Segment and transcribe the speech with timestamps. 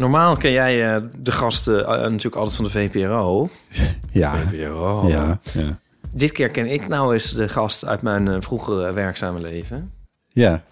[0.00, 3.48] Normaal ken jij eh, de gasten eh, natuurlijk altijd van de VPRO.
[4.10, 5.08] Ja, VPRO.
[5.08, 5.78] ja, ja.
[6.14, 9.92] Dit keer ken ik nou eens de gast uit mijn eh, vroegere werkzame leven.
[10.28, 10.62] Ja,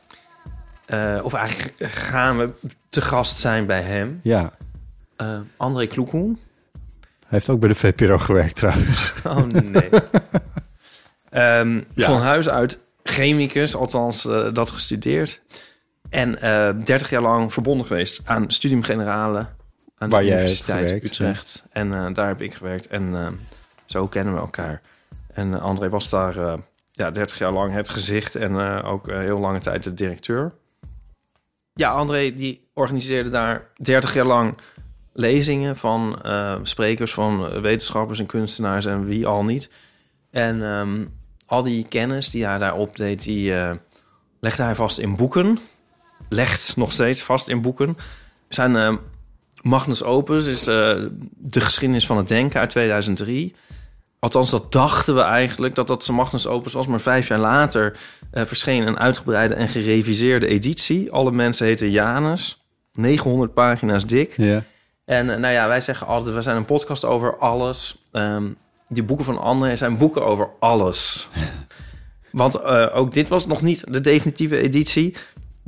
[1.23, 2.51] of eigenlijk gaan we
[2.89, 4.21] te gast zijn bij hem.
[4.23, 4.53] ja.
[5.57, 6.39] André Kloekoen.
[7.03, 9.13] Hij heeft ook bij de VPRO gewerkt trouwens.
[9.25, 9.89] Oh nee.
[11.31, 12.07] Ehm, Ja.
[12.07, 15.41] Van huis uit chemicus, althans dat gestudeerd.
[16.11, 19.47] En eh 30 jaar lang verbonden geweest aan Studium Generale.
[19.99, 21.65] Aan Waar de Universiteit gewerkt, Utrecht.
[21.71, 22.87] En eh, daar heb ik gewerkt.
[22.87, 23.27] En eh,
[23.85, 24.83] zo kennen we elkaar.
[25.33, 26.59] En André was daar
[26.93, 28.35] ja, 30 jaar lang het gezicht.
[28.35, 30.53] En ook heel lange tijd de directeur.
[31.75, 34.59] Ja, André die organiseerde daar 30 jaar lang
[35.13, 36.19] lezingen van
[36.63, 39.71] sprekers, van wetenschappers en kunstenaars en wie al niet.
[40.31, 41.05] En ehm,
[41.47, 43.53] al die kennis die hij daar opdeed, die
[44.41, 45.59] legde hij vast in boeken.
[46.29, 47.97] Legt nog steeds vast in boeken.
[48.49, 48.95] Zijn eh,
[49.63, 50.75] Magnus Opus is eh,
[51.37, 53.55] de geschiedenis van het denken uit 2003.
[54.19, 56.87] Althans, dat dachten we eigenlijk dat dat zijn Magnus Opus was.
[56.87, 57.99] Maar vijf jaar later
[58.31, 61.13] eh, verscheen een uitgebreide en gereviseerde editie.
[61.13, 62.63] Alle mensen heten Janus.
[62.93, 64.35] 900 pagina's dik.
[64.37, 64.63] Ja.
[65.05, 68.05] En nou ja, wij zeggen altijd, we zijn een podcast over alles.
[68.13, 68.49] Ehm,
[68.89, 71.29] die boeken van André zijn boeken over alles.
[72.31, 75.17] Want ook dit was nog niet de definitieve editie.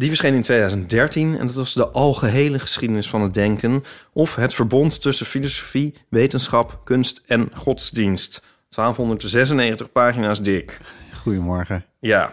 [0.00, 3.84] Die verscheen in 2013 en dat was de algehele geschiedenis van het denken...
[4.12, 8.44] of het verbond tussen filosofie, wetenschap, kunst en godsdienst.
[8.68, 10.78] 1296 pagina's dik.
[11.22, 11.84] Goedemorgen.
[11.98, 12.30] Ja.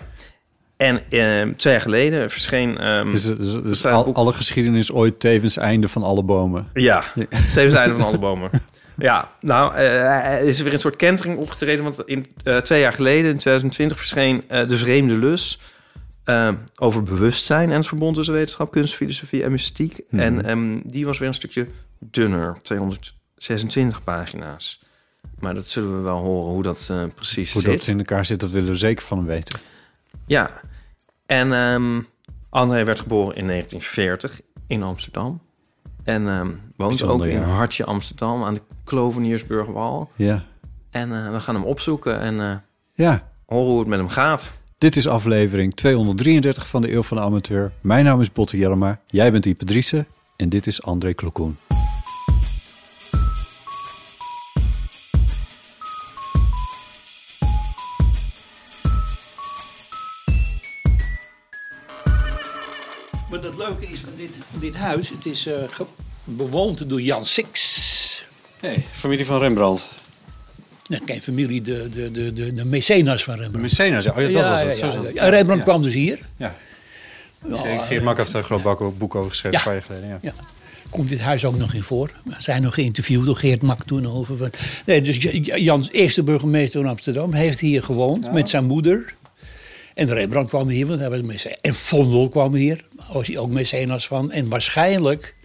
[0.77, 2.77] En eh, twee jaar geleden verscheen...
[2.77, 6.67] ehm, Dus, dus, dus al- alle geschiedenis ooit tevens einde van alle bomen.
[6.73, 7.03] Ja,
[7.53, 8.49] tevens einde van alle bomen.
[8.97, 11.83] Ja, nou, eh, er is weer een soort kentering opgetreden.
[11.83, 15.59] Want in, eh, twee jaar geleden, in 2020, verscheen eh, De Vreemde Lus...
[16.27, 19.99] eh, over bewustzijn en het verbond tussen wetenschap, kunst, filosofie en mystiek.
[20.09, 20.21] Mhm.
[20.21, 21.67] En ehm, die was weer een stukje
[21.99, 24.79] dunner, 226 pagina's.
[25.39, 27.77] Maar dat zullen we wel horen hoe dat eh, precies Hoe zit.
[27.77, 29.59] dat in elkaar zit, dat willen we zeker van hem weten.
[30.25, 30.61] Ja,
[31.25, 32.01] en ehm
[32.49, 35.41] André werd geboren in 1940 in Amsterdam.
[36.03, 37.43] En ehm woont ook in ja.
[37.43, 40.11] Hartje Amsterdam aan de Kloveniersburgwal.
[40.15, 40.43] Ja.
[40.89, 42.55] En eh, we gaan hem opzoeken en eh,
[42.93, 44.53] Ja, horen hoe het met hem gaat.
[44.77, 47.71] Dit is aflevering 233 van de Eeuw van de Amateur.
[47.81, 51.57] Mijn naam is Botte Jellema, jij bent Ipe Driessen en dit is André Klokoen.
[63.29, 65.85] Maar het leuke is van dit, van dit huis, het is eh, ge-
[66.23, 68.25] bewoond door Jan Six.
[68.59, 69.93] Hey, familie van Rembrandt.
[70.87, 73.67] Nou, geen familie, de, de, de, de, de mecenas van De Rembrandt.
[73.77, 74.11] Mecenas, ja.
[74.11, 75.13] Oh, ja, dat was het.
[75.13, 76.19] ja, Rembrandt kwam dus hier.
[76.37, 76.55] Ja.
[77.47, 79.83] Ja, Geert Mak heeft daar geloof ik ook een boek over geschreven, een paar jaar
[79.83, 80.19] geleden.
[80.21, 80.33] Ja.
[80.89, 82.11] Komt dit huis ook nog in voor.
[82.23, 84.37] We zijn nog geïnterviewd door Geert Mak toen over.
[84.37, 84.49] Van,
[84.85, 89.13] nee, dus Jans, eerste burgemeester van Amsterdam, heeft hier gewoond met zijn moeder.
[89.93, 91.57] En Rembrandt kwam hier, want hij was mecenas.
[91.61, 94.31] En Vondel kwam hier, was hij ook mecenas van.
[94.31, 95.35] En waarschijnlijk,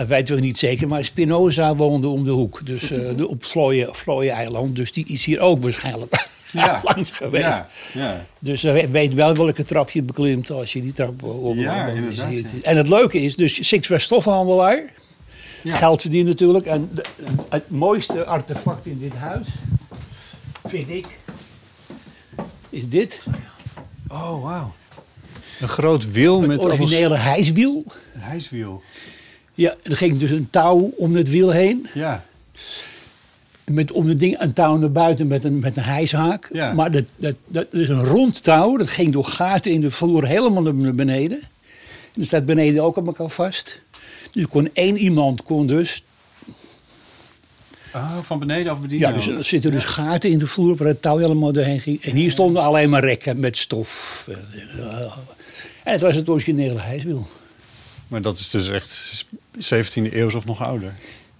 [0.00, 2.60] dat weten we niet zeker, maar Spinoza woonde om de hoek.
[2.66, 3.44] Dus eh, de, op
[3.92, 4.76] Vlooien eiland.
[4.76, 6.14] Dus die is hier ook waarschijnlijk
[6.52, 6.80] Ja.
[6.84, 7.44] langs geweest.
[7.44, 8.26] Ja, ja.
[8.38, 11.56] Dus je weet wel welke trap je beklimt als je die trap op.
[11.56, 12.32] Ja, inderdaad.
[12.62, 14.84] En het leuke is, dus Six was stoffenhandelaar.
[15.62, 15.76] Ja.
[15.76, 16.66] Geld verdienen natuurlijk.
[16.66, 17.04] En de-
[17.48, 19.46] het mooiste artefact in dit huis,
[20.66, 21.06] vind ik,
[22.70, 23.20] is dit.
[24.08, 24.72] Oh, wauw.
[25.60, 27.84] Een groot wiel Het met allemaal originele hijswiel.
[28.14, 28.82] Een hijswiel.
[29.60, 31.86] Ja, er ging dus een touw om het wiel heen.
[31.94, 32.24] Ja.
[33.64, 36.48] met om het ding een touw naar buiten met een, met een hijshaak.
[36.52, 36.72] Ja.
[36.72, 38.76] Maar dat, dat, dat is een rond touw.
[38.76, 41.40] Dat ging door gaten in de vloer helemaal naar beneden.
[41.40, 43.82] En dat staat beneden ook op elkaar vast.
[44.32, 46.04] Dus kon één iemand kon dus...
[47.94, 49.08] Oh, van beneden af bedienen.
[49.08, 52.02] Ja, dus er zitten dus gaten in de vloer waar het touw helemaal doorheen ging.
[52.02, 54.28] En hier stonden alleen maar rekken met stof.
[55.84, 57.28] En het was het originele hijswiel.
[58.10, 59.24] Maar dat is dus echt
[59.58, 60.94] 17e eeuw of nog ouder.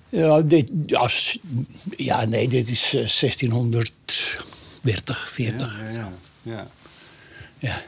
[0.08, 1.38] Ja, dit, ja, s-
[1.90, 4.44] ja, nee, dit is eh, 1630,
[5.30, 5.80] 40.
[5.80, 6.12] Ja, ja,
[6.42, 6.66] ja.
[7.58, 7.82] Ja.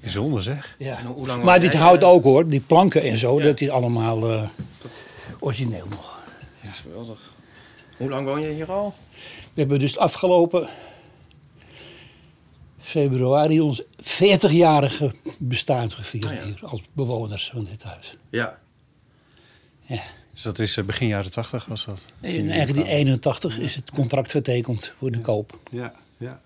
[0.00, 0.74] Bijzonder zeg.
[0.78, 0.98] Ja.
[0.98, 2.08] En hoe lang Maar dit houdt eh?
[2.08, 4.48] ook hoor, die planken en zo, dat is allemaal eh,
[5.40, 6.18] origineel nog.
[6.62, 7.18] Dat is geweldig.
[7.96, 8.94] Hoe lang woon je hier al?
[9.54, 10.68] We hebben dus afgelopen
[12.80, 16.44] februari ons 40-jarige bestaan gevierd Ah, ja.
[16.44, 18.14] hier als bewoners van dit huis.
[18.30, 18.58] Ja.
[19.86, 20.02] Ja.
[20.32, 22.06] Dus dat is eh, begin jaren 80 was dat.
[22.20, 25.58] In 1981 is het contract vertekend voor de koop.
[25.70, 26.40] Ja, ja.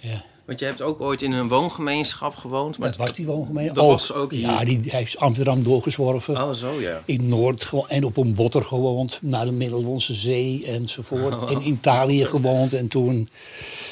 [0.00, 0.22] Ja.
[0.44, 2.78] Want je hebt ook ooit in een woongemeenschap gewoond.
[2.78, 3.72] Maar Dat was die woongemeente.
[3.72, 4.40] Dat was ook hier.
[4.40, 6.42] Ja, die, hij is Amsterdam doorgezworven.
[6.42, 7.02] Oh, zo ja.
[7.04, 11.42] in Noord en op een botter gewoond, naar de Middellandse Zee enzovoort.
[11.42, 11.50] Oh.
[11.60, 13.28] In Italië gewoond en toen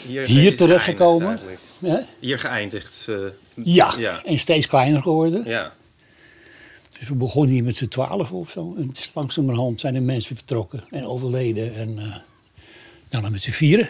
[0.07, 1.39] Hier, hier terechtgekomen.
[1.79, 2.09] geëindigd.
[2.21, 3.07] Hier geëindigd.
[3.09, 3.17] eh,
[3.55, 4.25] Ja, Ja.
[4.25, 5.43] en steeds kleiner geworden.
[5.45, 5.73] ja.
[7.01, 8.75] Dus we begonnen hier met z'n twaalf of zo.
[8.79, 11.75] En langzamerhand zijn er mensen vertrokken en overleden.
[11.75, 12.15] En eh
[13.09, 13.89] daarna met z'n vieren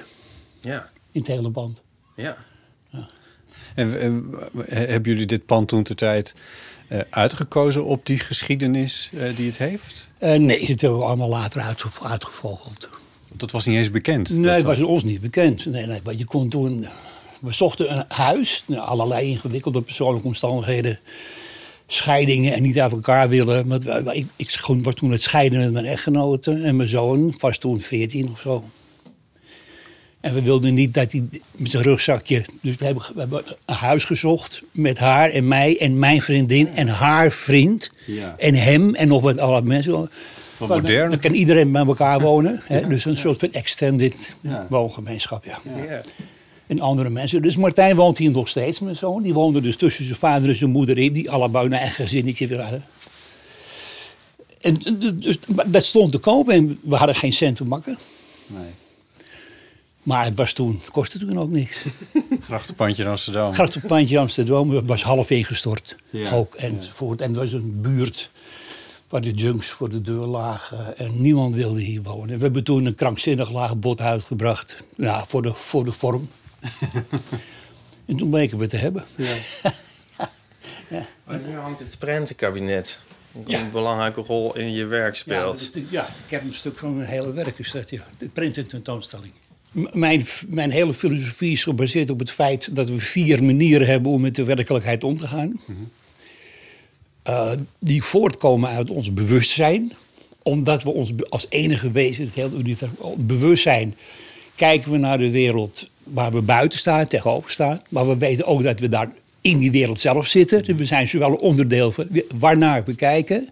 [0.60, 0.90] Ja.
[1.12, 1.82] in het hele band.
[2.16, 2.36] Ja.
[3.74, 4.34] En, en,
[4.66, 6.34] eh, hebben jullie dit pand toen ter tijd
[6.88, 10.10] eh, uitgekozen op die geschiedenis eh, die het heeft?
[10.18, 12.88] Eh, nee, dat hebben we allemaal later uitge- uitgevogeld.
[13.32, 14.30] Dat was niet eens bekend.
[14.30, 15.66] Nee, dat het was dat- ons niet bekend.
[15.66, 16.86] Nee, nee, maar je kon toen...
[17.40, 20.98] We zochten een huis, nou, allerlei ingewikkelde persoonlijke omstandigheden.
[21.92, 23.66] Scheidingen en niet uit elkaar willen.
[23.66, 26.52] Maar ik, ik gewoon was toen het scheiden met mijn echtgenote.
[26.52, 28.64] En mijn zoon was toen 14 of zo.
[30.20, 32.44] En we wilden niet dat hij met zijn rugzakje...
[32.60, 36.68] Dus we hebben, we hebben een huis gezocht met haar en mij en mijn vriendin
[36.68, 37.90] en haar vriend.
[38.06, 38.36] Ja.
[38.36, 40.10] En hem en nog wat alle mensen.
[40.56, 41.10] Wat modern.
[41.10, 42.60] Dan kan iedereen bij elkaar wonen.
[42.64, 42.86] Hè?
[42.86, 44.66] Dus een soort van extended Ja.
[44.68, 45.60] woongemeenschap, ja.
[46.70, 47.42] En andere mensen.
[47.42, 49.22] Dus Martijn woont hier nog steeds, mijn zoon.
[49.22, 51.12] Die woonde dus tussen zijn vader en zijn moeder in.
[51.12, 52.84] Die allebei een eigen gezinnetje hadden.
[54.60, 54.74] En
[55.18, 57.98] dus, maar dat stond te koop en we hadden geen cent te makken.
[58.46, 58.70] Nee.
[60.02, 61.84] Maar het was toen, kostte toen ook niks.
[62.40, 63.52] Grachtenpandje in Amsterdam.
[63.52, 65.96] Grachtenpandje Amsterdam was half ingestort.
[66.10, 66.54] Ja, Ook.
[66.54, 67.20] Enzovoort.
[67.20, 68.30] En het was een buurt
[69.08, 70.98] waar de junks voor de deur lagen.
[70.98, 72.36] En niemand wilde hier wonen.
[72.36, 74.84] We hebben toen een krankzinnig laag bod uitgebracht.
[74.96, 76.28] Ja, voor de, voor de vorm.
[78.06, 79.04] en toen bleken we het te hebben.
[81.24, 82.98] Maar nu hangt het prentenkabinet.
[83.46, 83.60] Ja.
[83.60, 85.60] een belangrijke rol in je werk Ja, speelt.
[85.74, 88.06] is- ja, ik heb een stuk van mijn hele werk is dat, ja.
[88.18, 89.32] De printen tentoonstelling.
[89.72, 94.12] M- Mijn, mijn hele filosofie is gebaseerd op het feit dat we vier manieren hebben
[94.12, 95.60] om met de werkelijkheid om te gaan.
[97.22, 99.92] Eh, die voortkomen uit ons bewustzijn.
[100.42, 102.96] Omdat we ons als enige wezen, het hele universum,
[103.26, 103.94] bewustzijn,
[104.60, 107.82] kijken we naar de wereld waar we buiten staan, tegenover staan.
[107.88, 110.64] Maar we weten ook dat we daar in die wereld zelf zitten.
[110.64, 112.06] Dus we zijn zowel een onderdeel van
[112.38, 113.48] waarnaar we kijken.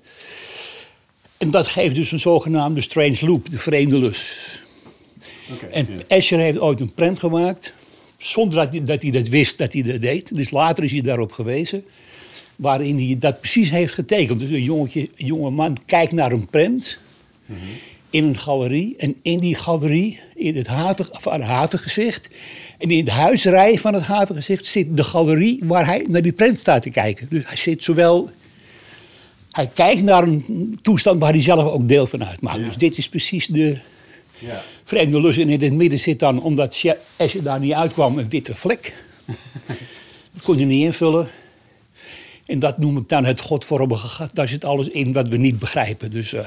[1.39, 4.63] En dat geeft dus een zogenaamde strange loop, de vreemde lus.
[5.71, 7.73] en Escher heeft ooit een prent gemaakt,
[8.17, 10.35] zonder dat hij, dat hij dat wist dat hij dat deed.
[10.35, 11.85] Dus later is hij daarop gewezen,
[12.57, 14.41] waarin hij dat precies heeft getekend.
[14.41, 16.99] Dus een, jongetje, een jonge man kijkt naar een prent
[18.11, 18.95] in een galerie.
[18.97, 22.31] En in die galerie, in het haven, havengezicht...
[22.79, 25.61] en in de huisrij van het havengezicht zit de galerie...
[25.63, 27.27] waar hij naar die prent staat te kijken.
[27.31, 28.31] Dus hij zit zowel...
[29.51, 32.59] Hij kijkt naar een toestand waar hij zelf ook deel van uitmaakt.
[32.65, 33.79] Dus dit is precies de
[34.39, 34.63] Ja.
[34.85, 35.37] vreemde lus.
[35.37, 36.85] En in het midden zit dan, omdat
[37.17, 38.95] als je daar niet uitkwam, een witte vlek.
[40.33, 41.29] Dat kon je niet invullen.
[42.49, 44.35] En dat noem ik dan het godvormige gat.
[44.35, 46.11] Daar zit alles in wat we niet begrijpen.
[46.11, 46.47] Dus, eh,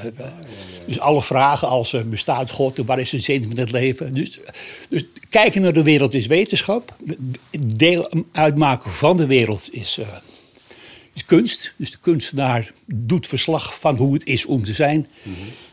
[0.86, 4.14] dus alle vragen als eh, bestaat God, waar is de zin van het leven?
[4.14, 4.40] Dus,
[4.88, 6.96] dus kijken naar de wereld is wetenschap.
[7.66, 10.06] Deel uitmaken van de wereld is, eh,
[11.12, 11.72] is kunst.
[11.76, 15.06] Dus de kunstenaar doet verslag van hoe het is om te zijn.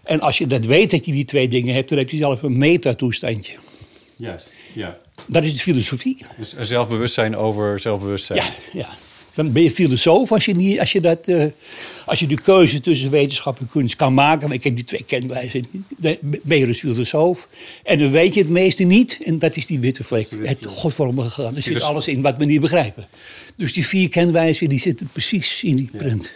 [0.04, 2.42] En als je dat weet dat je die twee dingen hebt, dan heb je zelf
[2.42, 3.56] een metatoestandje.
[4.16, 4.98] Juist, ja.
[5.28, 6.26] Dat is de filosofie.
[6.38, 8.44] Dus zelfbewustzijn over zelfbewustzijn.
[8.44, 8.90] Ja, ja.
[9.40, 11.46] Dan ben je filosoof als je, niet, als je, dat, eh,
[12.06, 14.52] als je de keuze tussen wetenschap en kunst kan maken.
[14.52, 15.66] Ik heb die twee kenwijzen.
[15.98, 17.48] Dan ben je dus filosoof.
[17.84, 19.20] En dan weet je het meeste niet.
[19.24, 20.28] En dat is die witte vlek.
[20.44, 21.56] Het godvormige gegaan.
[21.56, 23.08] Er zit alles in wat we niet begrijpen.
[23.56, 26.32] Dus die vier kenwijzen die zitten precies in die print.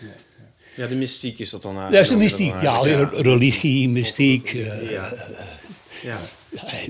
[0.76, 2.24] Ja, de mystiek is dat dan Dat is de eigenlijk.
[2.24, 2.62] mystiek.
[2.62, 4.54] Ja, religie, mystiek.
[4.54, 5.14] eh, Ja.
[6.04, 6.20] Ja.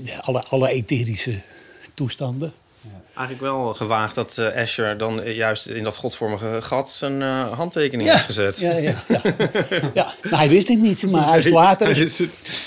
[0.04, 1.40] Ja, Alle, alle etherische
[1.94, 2.52] toestanden.
[3.14, 7.52] Eigenlijk wel gewaagd dat eh Asher dan eh, juist in dat godvormige gat zijn eh,
[7.52, 8.58] handtekening heeft gezet.
[8.58, 9.20] Ja, ja, ja.
[9.94, 10.14] ja.
[10.22, 11.96] Nou, hij wist het niet, maar hij is later,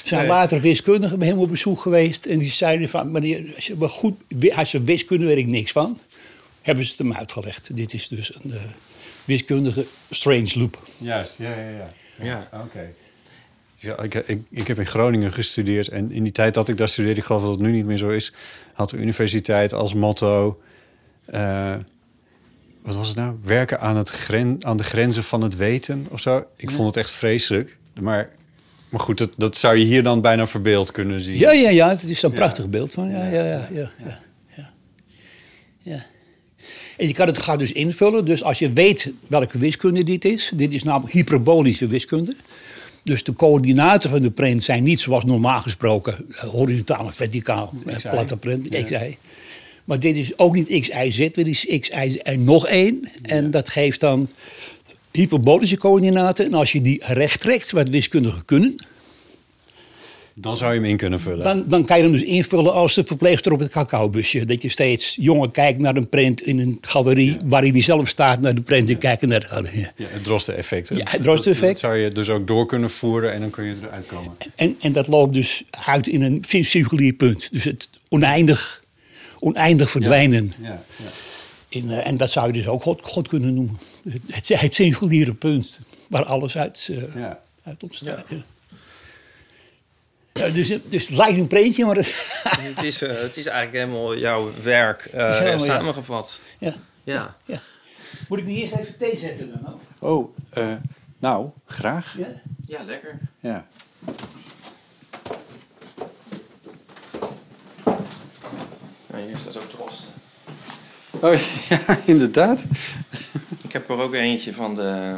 [0.03, 0.27] zijn Nee.
[0.27, 2.25] later wiskundige bij hem op bezoek geweest.
[2.25, 4.15] En die zeiden van, meneer, als je wel goed,
[4.55, 5.99] als je wiskunde weet ik niks van.
[6.61, 7.75] Hebben ze het hem uitgelegd.
[7.75, 8.53] Dit is dus een
[9.25, 10.81] wiskundige strange loop.
[10.97, 11.91] Juist, ja, ja, ja.
[12.25, 12.49] Ja.
[12.63, 12.89] Oké.
[13.79, 16.89] Ja, ik, ik, ik heb in Groningen gestudeerd en in die tijd dat ik daar
[16.89, 18.33] studeerde, ik geloof dat het nu niet meer zo is,
[18.77, 20.61] had de universiteit als motto,
[21.25, 21.75] eh,
[22.81, 23.35] wat was het nou?
[23.43, 26.45] Werken aan, het gren, aan de grenzen van het weten of zo.
[26.55, 27.77] Ik vond het echt vreselijk.
[28.01, 28.29] Maar,
[28.89, 31.37] maar goed, dat, dat zou je hier dan bijna verbeeld kunnen zien.
[31.37, 33.09] Ja, ja, ja, het is een prachtig beeld van.
[33.09, 34.19] Ja, ja, ja, ja, ja,
[34.55, 34.73] ja.
[35.79, 36.05] ja.
[36.97, 38.25] En je kan het gaat dus invullen.
[38.25, 42.35] Dus als je weet welke wiskunde dit is, dit is namelijk hyperbolische wiskunde.
[43.07, 47.73] Dus de coördinaten van de print zijn niet zoals normaal gesproken eh, horizontaal of verticaal,
[47.85, 49.17] eh, platte print, XY.
[49.83, 53.09] Maar dit is ook niet XY Z, dit is XY en nog één.
[53.21, 54.29] En dat geeft dan
[55.11, 56.45] hyperbolische coördinaten.
[56.45, 58.75] En als je die recht trekt, wat wiskundigen kunnen,
[60.39, 61.43] Dan zou je hem in kunnen vullen.
[61.43, 64.45] dan, dan kan je hem dus invullen als de verpleegster op het cacaobusje.
[64.45, 67.37] Dat je steeds jongen kijkt naar een print in een galerie...
[67.45, 69.87] waarin hij zelf staat naar de print en kijken naar de galerie.
[69.95, 70.89] Ja, het Drosten-effect.
[70.89, 70.95] hè?
[70.95, 71.81] Ja, het Drosten-effect.
[71.81, 74.31] Dat, dat zou je dus ook door kunnen voeren en dan kun je eruit komen.
[74.55, 77.47] En, en dat loopt dus uit in een circulier punt.
[77.51, 78.83] Dus het oneindig,
[79.39, 80.53] oneindig verdwijnen.
[80.61, 81.05] Ja, ja.
[81.69, 83.77] In, eh, en dat zou je dus ook God, God kunnen noemen.
[84.27, 85.79] Het, het circuliere punt
[86.09, 87.39] waar alles uit, eh, Ja.
[87.63, 88.25] uit ontstaat.
[88.29, 88.37] Ja.
[90.37, 92.07] Ja, dus, dus het lijkt een printje, maar het,
[92.75, 96.39] Het, is, eh, het is eigenlijk helemaal jouw werk eh, helemaal, samengevat.
[96.57, 97.35] ja, Ja.
[97.45, 97.59] ja.
[98.27, 99.73] Moet ik niet eerst even thee zetten dan?
[99.73, 99.81] ook?
[99.99, 100.73] Oh, eh,
[101.19, 102.15] nou, graag.
[102.17, 102.27] Ja?
[102.65, 103.19] ja, lekker.
[103.39, 103.65] Ja.
[109.11, 110.09] Ja, hier staat ook drosten.
[111.19, 111.33] Oh,
[111.69, 112.65] ja, inderdaad.
[113.63, 115.15] Ik heb er ook eentje van de...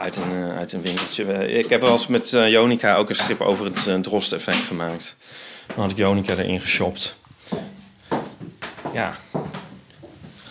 [0.00, 1.48] Uit een, eh, uit een winkeltje.
[1.48, 5.16] Ik heb wel eens met eh, Jonica ook een strip over het uh, Drost-effect gemaakt.
[5.66, 7.14] Dan had ik Jonica erin geshopt.
[8.92, 9.16] Ja.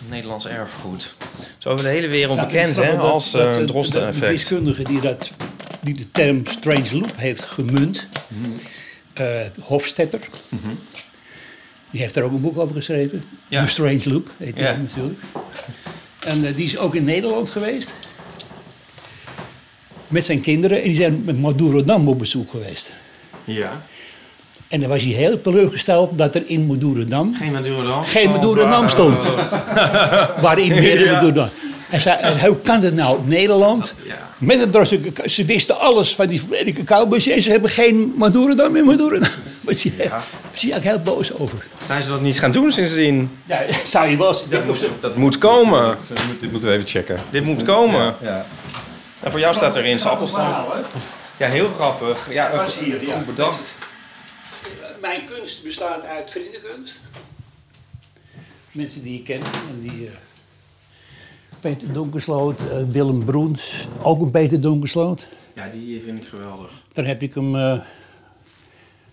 [0.08, 1.14] Nederlands erfgoed.
[1.58, 2.98] Zo over de hele wereld Ja, bekend, hè?
[2.98, 5.30] Als dat, uh, eh, dat De wiskundige die, dat,
[5.80, 8.08] die de term strange loop heeft gemunt,
[9.12, 10.20] eh, Hofstetter,
[11.90, 13.24] die heeft daar ook een boek over geschreven.
[13.48, 13.64] Ja.
[13.64, 14.70] The Strange Loop heet Ja.
[14.70, 15.18] ook natuurlijk.
[16.18, 17.94] En eh, die is ook in Nederland geweest.
[20.10, 20.76] Met zijn kinderen.
[20.78, 22.92] En die zijn met Madurodam op bezoek geweest.
[23.44, 23.82] Ja.
[24.68, 28.02] En dan was hij heel teleurgesteld dat er in Madurodam Geen Madurodam.
[28.04, 29.22] geen Madurodam stond.
[30.44, 31.12] Waarin meer Ja.
[31.12, 31.48] Madurodam.
[31.90, 33.18] En zei, en hoe kan dat nou?
[33.24, 34.28] Nederland, ja.
[34.38, 34.88] met het
[35.26, 39.20] ze wisten alles van die verwerkte cacaobusje en ze hebben geen Madurodam in Madurodam.
[39.20, 39.32] Daar
[39.64, 39.92] was hij
[40.72, 41.66] eigenlijk heel boos over.
[41.78, 43.30] Zijn ze dat niet gaan doen sindsdien?
[43.46, 44.36] Ja, zou je wel.
[44.48, 45.96] Dat moet, dat moet komen.
[46.40, 47.18] Dit moeten we even checken.
[47.30, 48.14] Dit moet komen.
[48.22, 48.46] Ja.
[49.20, 50.66] En voor jou staat er in Appelstam.
[51.36, 52.32] Ja, heel grappig.
[52.32, 53.16] Ja, was hier, ja.
[53.16, 53.72] goed bedacht.
[55.00, 57.00] Mijn kunst bestaat uit vriendenkunst.
[58.72, 59.42] Mensen die ik ken.
[59.42, 60.12] En die, eh,
[61.60, 65.26] Peter Donkersloot, eh, Willem Broens, ook een Peter Donkersloot.
[65.54, 66.70] Ja, die vind ik geweldig.
[66.92, 67.78] Daar heb ik hem eh,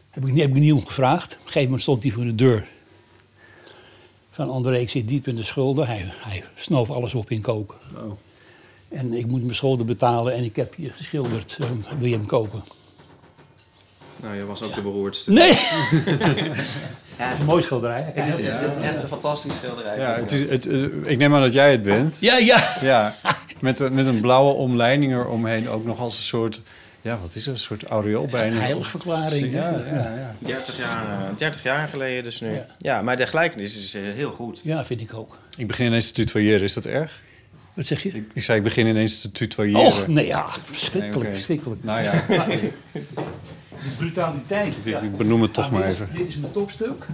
[0.09, 1.31] heb ik, heb ik niet om gevraagd.
[1.31, 2.67] Op een gegeven moment stond hij voor de deur.
[4.31, 5.87] Van André, ik zit diep in de schulden.
[5.87, 7.77] Hij, hij snoof alles op in koken.
[7.95, 8.11] Oh.
[8.89, 11.57] En ik moet mijn schulden betalen en ik heb je geschilderd.
[11.61, 11.67] Eh,
[11.99, 12.63] wil je hem kopen?
[14.21, 15.31] Nou, jij was ook de beroerdste.
[15.31, 15.51] Nee!
[17.17, 18.11] ja, is een mooi schilderij.
[18.15, 19.97] Het is, het is echt een fantastisch schilderij.
[19.97, 22.17] Ja, het is, het, eh, ik neem aan dat jij het bent.
[22.19, 22.63] Ja, ja.
[22.81, 23.15] Ja,
[23.59, 25.69] met, een- met een blauwe omleiding eromheen.
[25.69, 26.61] Ook nog als een soort,
[27.01, 27.53] ja, wat is het?
[27.55, 28.55] Een soort aureool bijna.
[28.55, 29.51] Een heiligverklaring.
[29.51, 30.35] Ja, Ja, ja, ja.
[30.39, 32.53] 30 jaar, eh, 30 jaar geleden dus nu.
[32.53, 32.65] Ja.
[32.77, 34.61] Ja, maar de gelijkenis is eh, heel goed.
[34.63, 35.37] Ja, vind ik ook.
[35.57, 37.21] Ik begin ineens te tutoyeren, is dat erg?
[37.77, 38.09] Wat zeg je?
[38.09, 39.85] Ik, ik zei, ik begin ineens te tutoyeren.
[39.85, 40.51] Och, nee, ja.
[40.63, 41.83] Verschrikkelijk, Nee, verschrikkelijk.
[41.83, 42.25] Nou ja,
[43.81, 44.73] Die brutaliteit.
[44.83, 46.09] ik, ik benoem het toch Nou, maar even.
[46.13, 47.05] Dit is mijn topstuk,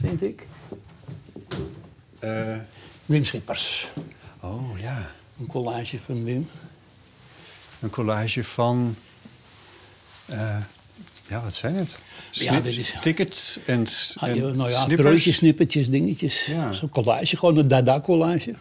[0.00, 0.46] vind ik.
[2.18, 2.56] Eh,
[3.06, 3.88] Wim Schippers.
[4.40, 5.10] oh ja,
[5.40, 6.48] Een collage van Wim.
[7.80, 8.96] een collage van,
[10.26, 10.56] eh,
[11.28, 12.02] ja, wat zijn het?
[12.30, 13.84] Ja, dit is- Tickets en,
[14.14, 16.44] Ah, en ja, nou ja, broodjes, snippertjes, dingetjes.
[16.46, 16.72] Ja.
[16.72, 18.54] Zo'n collage, gewoon een dada-collage.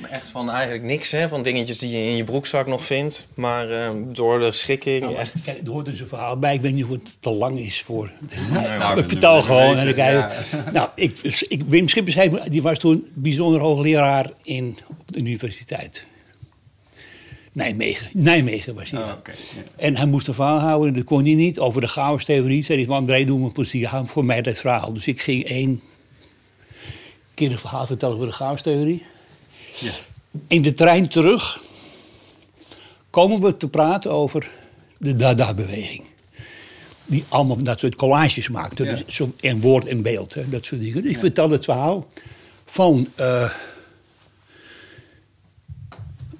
[0.00, 1.28] Maar echt van eigenlijk niks, hè?
[1.28, 3.26] Van dingetjes die je in je broekzak nog vindt.
[3.34, 5.44] Maar eh, door de schikking Nou, echt...
[5.44, 6.54] Kijk, er hoort dus een verhaal bij.
[6.54, 8.10] Ik weet niet of het te lang is voor...
[8.52, 9.74] nou, nou, ik vertel gewoon.
[9.74, 10.32] weten, en ik, ja.
[10.72, 12.16] Nou, ik, ik, Wim Schippers
[12.50, 16.06] die was toen bijzonder hoogleraar in, op de universiteit.
[17.52, 18.08] Nijmegen.
[18.12, 19.00] Nijmegen was hij.
[19.00, 19.06] Oh.
[19.06, 19.32] Ja.
[19.76, 21.58] En hij moest een verhaal houden, dat kon hij niet.
[21.58, 22.64] Over de chaos-theorie.
[22.64, 24.92] Zei hij van, André, doe me plezier, voor mij dat verhaal.
[24.92, 25.80] Dus ik ging één
[27.34, 29.02] keer een verhaal vertellen over de chaos-theorie.
[29.80, 29.90] Ja.
[30.46, 31.60] In de trein terug
[33.10, 34.50] komen we te praten over
[34.98, 36.02] de Dada-beweging.
[37.04, 38.84] Die allemaal dat soort collages maakte.
[38.84, 38.90] Ja.
[38.90, 41.02] Dus zo, en woord en beeld, hè, dat soort dingen.
[41.02, 42.08] Dus ik vertel het verhaal
[42.64, 43.06] van...
[43.14, 43.50] eh,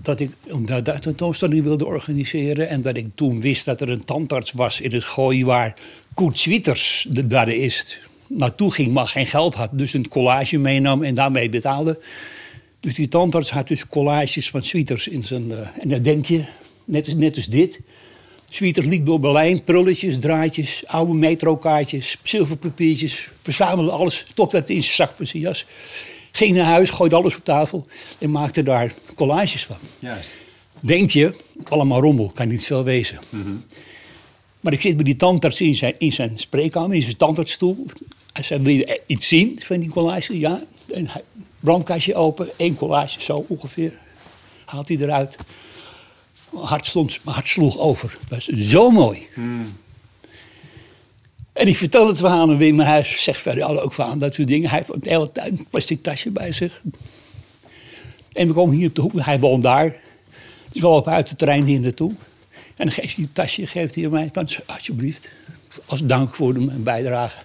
[0.03, 2.69] dat ik een tentoonstelling wilde organiseren.
[2.69, 5.75] En dat ik toen wist dat er een tandarts was in het gooi waar
[6.15, 9.71] Koet Zwieters de dadaïst naartoe ging, maar geen geld had.
[9.73, 12.01] Dus een collage meenam en daarmee betaalde.
[12.89, 15.53] Dus die tandarts had dus collages van Zwieters in zijn...
[15.53, 16.45] eh, en dan denk je,
[16.85, 17.81] net als, net als dit...
[18.49, 23.31] Zwieters liep door Berlijn, prulletjes, draadjes, oude metrokaartjes, zilverpapiertjes.
[23.43, 25.67] Verzamelde alles, stopte dat in zijn zak van zijn jas.
[26.33, 27.87] Ging naar huis, gooide alles op tafel
[28.19, 29.77] en maakte daar collages van.
[29.99, 30.35] Juist.
[30.83, 33.19] Denk je, allemaal rommel, kan niet veel wezen.
[34.61, 37.87] Maar ik zit bij die tandarts in zijn, in zijn spreekkamer, in zijn tandartsstoel.
[38.33, 40.39] Hij zei, wil je iets zien van die collage?
[40.39, 40.63] Ja.
[40.93, 41.23] En hij,
[41.61, 43.99] brandkastje open, één collage zo ongeveer.
[44.65, 45.37] Haalt hij eruit.
[46.51, 48.19] Mijn hart, stond, mijn hart sloeg over.
[48.29, 49.27] Dat was zo mooi.
[51.53, 54.35] En ik vertel het verhaal aan Wim, maar hij zegt verder alle ook van dat
[54.35, 54.69] soort dingen.
[54.71, 56.83] Hij heeft de hele tijd een plastic tasje bij zich.
[58.33, 59.97] En we komen hier op de hoek, hij woont daar.
[60.73, 62.11] Dus we lopen uit de trein hier naartoe.
[62.77, 64.31] En dan geeft hij een tasje, geeft hij aan mij.
[64.33, 65.31] Van, alsjeblieft,
[65.87, 67.39] als dank voor de- mijn bijdrage.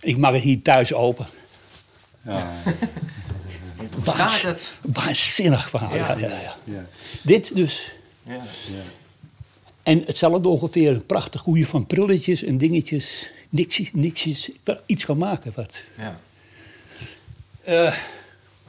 [0.00, 1.26] En ik mag het hier thuis open.
[2.24, 2.52] Ja.
[4.04, 4.46] Waans,
[4.80, 5.94] waanzinnig verhaal.
[5.96, 6.16] Ja.
[6.18, 6.84] Ja, ja, Ja.
[7.22, 7.92] Dit dus.
[8.22, 8.40] Ja.
[9.82, 13.30] En hetzelfde ongeveer, een prachtig goeie van prulletjes en dingetjes.
[13.48, 14.48] Niksjes, niksjes.
[14.48, 15.80] Ik wil iets gaan maken, wat.
[15.98, 16.18] Ja.
[17.62, 17.94] Eh,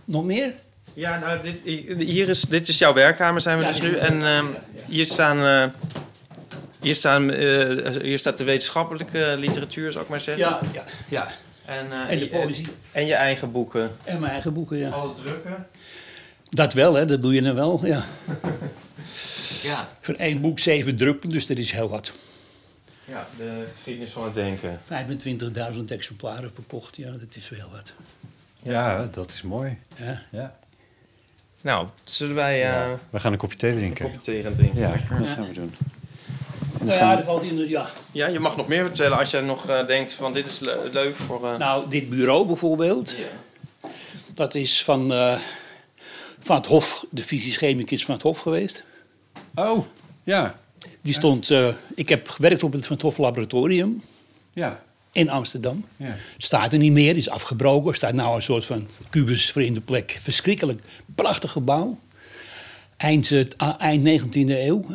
[0.06, 0.54] nog meer?
[0.94, 1.56] Ja, nou, dit,
[1.98, 3.96] hier is, dit is jouw werkkamer, zijn we Ja, dus nu.
[3.96, 4.46] En ehm,
[4.86, 5.46] hier staan...
[5.46, 5.70] eh,
[6.82, 10.44] hier, staan eh, hier staat de wetenschappelijke literatuur, zou ik maar zeggen.
[10.46, 11.32] Ja, ja, ja.
[11.66, 12.68] En, eh, En de je- poëzie.
[12.92, 13.92] En je eigen boeken.
[14.04, 14.90] En mijn eigen boeken, ja.
[14.90, 15.68] Alle drukken.
[16.50, 18.06] Dat wel, hè, dat doe je dan wel, ja.
[19.64, 19.90] Ja.
[20.02, 22.12] Voor één boek zeven drukken, dus dat is heel wat.
[23.06, 24.80] Ja, de geschiedenis van het denken.
[24.84, 27.94] 25.000 exemplaren verkocht, ja, dat is wel wat.
[28.62, 29.78] ja, dat is mooi.
[29.98, 30.22] Ja.
[30.32, 30.56] Ja.
[31.62, 34.06] Nou, zullen wij eh We gaan een kopje thee een drinken.
[34.06, 34.80] kopje thee gaan drinken?
[34.80, 35.76] Ja, dat gaan we doen.
[36.86, 37.90] Nou ja, dat valt in de, ja.
[38.12, 40.90] Ja, je mag nog meer vertellen als jij nog eh, denkt van dit is le-
[40.92, 41.46] leuk voor...
[41.52, 43.90] eh, Nou, dit bureau bijvoorbeeld, ja.
[44.34, 45.40] dat is van, eh,
[46.40, 48.84] van het Hof, de fysisch-chemicus van het Hof geweest.
[49.56, 49.86] Oh,
[50.24, 50.60] ja.
[51.02, 54.04] Die stond, eh, ik heb gewerkt op het Van het Hof Laboratorium
[54.54, 54.84] Ja.
[55.12, 55.86] in Amsterdam.
[55.98, 56.16] Ja.
[56.38, 57.96] Staat er niet meer, is afgebroken.
[57.96, 60.18] Staat nou een soort van kubus voor in de plek.
[60.22, 60.82] Verschrikkelijk
[61.16, 61.98] prachtig gebouw.
[62.98, 63.32] Eind,
[63.78, 64.86] eind 19e eeuw.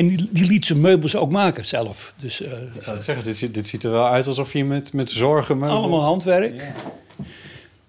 [0.00, 2.14] En die, die liet zijn meubels ook maken zelf.
[2.16, 4.64] Dus eh, Ik zou het zeggen, dit, ziet- dit ziet er wel uit alsof je
[4.64, 5.58] met, met zorgen...
[5.58, 6.58] meubel- allemaal handwerk.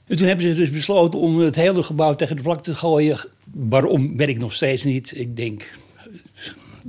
[0.08, 3.17] En toen hebben ze dus besloten om het hele gebouw tegen de vlakte te gooien.
[3.54, 5.13] Waarom, weet ik nog steeds niet.
[5.15, 5.71] Ik denk,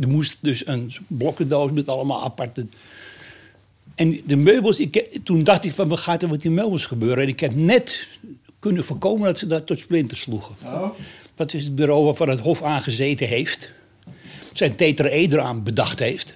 [0.00, 2.66] er moest dus een blokkendoos met allemaal aparte...
[3.94, 7.22] En de meubels, ik, toen dacht ik van, wat gaat er met die meubels gebeuren?
[7.22, 8.06] En ik heb net
[8.58, 10.54] kunnen voorkomen dat ze dat tot splinters sloegen.
[11.35, 13.72] Dat is het bureau waarvan het Hof aangezeten heeft.
[14.52, 16.34] Zijn tetraeder bedacht heeft.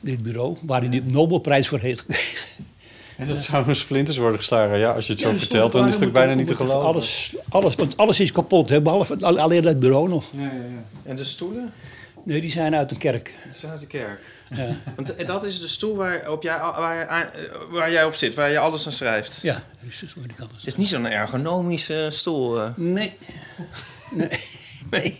[0.00, 2.48] Dit bureau, waar hij de Nobelprijs voor heeft gekregen.
[3.16, 4.78] En dat zouden splinters worden geslagen.
[4.78, 6.56] Ja, als je het zo Ja, er vertelt, dan is het ook bijna niet te
[6.56, 6.88] geloven.
[6.88, 10.24] Alles, alles, want alles is kapot, hè, behalve al- alleen dat bureau nog.
[10.32, 11.10] Ja, ja, ja.
[11.10, 11.72] En de stoelen?
[12.24, 13.34] Nee, die zijn uit een kerk.
[13.44, 14.20] Die zijn uit de kerk.
[14.54, 18.14] Ja, Want eh, dat is de stoel waar, op jij, waar, eh, waar jij op
[18.14, 19.38] zit, waar je alles aan schrijft.
[19.42, 22.60] ja dat is dus waar kan Het is niet zo'n ergonomische stoel.
[22.60, 22.68] eh.
[22.76, 23.12] Nee.
[24.10, 24.28] nee.
[25.00, 25.16] nee.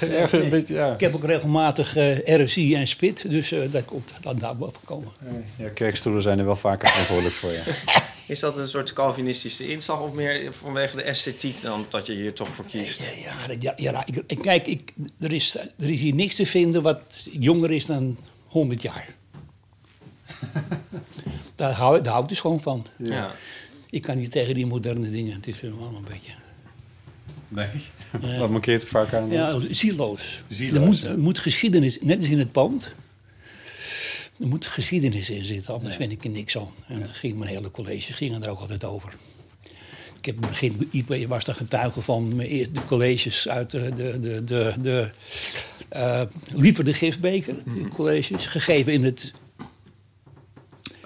[0.20, 0.92] Erg een beetje, ja.
[0.94, 4.80] Ik heb ook regelmatig eh, RSI en SPIT, dus eh, dat komt dan daar boven
[4.84, 5.12] komen.
[5.56, 5.68] ja.
[5.68, 7.62] Kerkstoelen zijn er wel vaker verantwoordelijk voor, ja.
[8.26, 12.32] Is dat een soort Calvinistische inslag of meer vanwege de esthetiek dan dat je hier
[12.32, 13.10] toch voor kiest?
[13.24, 16.82] Ja, ja, ja ik, ik- kijk, ik, er, is, er is hier niks te vinden
[16.82, 19.08] wat jonger is dan 100 jaar.
[21.54, 22.86] daar, hou, daar hou ik dus gewoon van.
[22.98, 23.32] Ja.
[23.90, 25.32] Ik kan niet tegen die moderne dingen.
[25.32, 26.32] Het is allemaal een beetje...
[27.50, 28.38] Nee.
[28.38, 29.30] Wat mankeert er vaak aan?
[29.30, 30.44] Ja, zieloos.
[30.48, 31.08] Zieloos, er, moet, ja.
[31.08, 32.92] er moet geschiedenis, net als in het pand,
[34.40, 36.72] er moet geschiedenis in zitten, anders vind ik er niks aan.
[36.88, 39.12] En dan ging mijn hele college ging er ook altijd over.
[40.18, 40.88] Ik heb in het begin,
[41.20, 45.10] ik was daar getuige van mijn eerste colleges uit de, de, de, de, de
[45.88, 46.22] eh,
[46.54, 49.32] Liever de Gifbeker, die colleges, gegeven in het,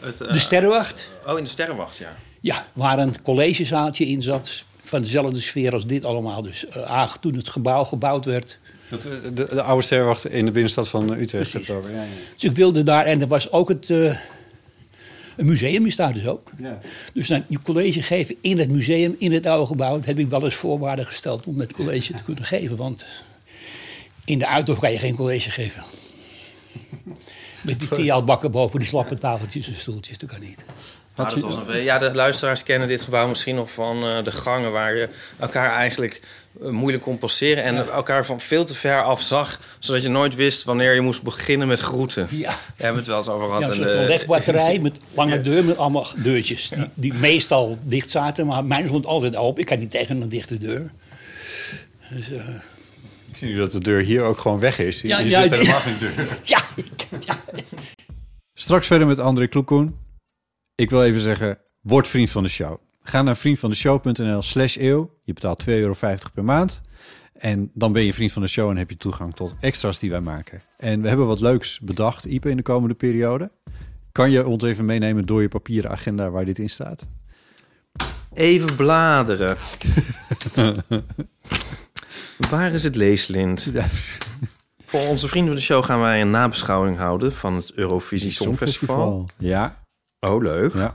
[0.00, 1.10] Het, eh, de Sterrenwacht.
[1.26, 2.16] Oh, in de Sterrenwacht, ja.
[2.40, 4.64] Ja, waar een collegezaaltje in zat.
[4.84, 6.42] Van dezelfde sfeer als dit allemaal.
[6.42, 8.58] Dus uh, toen het gebouw gebouwd werd.
[8.88, 11.50] Dat, de, de, de oude sterwacht in de binnenstad van Utrecht.
[11.50, 11.68] Precies.
[11.68, 12.04] Ja, ja.
[12.34, 13.90] Dus ik wilde daar, en er was ook het.
[13.90, 14.16] eh,
[15.36, 16.50] een museum is daar dus ook.
[16.58, 16.78] Ja.
[17.12, 19.96] Dus dan je college geven in het museum, in het oude gebouw.
[19.96, 22.76] Dat heb ik wel eens voorwaarden gesteld om het college te kunnen geven.
[22.76, 23.06] Want
[24.24, 25.82] in de uithof kan je geen college geven.
[27.62, 30.64] Met die theaalbakken boven die slappe tafeltjes en stoeltjes, dat kan niet.
[31.14, 34.72] Dat was een- ja, de luisteraars kennen dit gebouw misschien nog van eh, de gangen...
[34.72, 36.20] waar je elkaar eigenlijk
[36.62, 37.64] eh, moeilijk kon passeren...
[37.64, 39.60] en elkaar van veel te ver af zag...
[39.78, 42.26] zodat je nooit wist wanneer je moest beginnen met groeten.
[42.30, 42.48] Ja.
[42.50, 43.76] Daar hebben we het wel eens over gehad.
[43.76, 46.68] Ja, een de- wegbatterij met lange deur met allemaal deurtjes.
[46.68, 49.60] Die, die meestal dicht zaten, maar mijn stond altijd open.
[49.60, 50.90] Ik kan niet tegen een dichte deur.
[52.10, 52.48] Dus, eh,
[53.30, 55.00] Ik zie nu dat de deur hier ook gewoon weg is.
[55.00, 55.56] Ja, je ja, zit ja.
[55.56, 56.12] helemaal geen deur.
[56.42, 56.58] ja,
[58.54, 60.02] Straks verder met André Kloekoen.
[60.76, 62.76] Ik wil even zeggen, word vriend van de show.
[63.02, 65.18] Ga naar vriendvandeshow.nl slash eeuw.
[65.24, 65.94] Je betaalt 2,50 euro
[66.34, 66.80] per maand.
[67.32, 70.10] En dan ben je vriend van de show en heb je toegang tot extra's die
[70.10, 70.62] wij maken.
[70.76, 73.50] En we hebben wat leuks bedacht, Ipe, in de komende periode.
[74.12, 77.06] Kan je ons even meenemen door je papieren agenda waar dit in staat?
[78.32, 79.56] Even bladeren.
[82.50, 83.70] Waar is het leeslint?
[84.84, 87.32] Voor onze vrienden van de show gaan wij een nabeschouwing houden...
[87.32, 89.28] van het Eurovisie Songfestival.
[89.38, 89.83] Ja,
[90.24, 90.74] Oh, leuk.
[90.74, 90.94] ja.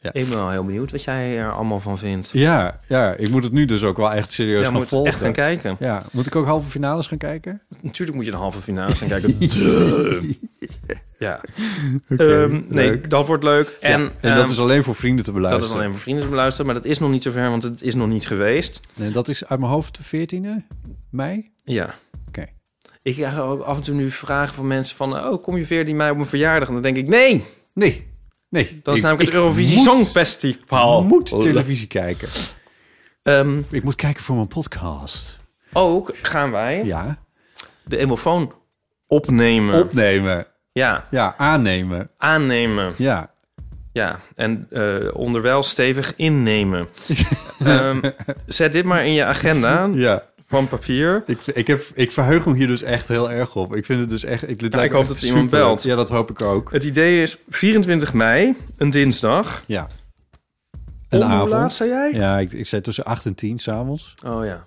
[0.00, 2.30] Ik ben wel heel benieuwd wat jij er allemaal van vindt.
[2.32, 5.08] Ja, ja, ik moet het nu dus ook wel echt serieus Ja, gaan moet volgen.
[5.10, 5.76] echt gaan kijken.
[5.80, 7.62] Ja, moet ik ook halve finales gaan kijken?
[7.82, 9.36] Natuurlijk moet je de halve finale gaan kijken.
[11.18, 11.40] ja.
[12.08, 13.10] Oké, Ehm, nee, leuk.
[13.10, 13.76] dat wordt leuk.
[13.80, 15.74] En, En, dat ehm, is alleen voor vrienden te dat beluisteren.
[15.74, 16.66] is alleen voor vrienden te beluisteren.
[16.72, 18.80] Maar dat is nog niet zover, want het is nog niet geweest.
[18.94, 20.64] Nee, dat is uit mijn hoofd de 14e
[21.10, 21.50] mei.
[21.64, 21.94] Ja.
[22.28, 22.46] Oké.
[23.02, 25.14] Ik krijg ook af en toe nu vragen van mensen van...
[25.16, 26.68] oh, kom je 14 mei op mijn verjaardag?
[26.68, 27.44] En dan denk ik, nee!
[27.74, 28.06] Nee,
[28.48, 28.80] nee.
[28.82, 31.02] Dat is Ik- namelijk ik het Eurovisie Songfestival.
[31.02, 32.28] moet televisie kijken.
[33.22, 35.38] Ehm, Ik moet kijken voor mijn podcast.
[35.72, 37.18] ook gaan wij Ja.
[37.84, 38.52] de emofoon
[39.06, 39.80] opnemen.
[39.80, 40.46] Opnemen.
[40.72, 42.10] Ja, Ja, aannemen.
[42.16, 42.94] aannemen.
[42.96, 43.30] Ja.
[43.92, 46.88] Ja, en eh, onderwijl stevig innemen.
[47.64, 48.10] Ehm,
[48.46, 50.22] zet dit maar in je agenda Ja.
[50.48, 51.22] Van papier.
[51.26, 53.74] Ik, ik, heb, ik verheug me hier dus echt heel erg op.
[53.76, 54.48] Ik vind het dus echt...
[54.48, 55.82] Ik, Ja, ik hoop echt dat iemand belt.
[55.82, 56.72] Ja, dat hoop ik ook.
[56.72, 59.62] Het idee is 24 mei, een dinsdag.
[59.66, 59.86] Ja.
[60.72, 61.50] Om Een hoe avond.
[61.50, 62.12] laat zei jij?
[62.12, 64.14] Ja, ik, ik zei tussen 8 en 10 s'avonds.
[64.26, 64.66] Oh ja.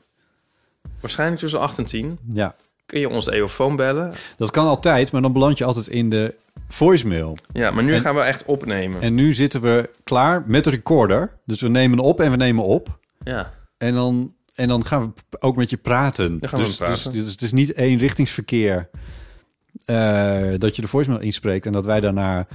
[0.99, 2.19] Waarschijnlijk tussen 8 en 10.
[2.33, 2.55] Ja.
[2.85, 4.13] Kun je ons de eeuwfoon bellen?
[4.37, 6.35] Dat kan altijd, maar dan beland je altijd in de
[6.67, 7.37] voicemail.
[7.53, 9.01] Ja, maar nu En- gaan we echt opnemen.
[9.01, 11.29] En nu zitten we klaar met de recorder.
[11.45, 12.99] Dus we nemen op en we nemen op.
[13.23, 13.53] ja.
[13.77, 16.39] En dan, en dan gaan we ook met je praten.
[16.39, 17.11] Dan gaan we dus, praten.
[17.11, 18.89] Dus, dus het is niet één richtingsverkeer
[19.85, 22.47] eh, dat je de voicemail inspreekt en dat wij daarna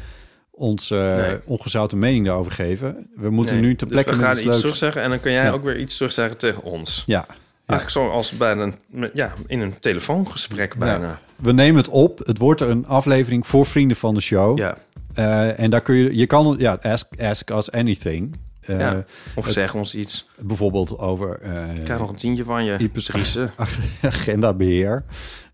[0.50, 1.38] ons Nee.
[1.44, 3.08] ongezouten mening daarover geven.
[3.16, 4.58] We moeten Nee, nu dus plekke we met gaan iets leuks.
[4.58, 5.50] terugzeggen en dan kun jij Ja.
[5.50, 7.02] ook weer iets terugzeggen tegen ons.
[7.06, 7.26] Ja.
[7.66, 8.74] Eigenlijk zoals bij een,
[9.14, 11.06] ja, in een telefoongesprek bijna.
[11.06, 11.18] Ja.
[11.36, 12.18] We nemen het op.
[12.24, 14.58] Het wordt een aflevering voor vrienden van de show.
[14.58, 14.76] Ja.
[15.14, 18.36] Eh, en daar kun je, je kan, ja, ask, ask us anything.
[18.66, 19.04] Eh, Ja.
[19.34, 20.26] Of het- zeg ons iets.
[20.38, 22.76] Bijvoorbeeld over eh, Ik krijg nog een tientje van je.
[22.78, 23.50] Ipes- Driesen.
[24.02, 25.04] agendabeheer.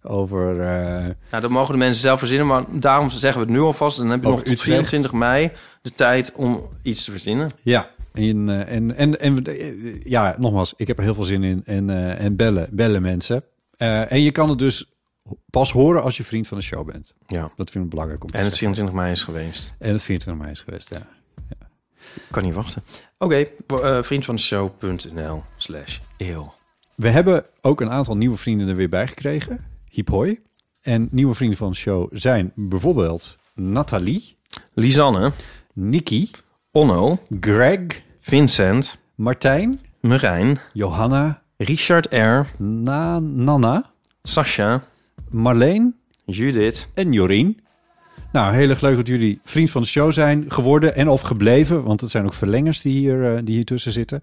[0.02, 3.60] Over eh, Nou, dat mogen de mensen zelf verzinnen, maar daarom zeggen we het nu
[3.62, 3.96] alvast.
[3.98, 4.62] Dan heb je nog tot Utrecht.
[4.62, 5.50] 24 mei
[5.82, 7.50] de tijd om iets te verzinnen.
[7.62, 9.44] Ja, en, eh, en, en, en
[10.04, 11.62] ja, nogmaals, ik heb er heel veel zin in.
[11.64, 13.44] En, eh, en bellen, bellen mensen.
[13.76, 14.86] Eh, en je kan het dus
[15.50, 17.14] pas horen als je vriend van de show bent.
[17.26, 17.50] Ja.
[17.56, 18.74] Dat vind ik belangrijk om te En het zeggen.
[18.74, 19.74] 24 mei is geweest.
[19.78, 21.06] En het 24 mei is geweest, ja.
[22.30, 22.82] Kan niet wachten.
[23.18, 26.54] Oké, eh vriendvandeshow.nl slash eeuw.
[26.94, 29.64] We hebben ook een aantal nieuwe vrienden er weer bij gekregen.
[29.90, 30.40] Hiep hoi.
[30.80, 34.36] En nieuwe vrienden van de show zijn bijvoorbeeld Nathalie,
[34.72, 35.32] Lisanne,
[35.72, 36.30] Nikki,
[36.70, 44.82] Onno, Greg, Vincent, Martijn, Marijn, Johanna, Richard R., Na Nana, Sascha,
[45.28, 47.61] Marleen Judith, en Jorien.
[48.32, 51.82] Nou, heel erg leuk dat jullie vriend van de show zijn geworden en of gebleven.
[51.84, 54.22] Want het zijn ook verlengers die hier, eh, die hier tussen zitten.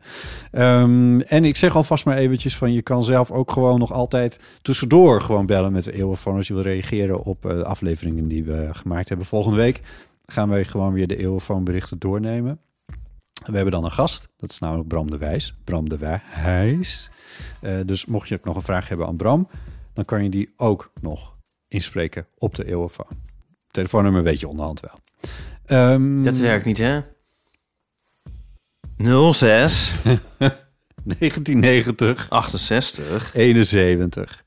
[0.52, 2.74] Ehm, en ik zeg alvast maar eventjes van...
[2.74, 6.36] je kan zelf ook gewoon nog altijd tussendoor gewoon bellen met de Eeuwenfoon...
[6.36, 9.28] als je wil reageren op eh, de afleveringen die we gemaakt hebben.
[9.28, 9.82] Volgende week
[10.26, 12.60] gaan wij gewoon weer de Eeuwenfoon berichten doornemen.
[13.45, 14.30] We hebben dan een gast.
[14.38, 15.56] Dat is namelijk Bram de Wijs.
[15.63, 17.10] Bram de Wijs.
[17.62, 19.48] Eh, dus mocht je nog een vraag hebben aan Bram...
[19.93, 21.36] dan kan je die ook nog
[21.67, 23.29] inspreken op de Eeuwenfoon.
[23.71, 24.99] Telefoonnummer weet je onderhand wel.
[25.65, 26.99] Ehm, Dat werkt niet, hè?
[29.34, 29.91] 06
[31.03, 34.43] 1990 68 71.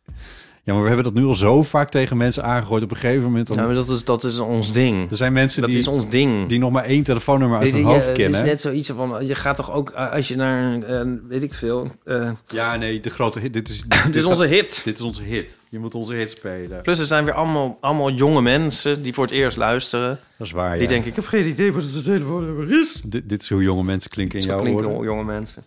[0.64, 2.82] Ja, maar we hebben dat nu al zo vaak tegen mensen aangegooid.
[2.82, 3.46] Op een gegeven moment...
[3.46, 5.10] Dan, Ja, maar dat is, dat is ons ding.
[5.10, 6.48] er zijn mensen Dat die, is ons ding.
[6.48, 8.40] die nog maar één telefoonnummer uit Weet hun je, hoofd Het kennen.
[8.40, 11.42] is net zoiets van, je gaat toch ook, eh, als je naar, een, eh, weet
[11.42, 11.86] ik veel...
[12.04, 13.52] eh, Ja, nee, de grote hit.
[13.52, 14.80] Dit is, dit is onze hit.
[14.84, 15.58] Dit is onze hit.
[15.68, 16.82] Je moet onze hit spelen.
[16.82, 20.18] Plus er zijn weer allemaal, allemaal jonge mensen die voor het eerst luisteren.
[20.38, 20.88] Dat is waar, Die ja.
[20.88, 23.02] denken, ik heb geen idee wat het telefoonnummer is.
[23.06, 25.04] Dit, dit is hoe jonge mensen klinken in jouw klinken oren.
[25.04, 25.64] jonge mensen.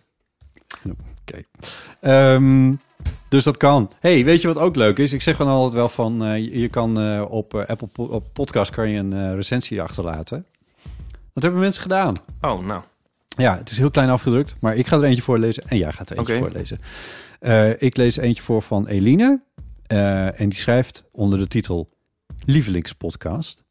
[1.21, 1.41] Oké.
[2.01, 2.73] Ehm,
[3.29, 3.91] dus dat kan.
[3.99, 5.13] hey, weet je wat ook leuk is?
[5.13, 6.25] Ik zeg gewoon altijd wel van...
[6.25, 10.45] eh, je, kan eh, op eh, Apple po- op podcast kan je een recensie achterlaten.
[11.33, 12.15] Dat hebben mensen gedaan.
[12.41, 12.83] Oh, nou.
[13.27, 16.09] Ja, het is heel klein afgedrukt, maar ik ga er eentje voorlezen en jij gaat
[16.09, 16.79] er eentje voorlezen.
[17.79, 19.41] Ik lees eentje voor van Eline
[19.87, 21.89] en die schrijft onder de titel
[22.45, 23.63] Lievelingspodcast.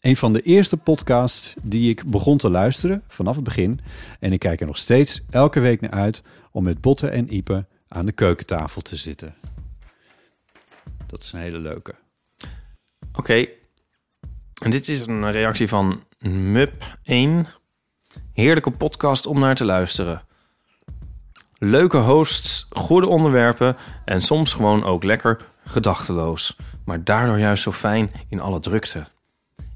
[0.00, 3.80] Een van de eerste podcasts die ik begon te luisteren vanaf het begin.
[4.20, 7.66] En ik kijk er nog steeds elke week naar uit om met Botte en Ipe
[7.96, 9.34] aan de keukentafel te zitten.
[11.06, 11.94] Dat is een hele leuke.
[13.12, 13.46] Oké.
[14.62, 17.48] En dit is een reactie van Mup1.
[18.32, 20.22] Heerlijke podcast om naar te luisteren.
[21.58, 26.56] Leuke hosts, goede onderwerpen en soms gewoon ook lekker gedachteloos.
[26.84, 29.06] Maar daardoor juist zo fijn in alle drukte.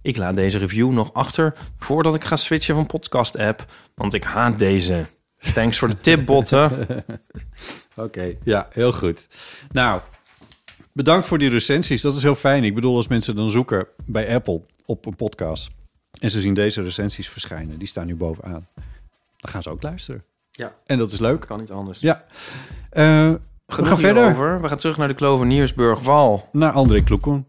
[0.02, 4.58] Ik laat deze review nog achter voordat ik ga switchen van podcast-app, want ik haat
[4.58, 5.06] deze.
[5.54, 6.86] Thanks voor de tip, botten.
[7.96, 9.28] Oké, ja, heel goed.
[9.72, 10.00] Nou,
[10.92, 12.02] bedankt voor die recensies.
[12.02, 12.64] Dat is heel fijn.
[12.64, 15.70] Ik bedoel, als mensen dan zoeken bij Apple op een podcast...
[16.20, 18.68] en ze zien deze recensies verschijnen, die staan nu bovenaan...
[19.36, 20.24] dan gaan ze ook luisteren.
[20.50, 20.74] Ja.
[20.86, 21.40] En dat is leuk.
[21.40, 22.00] Kan niet anders.
[22.00, 22.24] Ja.
[22.90, 23.32] Eh,
[23.66, 24.60] we gaan verder hierover.
[24.60, 26.48] We gaan terug naar de Kloveniersburg-Wal.
[26.52, 27.46] naar André Kloekoen.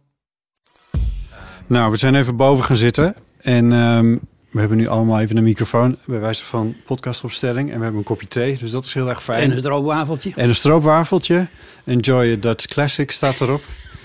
[1.67, 3.15] Nou, we zijn even boven gaan zitten.
[3.37, 4.17] En ehm,
[4.51, 5.97] we hebben nu allemaal even een microfoon...
[6.05, 7.69] bij wijze van podcastopstelling.
[7.71, 9.41] En we hebben een kopje thee, dus dat is heel erg fijn.
[9.41, 10.31] En het stroopwafeltje.
[10.35, 11.47] En een stroopwafeltje.
[11.83, 13.61] Enjoy a Dutch Classic staat erop.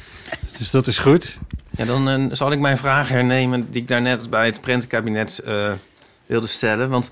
[0.58, 1.38] dus dat is goed.
[1.70, 5.72] Ja, dan eh, zal ik mijn vraag hernemen die ik daarnet bij het prentenkabinet eh,
[6.26, 6.88] wilde stellen.
[6.88, 7.10] Want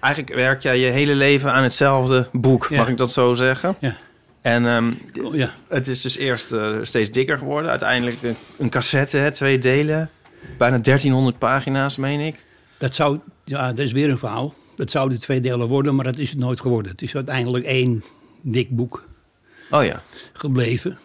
[0.00, 2.76] eigenlijk werk jij je hele leven aan hetzelfde boek, Ja.
[2.76, 3.76] mag ik dat zo zeggen?
[3.80, 3.96] Ja.
[4.42, 4.92] En ehm,
[5.26, 5.50] Oh, ja.
[5.68, 7.70] het is dus eerst eh, steeds dikker geworden.
[7.70, 10.10] Uiteindelijk een, een cassette, hè, twee delen.
[10.58, 12.44] Bijna 1300 pagina's, meen ik.
[12.84, 14.54] Dat zou, ja, dat is weer een verhaal.
[14.76, 16.92] Dat zouden twee delen worden, maar dat is het nooit geworden.
[16.92, 18.04] Het is uiteindelijk één
[18.40, 19.04] dik boek
[19.70, 20.02] Oh ja.
[20.32, 20.98] gebleven.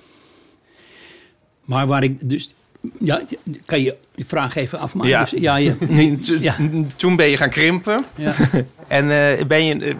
[1.65, 2.53] Maar waar ik dus...
[2.99, 3.21] Ja,
[3.65, 5.09] kan je die vraag even afmaken?
[5.09, 5.23] Ja.
[5.59, 6.55] Dus, ja.
[6.95, 8.05] Toen ben je gaan krimpen.
[8.15, 8.35] ja.
[8.87, 9.95] En eh, ben je, eh,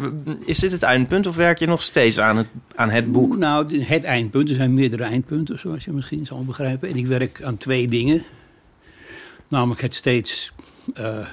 [0.46, 3.38] is dit het eindpunt of werk je nog steeds aan het, aan het boek?
[3.38, 4.50] Nou, het eindpunt.
[4.50, 6.90] Er zijn meerdere eindpunten, zoals je misschien zal begrijpen.
[6.90, 8.24] En ik werk aan twee dingen.
[9.48, 10.52] Namelijk het steeds
[10.94, 11.28] eh,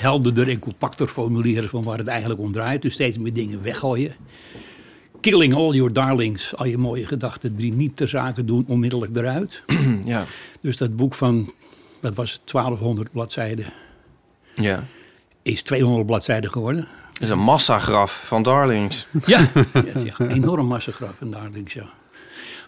[0.00, 2.82] helderder en compacter formuleren van waar het eigenlijk om draait.
[2.82, 4.14] Dus steeds meer dingen weggooien.
[5.20, 6.56] Killing all your darlings.
[6.56, 9.62] Al je mooie gedachten die niet ter zake doen, onmiddellijk eruit.
[10.04, 10.26] Ja.
[10.60, 11.52] Dus dat boek van,
[12.00, 13.72] wat was het, 1200 bladzijden,
[14.54, 14.84] ja.
[15.42, 16.88] is 200 bladzijden geworden.
[17.12, 19.06] Het is een massagraf van Darlings.
[19.26, 19.50] Ja,
[20.04, 21.88] ja, enorm massagraf en darlings, ja.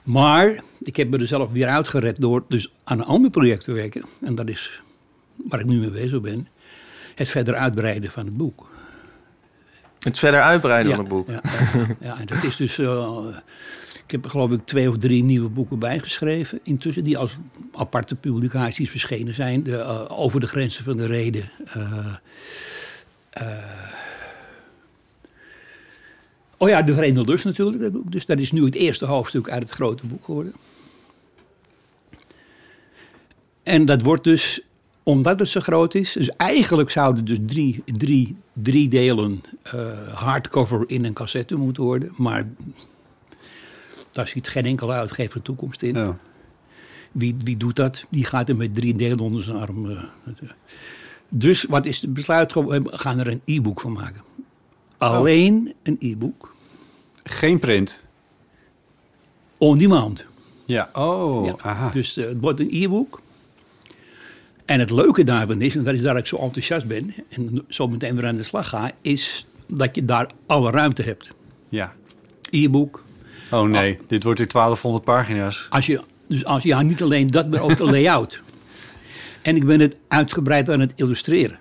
[0.03, 3.73] Maar ik heb me er zelf weer uitgered door dus aan een ander project te
[3.73, 4.05] werken.
[4.21, 4.83] En dat is
[5.37, 6.49] waar ik nu mee bezig ben.
[7.23, 8.71] Het verder uitbreiden van het boek.
[9.99, 11.29] Het verder uitbreiden ja, van het boek.
[11.29, 11.41] Ja,
[12.01, 12.79] ja, en dat is dus...
[12.79, 13.19] eh,
[14.05, 16.61] ik heb er geloof ik twee of drie nieuwe boeken bijgeschreven.
[16.63, 17.37] Intussen die als
[17.75, 19.63] aparte publicaties verschenen zijn.
[19.63, 21.51] De, eh, over de grenzen van de reden.
[23.31, 23.57] eh,
[26.57, 27.83] oh ja, De Verenigde Lust natuurlijk.
[27.83, 28.13] Dat boek.
[28.13, 30.55] Dus dat is nu het eerste hoofdstuk uit het grote boek geworden.
[33.63, 34.61] En dat wordt dus,
[35.03, 36.13] omdat het zo groot is...
[36.13, 42.13] Dus eigenlijk zouden dus drie, drie, drie delen eh, hardcover in een cassette moeten worden.
[42.17, 42.49] Maar
[44.11, 45.95] daar ziet geen enkele uitgever toekomst in.
[45.95, 46.19] Ja.
[47.13, 48.05] Wie, wie doet dat?
[48.11, 49.91] Die gaat er met drie delen onder zijn arm.
[49.91, 50.03] eh,
[51.29, 52.53] Dus wat is het besluit?
[52.55, 54.23] We gaan er een e-book van maken.
[54.99, 56.55] Alleen een e-book.
[57.23, 58.07] Geen print.
[59.59, 60.25] On demand.
[60.65, 60.91] Ja.
[60.93, 61.91] Oh, Ja, aha.
[61.91, 63.21] Dus eh, het wordt een e-book.
[64.73, 67.15] En het leuke daarvan is, en dat is dat ik zo enthousiast ben...
[67.29, 68.91] en zo meteen weer aan de slag ga...
[69.01, 71.33] is dat je daar alle ruimte hebt.
[71.69, 71.93] Ja.
[72.51, 73.05] E-book.
[73.51, 75.67] Oh nee, dit wordt in 1200 pagina's.
[75.71, 78.43] Als je, dus als, ja, niet alleen dat, maar ook de layout.
[79.43, 81.59] En ik ben het uitgebreid aan het illustreren.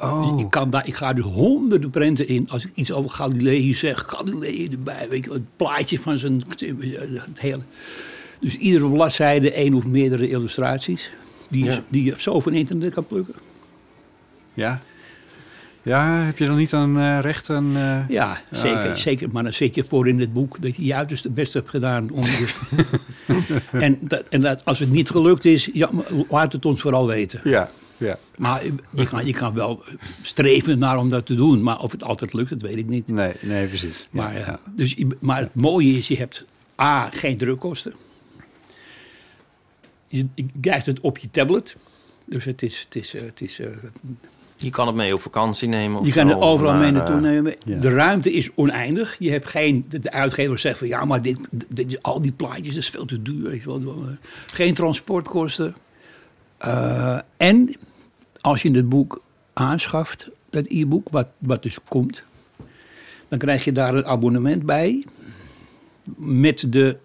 [0.00, 0.40] Oh.
[0.40, 2.50] Ik, kan daar, ik ga er honderden prenten in.
[2.50, 5.06] Als ik iets over Galilei zeg, Galilei erbij.
[5.08, 6.44] Weet je, het plaatje van zijn...
[6.48, 7.62] Het hele.
[8.40, 11.10] Dus iedere bladzijde één of meerdere illustraties.
[11.48, 11.78] Die, Ja.
[11.88, 13.34] die je zo van internet kan plukken.
[14.54, 14.80] Ja.
[15.82, 17.76] Ja, heb je dan niet een uh, recht aan...
[17.76, 18.08] Uh...
[18.08, 18.94] Ja, zeker, ja.
[18.94, 19.30] zeker.
[19.30, 22.10] Maar dan zit je voor in het boek dat je je uiterste best hebt gedaan.
[22.10, 22.22] Om
[23.70, 25.90] en dat, en dat, als het niet gelukt is, ja,
[26.28, 27.40] laat het ons vooral weten.
[27.44, 28.18] Ja, ja.
[28.36, 29.82] Maar je kan, je kan wel
[30.22, 31.62] streven naar om dat te doen.
[31.62, 33.08] Maar of het altijd lukt, dat weet ik niet.
[33.08, 34.06] Nee, nee precies.
[34.10, 34.58] Maar, ja, ja.
[34.74, 36.44] Dus, maar het mooie is, je hebt
[36.80, 37.94] A, geen drukkosten.
[40.16, 41.76] Je, je krijgt het op je tablet.
[42.24, 42.80] Dus het is...
[42.80, 43.68] Het is, het is uh,
[44.56, 46.04] je kan het mee op vakantie nemen.
[46.04, 47.54] je kan het overal mee naartoe nemen.
[47.66, 47.78] Ja.
[47.78, 49.16] De ruimte is oneindig.
[49.18, 49.84] Je hebt geen.
[49.88, 53.22] De uitgever zegt van ja, maar dit, dit, al die plaatjes dat is veel te
[53.22, 53.62] duur.
[53.64, 54.04] Wel.
[54.46, 55.74] Geen transportkosten.
[56.66, 57.74] Uh, en
[58.40, 62.22] als je het boek aanschaft, dat e-book, wat, wat dus komt,
[63.28, 65.04] dan krijg je daar een abonnement bij
[66.16, 66.96] met de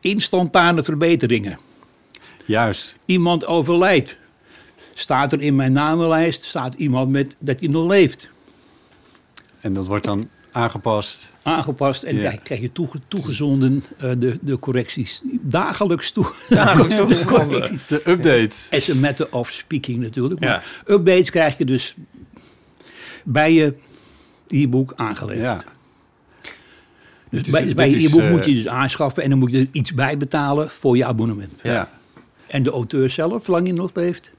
[0.00, 1.58] instantane verbeteringen.
[2.46, 2.96] Juist.
[3.04, 4.16] Iemand overlijdt.
[4.94, 8.30] Staat er in mijn namenlijst, staat iemand met dat hij nog leeft.
[9.60, 11.32] En dat wordt dan aangepast.
[11.42, 12.32] Aangepast en ja.
[12.42, 15.22] krijg je toege, toegezonden uh, de, de correcties.
[15.40, 16.26] Dagelijks toe.
[16.48, 18.54] Dagelijks de, de update.
[18.70, 20.40] As a matter of speaking natuurlijk.
[20.40, 20.94] Maar ja.
[20.94, 21.94] updates krijg je dus
[23.24, 23.74] bij je
[24.48, 25.64] e-book aangeleverd.
[25.64, 25.74] Ja.
[27.30, 29.58] Dus is, bij, bij je e-book uh, moet je dus aanschaffen en dan moet je
[29.58, 31.58] er iets bij betalen voor je abonnement.
[31.62, 31.90] Ja.
[32.46, 34.30] En de auteur zelf, zolang hij nog leeft,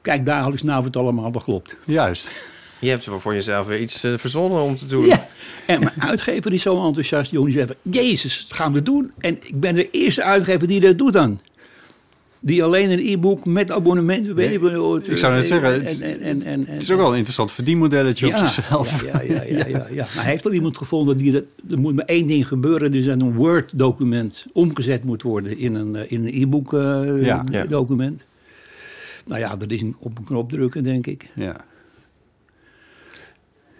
[0.00, 1.76] kijk dagelijks naar of het allemaal nog klopt.
[1.84, 2.30] Juist.
[2.78, 5.06] Je hebt voor jezelf weer iets uh, verzonnen om te doen.
[5.06, 5.28] Ja.
[5.66, 7.30] En mijn uitgever is zo enthousiast.
[7.30, 9.12] Jongen, die zegt, jezus, dat gaan we doen.
[9.18, 11.40] En ik ben de eerste uitgever die dat doet dan.
[12.44, 14.24] Die alleen een e-book met abonnement...
[14.24, 17.08] Nee, weet ik, ik zou net zeggen, het, en, en, en, het is ook wel
[17.08, 19.04] een interessant verdienmodelletje ja, op zichzelf.
[19.04, 21.32] Ja, ja, ja, ja, ja, Maar hij heeft al iemand gevonden die...
[21.32, 22.92] Dat, er moet maar één ding gebeuren.
[22.92, 28.24] Dus een Word-document omgezet moet worden in een, in een e-book uh, ja, document.
[29.24, 31.28] Nou ja, dat is een, op een knop drukken, denk ik.
[31.34, 31.56] Ja.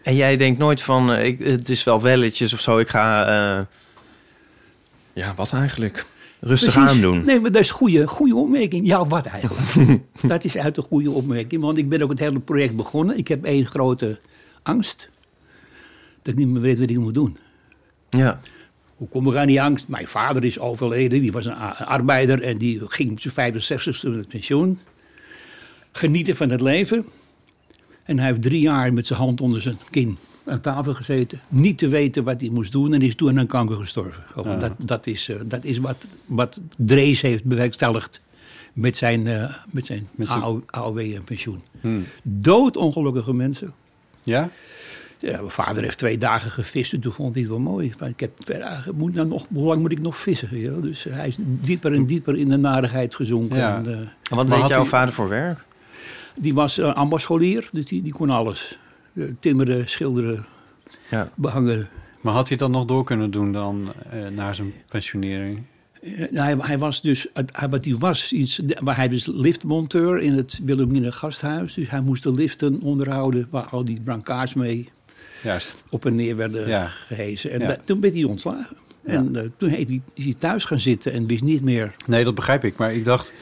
[0.03, 3.29] En jij denkt nooit van, ik, het is wel welletjes of zo, ik ga...
[3.59, 3.65] Uh,
[5.13, 6.07] ja, wat eigenlijk?
[6.45, 7.25] Rustig aan doen.
[7.25, 8.87] Nee, maar dat is een goede, goede opmerking.
[8.87, 10.01] Ja, wat eigenlijk?
[10.23, 11.63] dat is uit een goede opmerking.
[11.63, 13.19] Want ik ben ook het hele project begonnen.
[13.19, 14.21] Ik heb één grote
[14.63, 15.09] angst.
[16.23, 17.37] Dat ik niet meer weet wat ik moet doen.
[18.11, 18.41] Ja.
[18.97, 19.89] Hoe kom ik aan die angst?
[19.89, 21.19] Mijn vader is overleden.
[21.19, 24.79] Die was een arbeider en die ging op zijn 65ste met pensioen.
[25.93, 27.05] Genieten van het leven.
[28.05, 31.41] En hij heeft drie jaar met zijn hand onder zijn kin aan tafel gezeten.
[31.49, 34.25] Niet te weten wat hij moest doen en is toen aan kanker gestorven.
[34.45, 34.57] Ja.
[34.57, 38.21] Dat, dat, is, uh, dat is wat, wat Drees heeft bewerkstelligd
[38.73, 40.63] met zijn, uh, met zijn, met zijn...
[40.67, 41.63] AOW en pensioen.
[41.81, 42.05] Hmm.
[42.23, 43.73] Doodongelukkige mensen.
[44.23, 44.51] Ja?
[45.19, 47.93] Ja, mijn vader heeft twee dagen gevist en toen vond hij het wel mooi.
[48.07, 48.33] Ik heb,
[48.95, 50.61] moet nou nog, hoe lang moet ik nog vissen?
[50.61, 50.73] Ja?
[50.73, 53.57] Dus hij is dieper en dieper in de narigheid gezonken.
[53.57, 53.77] Ja.
[53.77, 55.65] En, uh, en wat deed jouw vader voor werk?
[56.37, 58.79] Die was uh, ambassolier, dus die, die kon alles.
[59.13, 60.47] Uh, timmeren, schilderen,
[61.11, 61.31] ja.
[61.35, 61.89] behangen.
[62.21, 65.63] Maar had hij dat nog door kunnen doen dan uh, na zijn pensionering?
[66.33, 70.61] hij, hij, was dus, hij, wat hij was, iets, waar hij dus liftmonteur in het
[70.65, 71.75] Wilhelmina gasthuis.
[71.75, 74.89] Dus hij moest de liften onderhouden waar al die brancards mee
[75.43, 75.75] Juist.
[75.91, 76.87] op en neer werden ja.
[76.87, 77.51] gehezen.
[77.51, 77.77] En ja.
[77.85, 78.77] toen werd hij ontslagen.
[79.05, 79.71] En toen
[80.15, 81.95] is hij thuis gaan zitten en wist niet meer.
[82.07, 82.77] Nee, dat begrijp ik.
[82.77, 83.33] Maar ik dacht,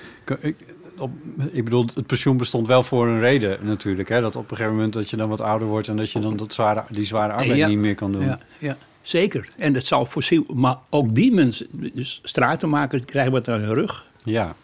[0.41, 0.57] ik,
[1.01, 1.11] op,
[1.51, 4.09] ik bedoel, het pensioen bestond wel voor een reden natuurlijk.
[4.09, 4.21] Hè?
[4.21, 6.37] Dat op een gegeven moment dat je dan wat ouder wordt en dat je dan
[6.37, 7.69] dat zware, die zware arbeid ja.
[7.69, 8.25] niet meer kan doen.
[8.25, 8.77] Ja, ja.
[9.03, 9.49] zeker.
[9.57, 10.47] En dat zal voorzien.
[10.55, 14.07] Maar ook die mensen, dus stratenmakers, krijgen wat aan hun rug.
[14.25, 14.55] Ja.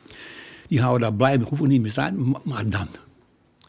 [0.68, 2.88] Die houden daar blij mee, hoeven niet meer straten, maar, maar dan.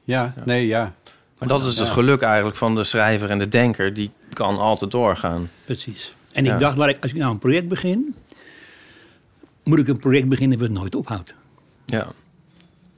[0.04, 0.94] Ja, nee, ja.
[1.38, 3.94] Maar dat is het geluk eigenlijk van de schrijver en de denker.
[3.94, 5.50] Die kan altijd doorgaan.
[5.66, 6.14] Precies.
[6.32, 8.16] En ik dacht, als ik nou een project begin...
[9.64, 11.34] moet ik een project beginnen wat nooit ophoudt.
[11.86, 12.08] Ja.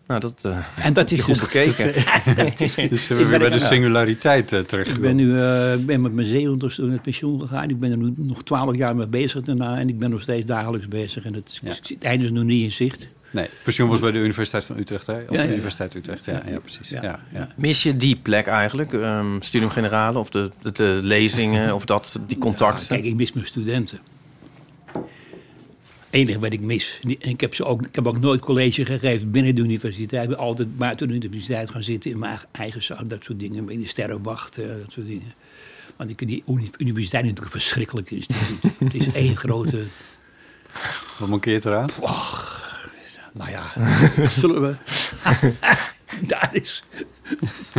[0.09, 1.93] Nou, dat, uh, en dat is goed bekeken.
[2.35, 4.87] dat is, dus we weer bij de singulariteit uh, terug.
[4.87, 7.69] Ik ben nu uh, ik ben met mijn in het pensioen gegaan.
[7.69, 9.77] Ik ben er nu nog twaalf jaar mee bezig daarna.
[9.77, 11.25] En ik ben nog steeds dagelijks bezig.
[11.25, 11.69] En het, ja.
[11.69, 13.07] het einde is nog niet in zicht.
[13.31, 15.13] Nee, pensioen was bij de Universiteit van Utrecht, hè?
[15.13, 16.89] Of ja, de Universiteit Utrecht, ja, ja, precies.
[16.89, 18.93] Ja, ja, Mis je die plek eigenlijk?
[18.93, 22.87] Um, studium generale of de, de, de lezingen of dat, die contacten?
[22.87, 23.99] kijk, ik mis mijn studenten
[26.09, 26.99] enige wat ik mis.
[27.19, 30.23] Ik heb, ze ook, ik heb ook nooit college gegeven binnen de universiteit.
[30.23, 33.07] Ik ben altijd buiten de universiteit gaan zitten in mijn eigen zaal.
[33.07, 33.69] Dat soort dingen.
[33.69, 35.33] In de sterrenwacht, uh, dat soort dingen.
[35.95, 36.43] Want ik, die
[36.77, 38.09] universiteit is natuurlijk verschrikkelijk.
[38.09, 38.27] Het is,
[38.85, 39.83] het is één grote...
[41.19, 41.89] Wat mankeert eraan?
[41.99, 42.61] Och,
[43.33, 43.71] nou ja,
[44.27, 44.75] zullen we...
[46.27, 46.83] Daar is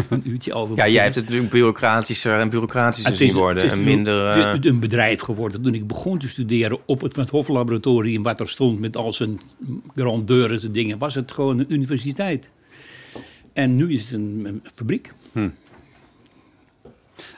[0.09, 0.77] een uurtje over.
[0.77, 3.63] Ja, jij hebt het natuurlijk bureaucratischer en bureaucratischer zien worden.
[3.63, 4.55] Het is, en minder, uh...
[4.61, 5.63] een bedrijf geworden.
[5.63, 8.23] Toen ik begon te studeren op het Van Hof Laboratorium...
[8.23, 9.41] wat er stond met al zijn
[9.95, 10.99] grandeuren en dingen...
[10.99, 12.51] was het gewoon een universiteit.
[13.53, 15.13] En nu is het een, een fabriek.
[15.33, 15.49] Hm.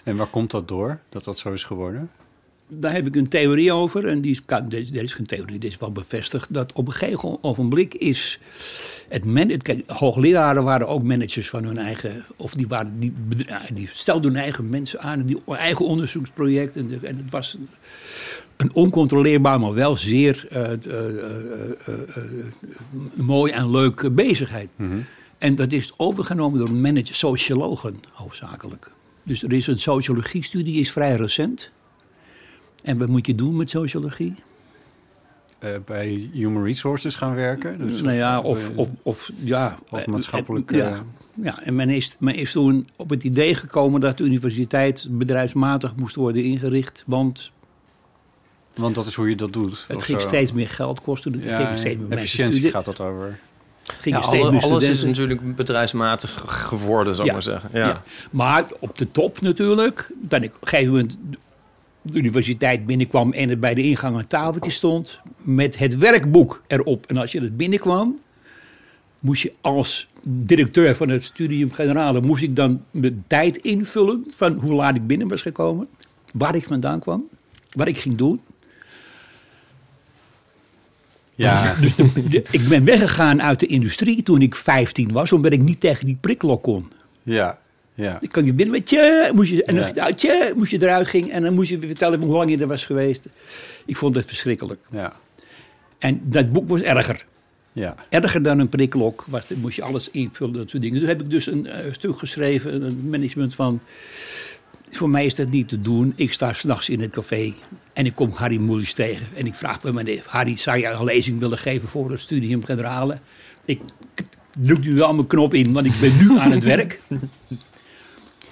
[0.02, 2.10] En waar komt dat door, dat dat zo is geworden?
[2.68, 4.06] Daar heb ik een theorie over.
[4.06, 6.54] En die is, dit is geen theorie, dit is wel bevestigd.
[6.54, 8.38] Dat op een gegeven ogenblik is
[9.12, 12.24] het man, kijk, hoogleraren waren ook managers van hun eigen.
[12.36, 13.12] Of die, waren, die,
[13.74, 15.22] die stelden hun eigen mensen aan.
[15.26, 16.76] Die eigen onderzoeksproject.
[16.76, 17.58] En, en het was
[18.56, 21.36] een, oncontroleerbaar, maar wel zeer eh, eh,
[21.86, 21.94] eh,
[23.14, 24.68] mooi en leuke bezigheid.
[25.38, 28.90] En dat is overgenomen door managers, sociologen hoofdzakelijk.
[29.22, 31.70] Dus er is een sociologie-studie, is vrij recent.
[32.82, 34.34] En wat moet je doen met sociologie?
[35.62, 37.78] Eh, bij Human Resources gaan werken?
[37.86, 39.78] Dus, nou ja, of, eh, of, of ja.
[39.90, 41.02] Of maatschappelijk, eh, eh, ja,
[41.42, 45.96] ja, en men is, men is toen op het idee gekomen dat de universiteit bedrijfsmatig
[45.96, 47.02] moest worden ingericht.
[47.06, 47.50] Want
[48.74, 49.84] Want dat is hoe je dat doet.
[49.88, 50.26] het ging zo.
[50.26, 51.32] steeds meer geld kosten.
[51.32, 53.38] Het Ja, ging steeds meer mensen efficiëntie gaat dat over.
[54.00, 57.70] Gingen Ja, steeds alle- meer alles is natuurlijk bedrijfsmatig geworden, zou ik maar zeggen.
[57.72, 57.86] Ja.
[57.86, 58.02] Ja.
[58.30, 61.16] Maar op de top natuurlijk, dat ik op een gegeven moment
[62.02, 67.06] de universiteit binnenkwam en er bij de ingang een tafeltje stond met het werkboek erop.
[67.06, 68.18] En als je het binnenkwam,
[69.18, 74.52] moest je als directeur van het studium generale, moest ik dan de tijd invullen van
[74.52, 75.86] hoe laat ik binnen was gekomen,
[76.32, 77.24] waar ik vandaan kwam,
[77.70, 78.40] wat ik ging doen.
[81.34, 85.52] Ja, Dus de- de- ik ben weggegaan uit de industrie toen ik 15 was, omdat
[85.52, 86.90] ik niet tegen die prikklok kon.
[87.22, 87.58] ja,
[87.94, 88.10] ja.
[88.20, 90.06] Dan kwam je binnen met tje, moest je, en dan Ja.
[90.06, 90.14] ja.
[90.14, 92.66] tje, moest je eruit ging en dan moest je weer vertellen hoe lang je er
[92.66, 93.28] was geweest.
[93.86, 94.84] Ik vond het verschrikkelijk.
[94.90, 95.12] ja,
[95.98, 97.24] En dat boek was erger.
[97.72, 97.94] ja.
[98.08, 99.24] Erger dan een prikklok.
[99.28, 100.98] Was, dan moest je alles invullen, dat soort dingen.
[100.98, 103.80] Toen heb ik dus een eh, stuk geschreven, een management van...
[104.90, 106.12] Voor mij is dat niet te doen.
[106.16, 107.54] Ik sta s'nachts in het café
[107.92, 109.26] en ik kom Harry Moelis tegen.
[109.34, 112.64] En ik vraag bij meneer, Harry, zou jij een lezing willen geven voor het studium
[112.64, 113.18] generale?
[113.64, 113.80] Ik
[114.58, 117.00] druk nu wel mijn knop in, want ik ben nu aan het werk.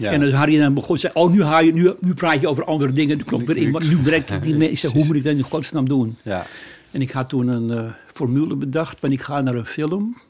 [0.00, 0.10] ja.
[0.10, 2.64] En als Harry dan begon, zei, oh, nu, haal je, nu, nu praat je over
[2.64, 3.18] andere dingen.
[3.18, 4.70] De knop weer in, nu brek ik die mee.
[4.70, 6.16] Ik zei, hoe moet ik dat in godsnaam doen?
[6.22, 6.46] ja.
[6.90, 10.20] En ik had toen een eh, formule bedacht, van ik ga naar een film...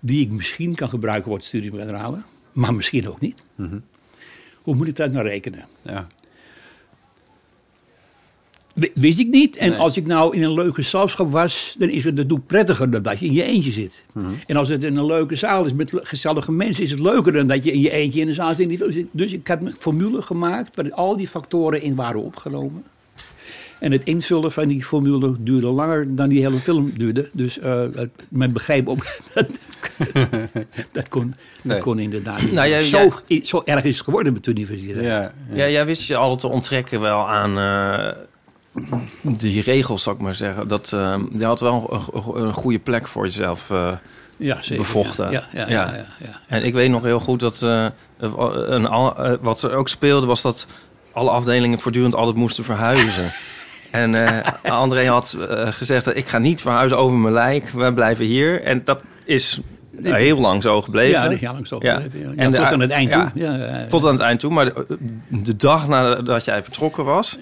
[0.00, 2.18] die ik misschien kan gebruiken voor het studium generale,
[2.52, 3.44] maar misschien ook niet.
[4.62, 5.66] Hoe moet ik dat nou rekenen?
[5.82, 6.06] ja.
[8.94, 9.56] Wist ik niet.
[9.56, 9.78] En Nee.
[9.78, 13.18] als ik nou in een leuke gezelschap was, dan is het natuurlijk prettiger dan dat
[13.20, 14.04] je in je eentje zit.
[14.46, 17.46] En als het in een leuke zaal is met gezellige mensen, is het leuker dan
[17.46, 18.78] dat je in je eentje in een zaal zit.
[18.78, 22.84] Dus ik- Dus ik heb een formule gemaakt waar al die factoren in waren opgenomen.
[23.80, 27.30] En het invullen van die formule duurde langer dan die hele film duurde.
[27.32, 29.46] Dus eh, het- men begreep ook dat
[30.92, 31.74] dat kon, Nee.
[31.74, 32.52] dat kon inderdaad niet.
[32.58, 35.04] Nou, jij- zo, jij- zo erg is het geworden met de universiteit.
[35.04, 35.32] ja, ja.
[35.54, 38.16] Ja, jij wist je altijd te onttrekken wel aan eh,
[39.22, 40.68] die regels, zou ik maar zeggen.
[40.68, 43.70] Dat, eh, je had wel een, een goede plek voor jezelf.
[43.70, 43.92] eh.
[44.36, 44.76] Ja, zeker.
[44.84, 45.30] Bevochten.
[45.30, 45.94] Ja, ja, ja.
[46.48, 47.86] En ik weet nog heel goed dat eh,
[48.18, 48.88] een,
[49.40, 50.66] wat er ook speelde was dat
[51.12, 53.30] alle afdelingen voortdurend altijd moesten verhuizen.
[53.90, 55.36] En André had
[55.70, 58.62] gezegd dat ik ga niet verhuizen over mijn lijk, we blijven hier.
[58.62, 59.60] En dat is
[60.02, 61.20] heel lang zo gebleven.
[61.20, 62.26] Ja, is lang zo gebleven, ja.
[62.28, 63.30] Ja, En de- tot aan het eind ja.
[63.34, 63.86] toe.
[63.88, 64.50] Tot aan het eind toe.
[64.52, 64.86] Maar de,
[65.28, 67.38] de dag nadat jij vertrokken was,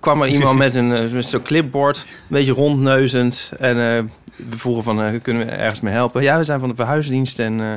[0.00, 3.52] kwam er iemand met, een, eh, met zo'n clipboard, een beetje rondneuzend.
[3.58, 4.02] En eh,
[4.50, 6.22] we vroegen van, eh, kunnen we ergens mee helpen?
[6.22, 7.74] Ja, we zijn van de verhuisdienst en eh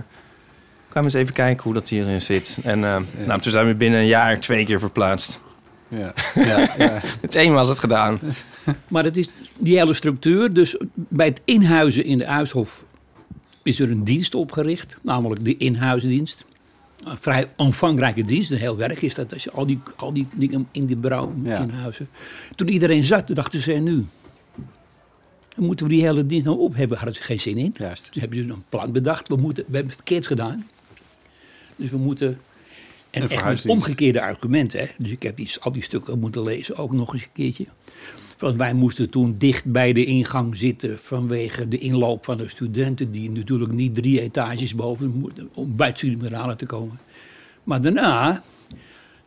[0.89, 2.60] kwamen eens even kijken hoe dat hier zit.
[2.64, 5.39] En eh, nou, toen zijn we binnen een jaar twee keer verplaatst.
[5.88, 7.02] ja, ja, ja.
[7.22, 8.20] Meteen was het gedaan.
[8.88, 10.54] Maar het is die hele structuur.
[10.54, 12.84] Dus bij het inhuizen in de Uishof
[13.64, 14.97] is er een dienst opgericht.
[15.02, 16.45] Namelijk de inhuisdienst.
[17.06, 18.52] Een vrij omvangrijke dienst.
[18.52, 19.34] Een heel werk is dat.
[19.34, 21.60] Als je al die, al die dingen in die brouw Ja.
[21.60, 22.10] inhuizen.
[22.56, 24.06] Toen iedereen zat, dachten ze en nu.
[25.56, 26.97] Moeten we die hele dienst nou opheffen.
[26.97, 27.74] Hadden ze geen zin in.
[27.78, 28.12] Juist.
[28.12, 29.28] Toen hebben ze een plan bedacht.
[29.28, 30.68] We, moeten, we hebben het verkeerd gedaan.
[31.76, 32.39] Dus we moeten...
[33.10, 34.80] En Een echt met omgekeerde argumenten.
[34.80, 34.86] Hè?
[34.97, 37.66] Dus ik heb die, al die stukken moeten lezen, ook nog eens een keertje.
[38.39, 43.11] Want wij moesten toen dicht bij de ingang zitten vanwege de inloop van de studenten...
[43.11, 46.99] die natuurlijk niet drie etages boven moeten om bij het studium te komen.
[47.63, 48.43] Maar daarna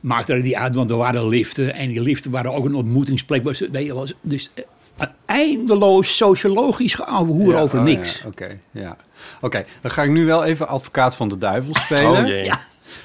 [0.01, 1.75] maakte er niet uit, want er waren liften.
[1.75, 3.45] En die liften waren ook een ontmoetingsplek.
[3.45, 4.65] Was, nee, het was dus eh,
[4.97, 8.21] een eindeloos sociologisch hoer Ja, over oh, niks.
[8.21, 8.97] ja, Oké, ja.
[9.41, 12.23] Oké, dan ga ik nu wel even advocaat van de duivel spelen.
[12.23, 12.45] Oh jee.
[12.45, 12.61] Ja,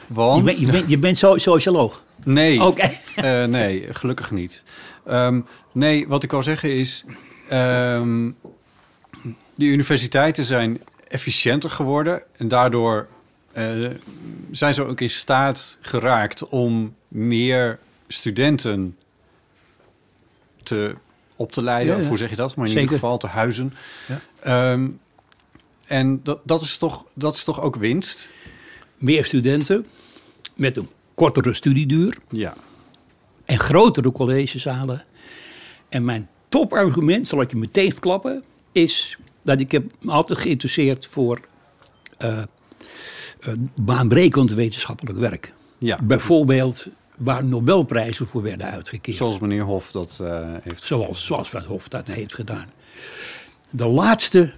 [0.07, 0.37] Want...
[0.37, 2.03] je, bent, je, bent, je bent zo, socioloog.
[2.23, 2.91] Nee, Oké.
[3.15, 4.63] Eh, nee, gelukkig niet.
[5.07, 5.41] Ehm,
[5.71, 7.05] nee, wat ik wil zeggen is...
[7.49, 8.29] ehm
[9.55, 12.23] de universiteiten zijn efficiënter geworden...
[12.37, 13.07] en daardoor
[13.51, 13.65] eh,
[14.51, 16.47] zijn ze ook in staat geraakt...
[16.47, 18.97] om meer studenten
[20.63, 20.95] te,
[21.35, 21.93] op te leiden.
[21.93, 22.03] Ja, ja.
[22.03, 22.55] Of hoe zeg je dat?
[22.55, 22.83] Maar in Zeker.
[22.83, 23.73] ieder geval te huizen.
[24.07, 24.21] Ja.
[24.39, 24.87] Ehm,
[25.87, 28.29] en dat, dat, is toch, dat is toch ook winst?
[28.97, 29.85] Meer studenten
[30.55, 32.55] met een kortere studieduur Ja.
[33.47, 35.03] En grotere collegezalen.
[35.89, 41.07] En mijn topargument, zal ik je meteen verklappen, is dat ik heb me altijd geïnteresseerd
[41.07, 41.39] voor
[42.17, 45.53] eh, eh, baanbrekend wetenschappelijk werk.
[45.77, 45.99] Ja.
[46.01, 46.87] Bijvoorbeeld
[47.17, 49.17] waar Nobelprijzen voor werden uitgekeerd.
[49.17, 52.69] Zoals meneer Hof dat eh, heeft Zoals, zoals Van Hof dat heeft gedaan.
[53.69, 54.53] De laatste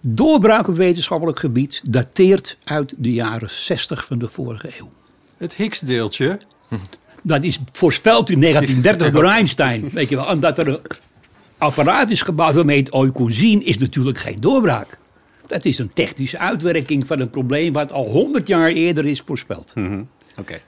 [0.00, 4.90] doorbraak op wetenschappelijk gebied dateert uit de jaren 60 van de vorige eeuw.
[5.36, 6.40] Het Higgs-deeltje.
[7.22, 9.90] Dat is voorspeld in 1930 door Einstein.
[9.92, 10.80] Weet je wel, omdat er een
[11.58, 14.98] apparaat is gebouwd waarmee je het ooit kon zien, is natuurlijk geen doorbraak.
[15.46, 19.72] Dat is een technische uitwerking van een probleem wat al 100 jaar eerder is voorspeld.
[20.36, 20.60] Oké.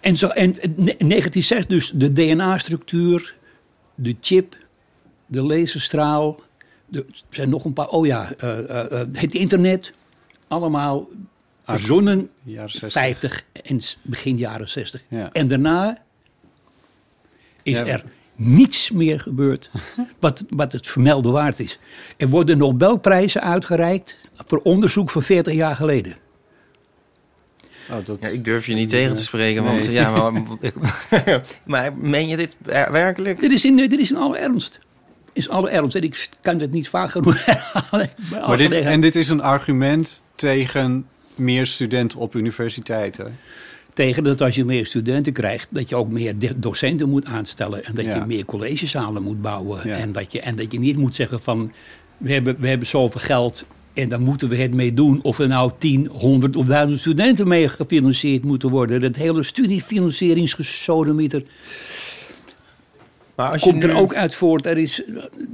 [0.00, 3.36] En, zo, en ne- 1960 dus de DNA-structuur,
[3.94, 4.56] de chip,
[5.26, 6.40] de laserstraal,
[6.92, 9.92] er zijn nog een paar, oh ja, eh, eh, eh, het internet.
[10.48, 11.08] Allemaal
[11.78, 12.92] verzonnen Jaren 60.
[12.92, 15.02] 50 en begin jaren 60.
[15.08, 15.28] Ja.
[15.32, 15.98] En daarna
[17.62, 17.86] is Ja.
[17.86, 18.04] er
[18.34, 19.70] niets meer gebeurd
[20.20, 21.78] wat, wat het vermelden waard is.
[22.16, 24.16] Er worden Nobelprijzen uitgereikt
[24.46, 26.16] voor onderzoek van 40 jaar geleden.
[27.90, 29.92] Oh, dat, Ja, ik durf je niet tegen te spreken, want Nee.
[29.92, 30.42] ja, maar,
[31.64, 33.40] maar meen je dit er- werkelijk?
[33.40, 34.78] Dit is in, dit is in alle ernst.
[35.32, 35.94] Is alle ernst.
[35.94, 37.46] En ik kan het niet vaak genoeg
[38.46, 43.38] maar dit, en dit is een argument tegen meer studenten op universiteiten.
[43.94, 47.84] Tegen dat als je meer studenten krijgt, dat je ook meer docenten moet aanstellen.
[47.84, 48.14] En dat Ja.
[48.14, 49.88] je meer collegezalen moet bouwen.
[49.88, 49.96] Ja.
[49.96, 51.72] En, dat je, en dat je niet moet zeggen van,
[52.16, 55.22] we hebben, we hebben zoveel geld en daar moeten we het mee doen.
[55.22, 59.00] Of er nou 10, 100 of 1000 studenten mee gefinancierd moeten worden.
[59.00, 61.42] Dat hele studiefinancieringsgesodemieter
[63.40, 64.66] Maar als je komt er nu- ook uit voort.
[64.66, 65.02] Er is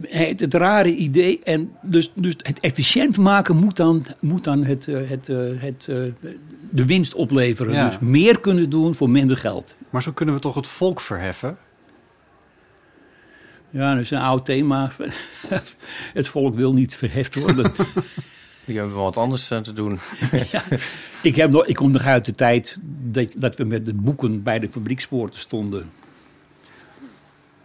[0.09, 1.41] het, het rare idee.
[1.43, 5.89] En dus, dus het efficiënt maken moet dan, moet dan het, eh, het, eh, het,
[5.91, 6.31] eh,
[6.71, 7.75] de winst opleveren.
[7.75, 7.87] Ja.
[7.87, 9.75] Dus meer kunnen doen voor minder geld.
[9.91, 11.57] Maar zo kunnen we toch het volk verheffen?
[13.71, 14.91] Ja, dat is een oud thema.
[16.15, 17.73] Het volk wil niet verheft worden.
[18.65, 19.99] Die hebben wel wat anders te doen.
[21.23, 24.43] ik, heb nog, ik kom nog uit de tijd dat, dat we met de boeken
[24.43, 25.91] bij de fabriekspoorten stonden.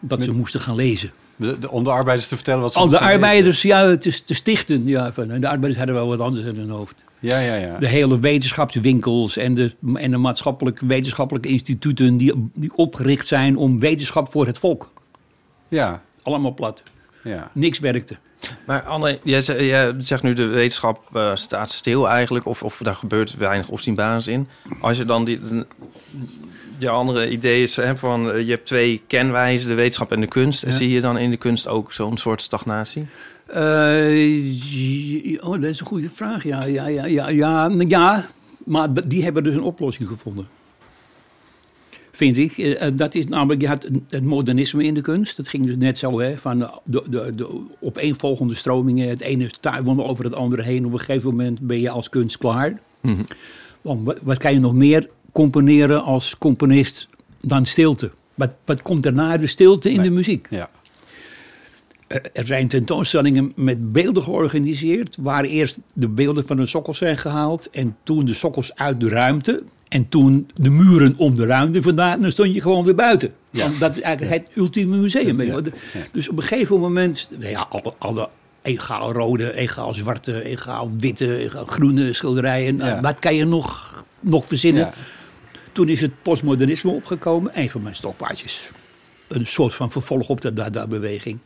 [0.01, 1.11] Dat ze moesten gaan lezen.
[1.35, 4.33] De, de- om de arbeiders te vertellen wat ze Al de arbeiders ja, te, te
[4.33, 4.87] stichten.
[4.87, 7.03] Ja, van, de arbeiders hadden wel wat anders in hun hoofd.
[7.19, 7.77] Ja, ja, ja.
[7.77, 13.79] De hele wetenschapswinkels en de, en de maatschappelijke wetenschappelijke instituten die, die opgericht zijn om
[13.79, 14.91] wetenschap voor het volk.
[15.67, 16.83] Ja, Allemaal plat.
[17.23, 17.49] ja.
[17.53, 18.17] Niks werkte.
[18.65, 22.77] Maar André, jij, ze- jij zegt nu de wetenschap eh, staat stil eigenlijk, of, of
[22.83, 24.47] daar gebeurt weinig opzienbaars in.
[24.79, 25.39] Als je dan die,
[26.81, 30.27] je andere idee is hè, van eh, je hebt twee kenwijzen, de wetenschap en de
[30.27, 30.65] kunst.
[30.65, 30.71] Ja.
[30.71, 33.05] Zie je dan in de kunst ook zo'n soort stagnatie?
[33.45, 36.43] Eh, oh, dat is een goede vraag.
[36.43, 38.25] Ja, ja, ja, ja, ja, ja.
[38.65, 40.45] Maar die hebben dus een oplossing gevonden.
[42.11, 42.57] Vind ik.
[42.57, 45.37] Eh, Dat is namelijk, je had het modernisme in de kunst.
[45.37, 49.09] Dat ging dus net zo, hè, van de, de, de, de opeenvolgende stromingen.
[49.09, 50.85] Het ene tuimelde over het andere heen.
[50.85, 52.79] Op een gegeven moment ben je als kunst klaar.
[53.81, 57.07] Want wat, wat kan je nog meer componeren als componist
[57.41, 58.11] dan stilte?
[58.35, 60.05] Wat, wat komt daarna de stilte in Nee.
[60.09, 60.47] de muziek?
[60.49, 60.69] ja.
[62.07, 67.17] Eh, Er zijn tentoonstellingen met beelden georganiseerd, waar eerst de beelden van de sokkels zijn
[67.17, 71.81] gehaald en toen de sokkels uit de ruimte en toen de muren om de ruimte
[71.81, 73.33] vandaan, dan stond je gewoon weer buiten.
[73.51, 75.37] Want dat is eigenlijk het ultieme museum.
[75.37, 75.71] De-
[76.11, 78.29] Dus op een gegeven moment, nou ja, alle, alle
[78.61, 83.01] egaal rode, egaal zwarte, egaal witte, egaal groene schilderijen, Ja.
[83.01, 84.91] wat kan je nog, nog verzinnen?
[85.71, 88.71] Toen is het postmodernisme opgekomen, een van mijn stokpaardjes.
[89.27, 91.39] Een soort van vervolg op de Dada-beweging.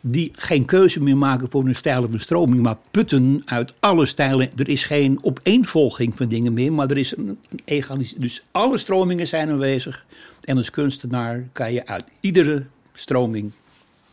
[0.00, 4.06] Die geen keuze meer maken voor een stijl of een stroming, maar putten uit alle
[4.06, 4.50] stijlen.
[4.56, 8.06] Er is geen opeenvolging van dingen meer, maar er is een een.
[8.18, 10.04] Dus alle stromingen zijn aanwezig.
[10.44, 13.52] En als kunstenaar kan je uit iedere stroming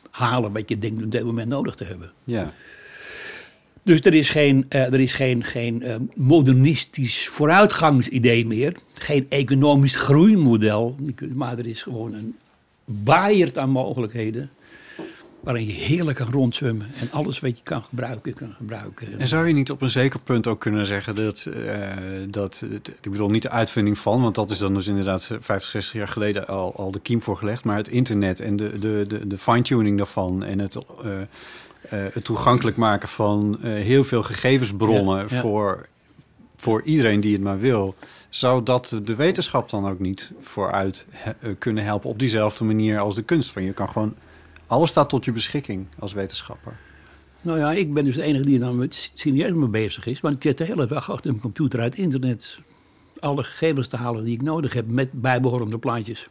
[0.09, 2.11] halen wat je denkt op dit moment nodig te hebben.
[2.23, 2.53] ja.
[3.87, 8.75] Dus er is geen, eh, er is geen, geen eh, modernistisch vooruitgangsidee meer.
[8.93, 10.95] Geen economisch groeimodel.
[11.33, 12.35] Maar er is gewoon een
[13.03, 14.49] waaierd aan mogelijkheden.
[15.39, 16.87] Waarin je heerlijk kan rondzwemmen.
[16.99, 19.19] En alles wat je kan gebruiken, kan gebruiken.
[19.19, 21.81] En zou je niet op een zeker punt ook kunnen zeggen dat, eh,
[22.29, 22.63] dat
[23.01, 26.07] ik bedoel niet de uitvinding van, want dat is dan dus inderdaad 50, 60 jaar
[26.07, 29.37] geleden al, al de kiem voor gelegd, maar het internet en de, de, de, de
[29.37, 30.77] fine-tuning daarvan en het,
[31.89, 35.41] het toegankelijk maken van eh, heel veel gegevensbronnen Ja, ja.
[35.41, 35.87] Voor,
[36.55, 37.95] voor iedereen die het maar wil,
[38.29, 43.15] zou dat de wetenschap dan ook niet vooruit eh, kunnen helpen op diezelfde manier als
[43.15, 43.51] de kunst?
[43.51, 44.15] Van je kan gewoon,
[44.67, 46.75] alles staat tot je beschikking als wetenschapper.
[47.41, 50.19] Nou ja, ik ben dus de enige die dan met serieus mee bezig is.
[50.19, 52.59] Want ik zit de hele dag achter mijn computer uit internet
[53.19, 56.27] alle gegevens te halen die ik nodig heb met bijbehorende plaatjes.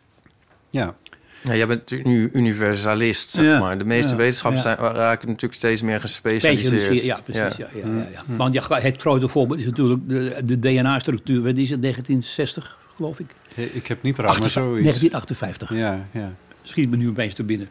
[0.71, 0.97] Ja.
[1.43, 3.79] Ja, jij bent nu universalist, zeg Ja, maar.
[3.79, 4.75] De meeste ja, wetenschappers ja.
[4.77, 6.73] zijn, raken natuurlijk steeds meer gespecialiseerd.
[6.83, 7.57] Specialiseer- Ja, precies.
[7.57, 7.67] Ja.
[7.75, 11.43] Ja, ja, ja, Want ja, het grote voorbeeld is natuurlijk de, de DNA-structuur.
[11.43, 11.83] Wat is het?
[11.83, 13.27] 1960, geloof ik.
[13.55, 14.99] Ik heb niet paraat, maar zoiets.
[15.01, 15.75] 1958.
[15.75, 16.33] Ja, ja.
[16.63, 17.69] Schiet me nu opeens te binnen.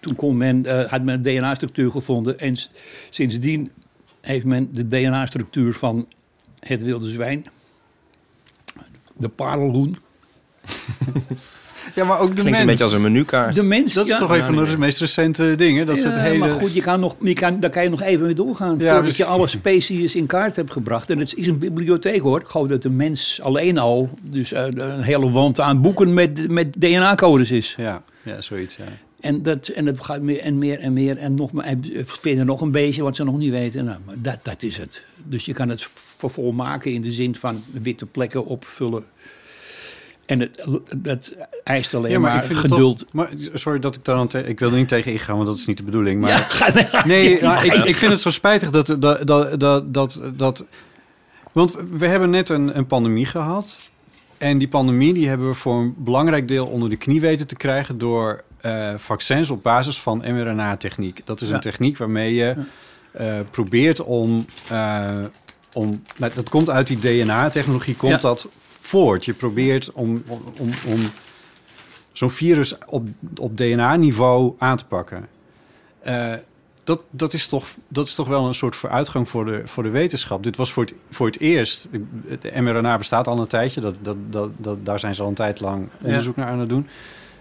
[0.00, 2.38] Toen kon men, eh, had men de DNA-structuur gevonden.
[2.38, 2.56] En
[3.10, 3.70] sindsdien
[4.20, 6.08] heeft men de DNA-structuur van
[6.60, 7.46] het wilde zwijn,
[9.16, 9.96] de parelhoen,
[11.96, 12.60] ja, maar ook de Klinkt mens.
[12.60, 13.54] een beetje als een menukaart.
[13.54, 13.94] de mens.
[13.94, 14.18] Dat is ja.
[14.18, 15.86] toch een van de meest recente dingen.
[15.86, 16.38] Dat is het hele...
[16.38, 18.78] maar goed, je kan nog, je kan, daar kan je nog even mee doorgaan.
[18.78, 21.10] Ja, voordat dus- je alle species in kaart hebt gebracht.
[21.10, 22.42] En het is een bibliotheek hoor.
[22.44, 26.72] Gewoon dat de mens alleen al dus eh, een hele wand aan boeken met, met
[26.78, 27.74] DNA-codes is.
[27.78, 28.84] Ja, ja, zoiets, ja.
[29.20, 31.18] En dat, en dat gaat meer en meer en meer.
[31.18, 33.84] En nog maar, en vinden nog een beetje wat ze nog niet weten.
[33.84, 35.02] Nou, maar dat, dat is het.
[35.24, 39.04] Dus je kan het vervolmaken in de zin van witte plekken opvullen.
[40.26, 40.66] En het,
[40.96, 42.98] dat eist alleen maar, geduld.
[42.98, 44.26] toch- maar sorry dat ik daar dan...
[44.28, 46.20] te- ik wil er niet tegen ingaan, want dat is niet de bedoeling.
[46.20, 48.86] Maar Ja, ga, ga- Nee, ga- maar ik, ik vind het zo spijtig dat...
[48.98, 50.64] dat, dat, dat, dat, dat
[51.52, 53.90] want we hebben net een, een pandemie gehad.
[54.38, 57.56] En die pandemie die hebben we voor een belangrijk deel onder de knie weten te
[57.56, 57.98] krijgen...
[57.98, 61.20] door eh, vaccins op basis van mRNA-techniek.
[61.24, 62.54] Dat is een techniek waarmee je
[63.12, 64.44] eh, probeert om...
[64.70, 65.18] eh,
[65.72, 68.18] om nou, dat komt uit die DNA-technologie, komt Ja.
[68.18, 68.48] dat
[68.86, 69.24] voort.
[69.24, 70.22] Je probeert om,
[70.58, 70.98] om, om,
[72.12, 75.28] zo'n virus op, op DNA-niveau aan te pakken.
[75.98, 76.32] Eh,
[76.84, 79.88] dat, dat, is toch, dat is toch wel een soort vooruitgang voor de, voor de
[79.88, 80.42] wetenschap.
[80.42, 81.88] Dit was voor het, voor het eerst.
[82.54, 83.80] MRNA bestaat al een tijdje.
[83.80, 86.68] Dat, dat, dat, dat, daar zijn ze al een tijd lang onderzoek naar aan het
[86.68, 86.86] doen.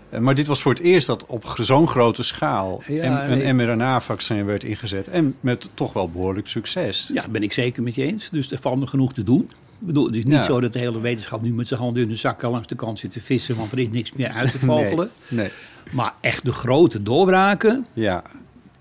[0.10, 3.46] Eh, Maar dit was voor het eerst dat op zo'n grote schaal Ja, een, nee.
[3.46, 5.08] een mRNA-vaccin werd ingezet.
[5.08, 7.10] En met toch wel behoorlijk succes.
[7.14, 8.30] Ja, ben ik zeker met je eens.
[8.30, 9.50] Dus er valt nog genoeg te doen.
[9.80, 10.42] Ik bedoel, het is niet Ja.
[10.44, 13.00] zo dat de hele wetenschap nu met zijn handen in de zakken langs de kant
[13.00, 15.12] zit te vissen, want er is niks meer uit te vogelen.
[15.28, 15.50] Nee.
[15.92, 18.24] Maar echt de grote doorbraken Ja.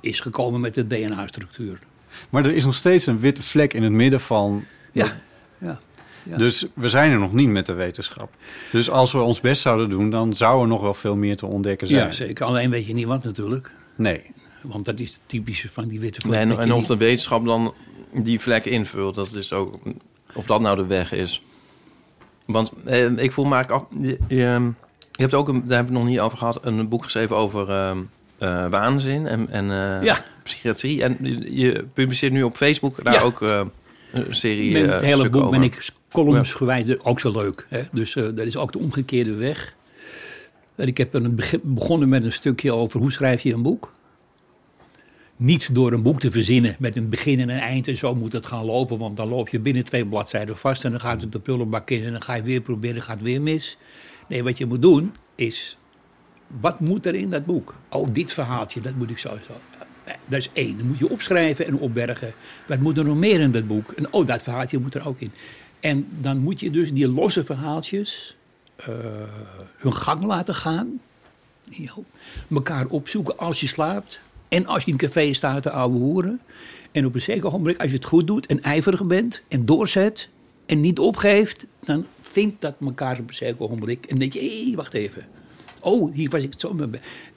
[0.01, 1.79] is gekomen met de DNA-structuur.
[2.31, 5.21] Maar er is nog steeds een witte vlek in het midden van Ja,
[5.59, 5.81] ja.
[6.23, 6.37] Ja.
[6.37, 8.31] Dus we zijn er nog niet met de wetenschap.
[8.73, 11.47] Dus als we ons best zouden doen, dan zou er nog wel veel meer te
[11.47, 12.05] ontdekken zijn.
[12.05, 12.47] ja, zeker.
[12.47, 13.71] Alleen weet je niet wat natuurlijk.
[13.97, 14.23] Nee.
[14.63, 16.35] Want dat is het typische van die witte vlek.
[16.35, 17.75] Nee, en, en of de wetenschap dan
[18.13, 19.79] die vlek invult, dat is ook
[20.35, 21.43] of dat nou de weg is.
[22.47, 23.99] Want eh, ik voel me eigenlijk af.
[24.01, 24.37] Je, je,
[25.13, 27.71] je hebt ook, een, daar hebben we nog niet over gehad, een boek geschreven over
[27.71, 27.99] ehm,
[28.39, 30.25] eh, waanzin en, en eh, Ja.
[30.43, 31.03] psychiatrie.
[31.03, 31.17] En
[31.51, 33.21] je, publiceert nu op Facebook daar Ja.
[33.21, 33.61] ook eh,
[34.13, 34.73] een serie.
[34.83, 37.67] Met het hele boek ben ik columnsgewijs de- ook zo leuk.
[37.69, 37.83] Hè?
[37.93, 39.75] Dus dat is ook de omgekeerde weg.
[40.75, 43.93] En ik heb een begonnen met een stukje over hoe schrijf je een boek.
[45.37, 48.33] Niet door een boek te verzinnen met een begin en een eind en zo moet
[48.33, 48.99] het gaan lopen.
[48.99, 52.05] Want dan loop je binnen twee bladzijden vast en dan gaat het de prullenbak in
[52.05, 53.77] en dan ga je weer proberen, gaat weer mis.
[54.29, 55.79] Nee, wat je moet doen is,
[56.61, 57.75] wat moet er in dat boek?
[57.89, 59.29] Oh, dit verhaaltje, dat moet ik zo.
[59.29, 60.77] Eh, Dat is één.
[60.77, 62.33] Dan moet je opschrijven en opbergen.
[62.67, 63.91] Wat moet er nog meer in dat boek?
[63.91, 65.33] En oh, dat verhaaltje moet er ook in.
[65.81, 68.37] En dan moet je dus die losse verhaaltjes
[68.77, 68.89] eh,
[69.77, 71.01] hun gang laten gaan.
[71.71, 71.93] Ja,
[72.51, 74.21] elkaar opzoeken als je slaapt.
[74.55, 76.41] En als je in een café staat te ouwe hoeren.
[76.93, 80.29] En op een zeker ogenblik, als je het goed doet en ijverig bent en doorzet
[80.67, 84.07] en niet opgeeft, dan vindt dat elkaar op een zeker ogenblik.
[84.07, 85.27] En denk je, hé, wacht even.
[85.81, 86.89] Oh, hier was ik zo mee.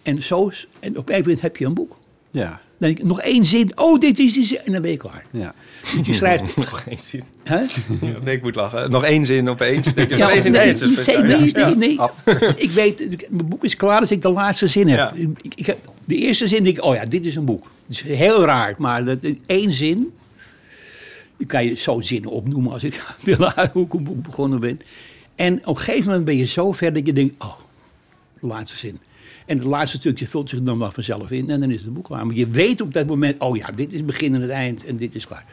[0.02, 1.98] En, zo, en op een moment heb je een boek.
[2.38, 2.50] Ja.
[2.50, 3.72] Dan denk ik, nog één zin.
[3.76, 4.60] Oh, dit is die zin.
[4.66, 5.26] En dan ben je klaar.
[5.32, 5.54] Ja.
[6.04, 6.56] Je schrijft...
[6.58, 7.24] Nog één zin.
[8.24, 8.92] Nee, ik moet lachen.
[8.92, 9.94] Nog één zin opeens.
[9.94, 10.80] Denk je, nog Ja, één zin nee, eens.
[10.80, 11.68] Dus- nee, nee, Ja.
[11.76, 12.56] nee, nee.
[12.56, 14.98] Ik weet, mijn boek is klaar als ik de laatste zin heb.
[14.98, 15.14] Ja.
[15.42, 17.64] Ik, ik heb de eerste zin denk ik, oh ja, dit is een boek.
[17.88, 20.14] Het is heel raar, maar dat, één zin...
[21.38, 24.80] Je kan je zo zinnen opnoemen als ik wil hoe ik een boek begonnen ben.
[25.36, 27.54] En op een gegeven moment ben je zo ver dat je denkt, oh,
[28.40, 29.00] de laatste zin.
[29.48, 32.06] En het laatste stukje vult zich dan wel vanzelf in en dan is het boek
[32.06, 32.26] klaar.
[32.26, 34.86] Maar je weet op dat moment, oh ja, dit is het begin en het eind
[34.86, 35.46] en dit is klaar.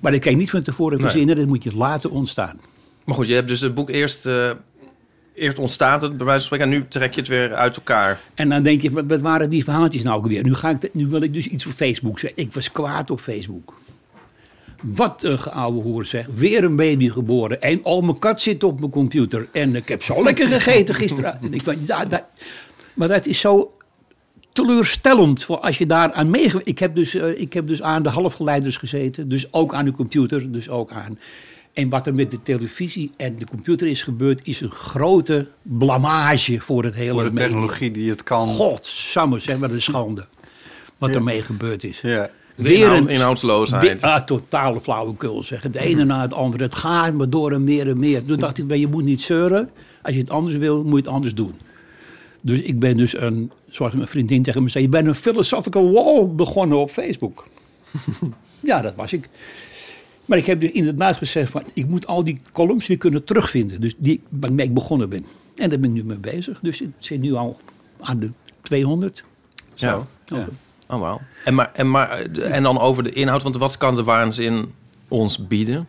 [0.00, 1.06] Maar dat kan je niet van tevoren Nee.
[1.10, 2.60] verzinnen, dat moet je laten ontstaan.
[3.04, 4.50] Maar goed, je hebt dus het boek eerst, eh,
[5.34, 8.20] eerst ontstaat het, bij wijze van spreken, en nu trek je het weer uit elkaar.
[8.34, 10.44] En dan denk je, wat, waren die verhaaltjes nou ook weer?
[10.44, 12.42] Nu, ga ik, nu wil ik dus iets op Facebook zeggen.
[12.42, 13.74] Ik was kwaad op Facebook.
[14.82, 16.26] Wat een geouwe hoer zeg.
[16.34, 17.60] Weer een baby geboren.
[17.60, 19.48] En oh, mijn kat zit op mijn computer.
[19.52, 21.42] En ik heb zo lekker gegeten gisteren.
[21.42, 22.24] En ik van, ja, dat,
[22.94, 23.72] maar dat is zo
[24.52, 26.68] teleurstellend voor als je daar aan meegewerkt.
[26.68, 29.28] Ik, heb dus, eh, ik heb dus aan de halfgeleiders gezeten.
[29.28, 30.52] Dus ook aan de computer.
[30.52, 31.18] Dus ook aan.
[31.72, 36.60] En wat er met de televisie en de computer is gebeurd, is een grote blamage
[36.60, 38.48] voor het hele Voor de technologie die het kan.
[38.48, 40.26] Godsamme, zeg maar een schande.
[40.98, 41.16] Wat Ja.
[41.16, 42.00] ermee gebeurd is.
[42.00, 42.30] Ja.
[42.54, 43.82] De inhoud- inhoudsloosheid.
[43.82, 45.62] weer- ah, totale flauwekul zeg.
[45.62, 46.62] Het ene na het andere.
[46.64, 48.24] Het gaat maar door en meer en meer.
[48.24, 49.70] Toen dacht ik, wel, je moet niet zeuren.
[50.02, 51.54] Als je het anders wil, moet je het anders doen.
[52.44, 55.92] Dus ik ben dus een, zoals mijn vriendin tegen me zei, je bent een philosophical
[55.92, 57.46] wall begonnen op Facebook.
[58.60, 59.28] ja, dat was ik.
[60.24, 63.80] Maar ik heb dus inderdaad gezegd van, ik moet al die columns weer kunnen terugvinden.
[63.80, 65.24] Dus die waarmee ik begonnen ben.
[65.56, 66.60] En daar ben ik nu mee bezig.
[66.60, 67.58] Dus het zit nu al
[68.00, 68.30] aan de
[68.62, 69.24] 200.
[69.74, 70.06] Ja.
[70.26, 70.48] Ja.
[70.88, 71.20] Oh, wauw.
[71.44, 74.72] En, maar, en, maar, eh, en dan over de inhoud, want wat kan de waanzin
[75.08, 75.86] ons bieden?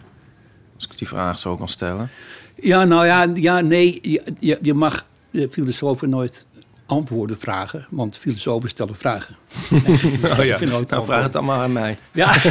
[0.76, 2.10] Als ik die vraag zo kan stellen.
[2.56, 4.00] Ja, nou ja, ja nee,
[4.40, 6.46] je, je mag eh, filosofen nooit
[6.86, 9.36] antwoorden vragen, want filosofen stellen vragen.
[10.40, 11.98] Oh ja, nou, vraag het maar aan mij.
[12.12, 12.36] Ja.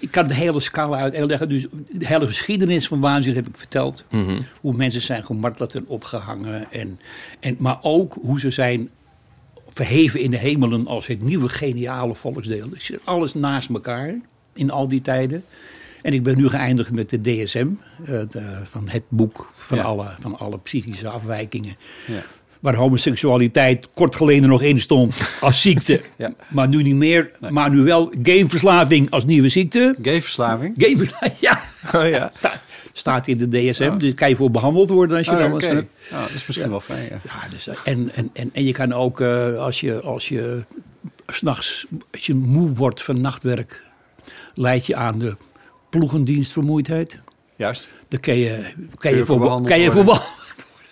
[0.00, 1.48] Ik kan de hele scala uitleggen.
[1.48, 4.04] Dus de hele geschiedenis van waanzin heb ik verteld.
[4.10, 4.40] Mhm.
[4.60, 6.72] Hoe mensen zijn gemarteld en opgehangen.
[6.72, 7.00] En,
[7.40, 8.90] en, maar ook hoe ze zijn
[9.68, 12.68] verheven in de hemelen als het nieuwe geniale volksdeel.
[12.68, 14.14] Dus alles naast elkaar
[14.52, 15.44] in al die tijden.
[16.04, 17.66] En ik ben nu geëindigd met de DSM,
[18.04, 19.84] eh, de- van het boek van, Ja.
[19.84, 21.76] alle, van alle psychische afwijkingen.
[22.06, 22.22] Ja.
[22.60, 26.00] Waar homoseksualiteit kort geleden nog in stond als ziekte.
[26.18, 26.32] Ja.
[26.48, 27.30] Maar nu niet meer.
[27.50, 29.96] Maar nu wel gameverslaving als nieuwe ziekte.
[30.02, 30.74] Gayverslaving?
[30.78, 31.60] Gameverslaving, ja.
[31.92, 32.28] Oh ja.
[32.32, 32.60] Staat,
[32.92, 33.98] staat in de DSM.
[33.98, 35.64] Dus kan je voor behandeld worden als je Oh, dan hebt.
[35.64, 37.48] Nou, dat is misschien wel fijn, ja.
[37.50, 40.64] Dus, eh, en, en, en, en je kan ook eh, als je, als je
[41.26, 43.82] s'nachts als je moe wordt van nachtwerk,
[44.54, 45.36] leid je aan de
[45.98, 47.18] ploegendienstvermoeidheid.
[47.56, 47.88] Juist.
[48.08, 48.64] Dan kan je,
[48.98, 50.04] kan je, je voor, kan je voor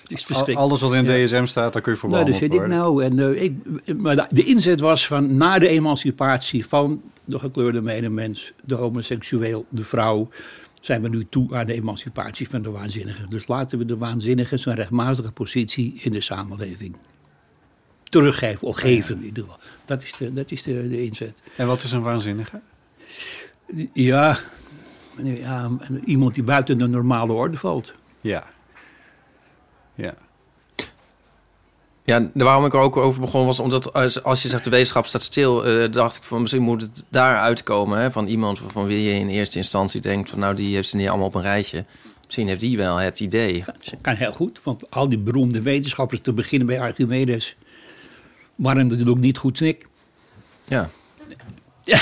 [0.09, 0.55] is.
[0.55, 3.05] Alles wat in DSM staat, daar kun je voor Nou, zit ik nou.
[3.05, 3.53] En, eh, ik,
[3.96, 9.84] maar de- inzet was van na de emancipatie van de gekleurde medemens, de homoseksueel, de
[9.84, 10.28] vrouw,
[10.80, 13.28] zijn we nu toe aan de emancipatie van de waanzinnige.
[13.28, 16.96] Dus laten we de waanzinnige zijn rechtmatige positie in de samenleving
[18.03, 19.59] teruggeven, of geven in ieder geval.
[19.84, 21.42] Dat is de, dat is de, de inzet.
[21.57, 22.61] En wat is een waanzinnige?
[23.92, 24.38] Ja,
[25.24, 25.70] ja,
[26.04, 27.92] iemand die buiten de normale orde valt.
[28.20, 28.44] Ja.
[29.94, 30.14] Ja.
[32.04, 35.06] Ja, waarom ik er ook over begon was omdat als, als je zegt de wetenschap
[35.06, 38.86] staat stil, eh, dacht ik van misschien moet het daar uitkomen hè, van iemand van
[38.86, 41.42] wie je in eerste instantie denkt van nou die heeft ze niet allemaal op een
[41.42, 41.84] rijtje.
[42.24, 43.64] Misschien heeft die wel het idee.
[43.64, 47.56] Dat kan heel goed, want al die beroemde wetenschappers, te beginnen bij Archimedes,
[48.54, 49.86] waren natuurlijk niet goed snik.
[50.64, 50.90] Ja.
[51.84, 51.98] ja.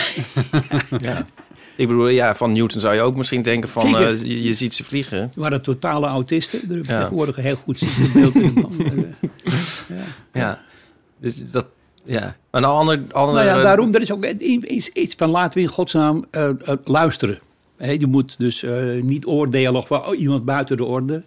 [1.80, 4.74] Ik bedoel, ja, van Newton zou je ook misschien denken van eh, je, je ziet
[4.74, 5.20] ze vliegen.
[5.20, 6.60] Het waren totale autisten.
[6.70, 8.72] Er tegenwoordig een heel goed ziektebeeld in de man.
[10.32, 10.60] Ja.
[11.18, 11.66] Dus dat,
[12.04, 12.36] ja.
[12.50, 15.64] Maar een ander, ander Nou ja, daarom, er is ook iets, iets van laten we
[15.64, 16.50] in godsnaam eh,
[16.84, 17.38] luisteren.
[17.78, 18.64] Je moet dus
[19.02, 21.22] niet oordelen of oh, iemand buiten de orde.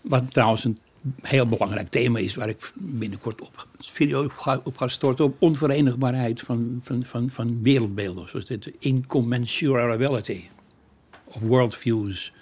[0.00, 0.78] Wat trouwens een
[1.22, 5.24] heel belangrijk thema is, waar ik binnenkort op video op ga, op ga storten.
[5.24, 8.28] Op onverenigbaarheid van, van, van, van wereldbeelden.
[8.28, 10.42] Zoals dit incommensurability
[11.24, 12.32] of worldviews.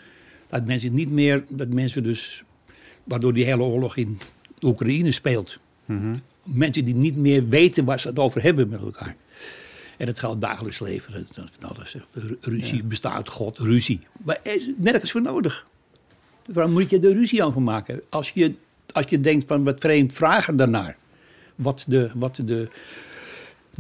[0.48, 2.42] Dat mensen niet meer, dat mensen dus,
[3.04, 4.18] waardoor die hele oorlog in
[4.61, 5.56] Oekraïne speelt.
[6.42, 9.16] Mensen die niet meer weten waar ze het over hebben met elkaar.
[9.96, 11.12] En dat geldt dagelijks leven.
[11.12, 12.09] Dat, dat, dat is echt,
[12.40, 14.00] ruzie bestaat, God, ruzie.
[14.24, 15.66] Maar er is nergens voor nodig.
[16.53, 18.01] Waarom moet je er ruzie aan van maken?
[18.09, 18.55] Als je,
[18.92, 20.96] als je denkt van wat vreemd, vragen daarnaar.
[21.55, 22.68] Wat de, wat de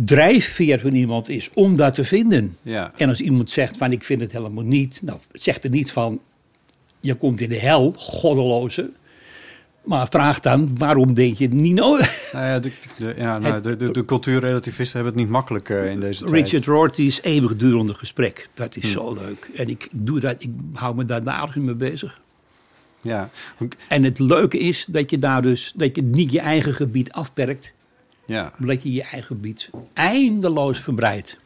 [0.04, 2.56] drijfveer van iemand is om dat te vinden.
[2.62, 2.92] Ja.
[2.96, 5.00] En als iemand zegt van ik vind het helemaal niet.
[5.04, 6.20] Nou, zeg er niet van
[7.00, 8.90] je komt in de hel, goddeloze.
[9.84, 12.30] Maar vraag dan waarom denk je het niet nodig?
[12.32, 15.90] Nou ja, de, de, ja, nou, de, de, de cultuurrelativisten hebben het niet makkelijk eh,
[15.90, 16.32] in deze tijd.
[16.32, 18.48] Richard Rorty's eeuwigdurende gesprek.
[18.54, 19.48] Dat is zo leuk.
[19.54, 22.20] En ik doe dat, ik hou me daar dagelijks mee bezig.
[23.02, 23.30] Ja.
[23.88, 27.72] En het leuke is dat je daar dus, dat je niet je eigen gebied afperkt,
[28.26, 28.52] ja.
[28.56, 31.40] maar dat je je eigen gebied eindeloos verbreidt.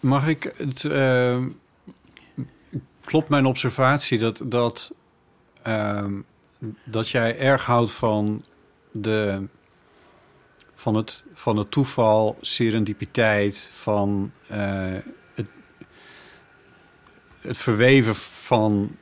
[0.00, 0.84] Mag ik het...
[0.84, 1.44] eh,
[3.08, 4.94] klopt mijn observatie dat, dat,
[5.62, 6.12] ehm,
[6.84, 8.44] dat jij erg houdt van,
[8.92, 9.46] de,
[10.74, 14.94] van, het, van het toeval, serendipiteit, van eh,
[15.34, 15.48] het,
[17.40, 18.96] het verweven van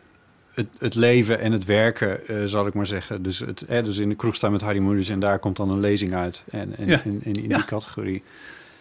[0.57, 3.22] het, het leven en het werken, eh, zal ik maar zeggen.
[3.22, 5.80] Dus, het, dus in de kroeg staan met Harry Moeders en daar komt dan een
[5.80, 6.44] lezing uit.
[6.50, 7.00] En, en Ja.
[7.04, 7.57] in, in, in Ja.
[7.57, 8.22] die categorie.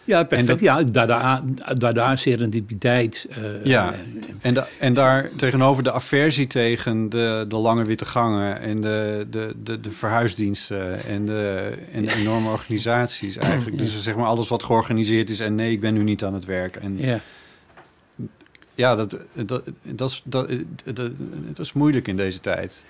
[0.04, 0.48] Ja, perfect.
[0.48, 1.42] dat- ja, Dada,
[1.74, 3.26] Dada serendipiteit.
[3.30, 3.98] eh, Ja, eh,
[4.40, 9.26] en, da- en daar tegenover de aversie tegen de, de lange witte gangen en de,
[9.30, 13.78] de, de, de verhuisdiensten en de, en de enorme organisaties eigenlijk.
[13.78, 16.44] Dus zeg maar alles wat georganiseerd is en nee, ik ben nu niet aan het
[16.44, 16.76] werk.
[16.76, 17.20] En ja.
[18.76, 20.48] Ja, dat, dat, dat, is, dat,
[20.84, 21.10] dat,
[21.46, 22.84] dat is moeilijk in deze tijd.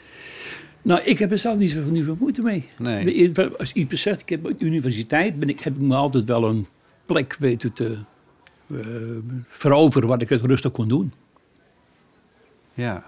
[0.83, 2.69] Nou, ik heb er zelf niet zoveel, niet veel moeite mee.
[2.79, 3.33] Nee.
[3.59, 6.45] Als iemand zegt, ik heb op de universiteit, ben ik, heb ik me altijd wel
[6.45, 6.67] een
[7.07, 7.99] plek weten te
[8.71, 8.79] eh,
[9.49, 11.13] veroveren waar ik het rustig kon doen.
[12.75, 13.05] Ja.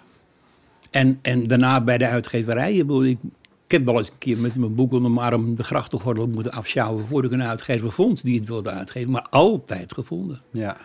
[0.90, 2.72] En, en daarna bij de uitgeverij.
[2.72, 3.18] Ik, bedoel, ik,
[3.64, 6.52] ik heb wel eens een keer met mijn boek onder mijn arm de grachtengordel moeten
[6.52, 9.10] afsjouwen voordat ik een uitgever vond die het wilde uitgeven.
[9.10, 10.42] Maar altijd gevonden.
[10.50, 10.76] Ja.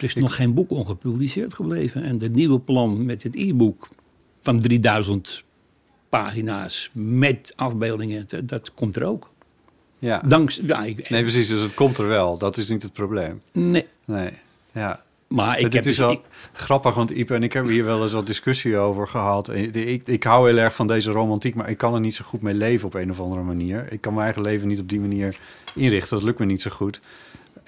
[0.00, 2.02] Er is nog geen boek ongepubliceerd gebleven.
[2.02, 3.88] En het nieuwe plan met het e-book
[4.42, 5.44] van 3000
[6.08, 9.30] pagina's met afbeeldingen, dat, dat komt er ook.
[9.98, 10.22] Ja.
[10.26, 11.48] Dankzij, ja, ik, Nee, precies.
[11.48, 12.38] Dus het komt er wel.
[12.38, 13.42] Dat is niet het probleem.
[13.52, 14.30] nee, Nee.
[14.72, 15.00] Ja.
[15.28, 16.20] maar ik Het heb is dus- wel ik-
[16.52, 19.52] grappig, want Ipe en ik hebben hier wel eens wat discussie over gehad.
[19.54, 22.42] Ik, ik hou heel erg van deze romantiek, maar ik kan er niet zo goed
[22.42, 23.92] mee leven op een of andere manier.
[23.92, 25.38] Ik kan mijn eigen leven niet op die manier
[25.74, 26.16] inrichten.
[26.16, 27.00] Dat lukt me niet zo goed.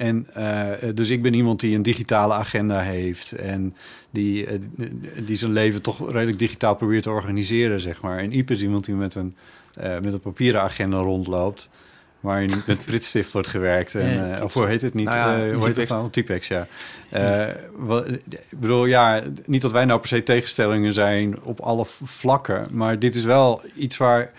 [0.03, 3.75] En eh, dus ik ben iemand die een digitale agenda heeft en
[4.11, 4.59] die, eh,
[5.25, 8.19] die zijn leven toch redelijk digitaal probeert te organiseren, zeg maar.
[8.19, 9.37] En Ipe is iemand die met een,
[9.75, 11.69] eh, met een papieren agenda rondloopt.
[12.21, 13.95] Waarin met pritstift wordt gewerkt.
[13.95, 14.43] En, Ja.
[14.43, 15.09] of hoe heet het niet?
[15.09, 16.11] Nou ja, hoe heet het nou?
[16.11, 16.67] Typex, ja.
[17.77, 18.21] Wat- ik
[18.59, 22.67] bedoel, ja, niet dat wij nou per se tegenstellingen zijn op alle vlakken.
[22.71, 24.33] Maar dit is wel iets waar...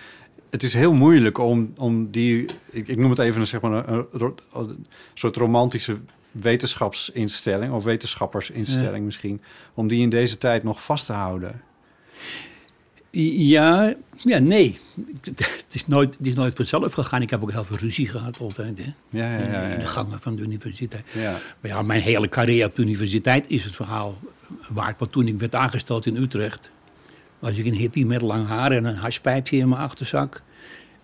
[0.54, 2.46] Het is heel moeilijk om, om die...
[2.70, 5.98] Ik, ik noem het even een, zeg maar, een, een ro- een soort romantische
[6.32, 7.74] wetenschapsinstelling...
[7.74, 9.42] of wetenschappersinstelling misschien...
[9.74, 11.62] om die in deze tijd nog vast te houden.
[13.12, 14.78] Ja, ja, nee.
[15.24, 17.22] Het is, nooit, het is nooit vanzelf gegaan.
[17.22, 18.78] Ik heb ook heel veel ruzie gehad altijd.
[18.78, 18.94] Hè?
[19.10, 19.62] Ja, ja, ja.
[19.64, 21.04] In de gangen van de universiteit.
[21.12, 21.32] ja.
[21.32, 24.18] Maar ja, mijn hele carrière op de universiteit is het verhaal
[24.70, 25.00] waard.
[25.00, 26.72] Want toen ik werd aangesteld in Utrecht,
[27.44, 30.42] was ik een hippie met lang haar en een hashpijpje in mijn achterzak.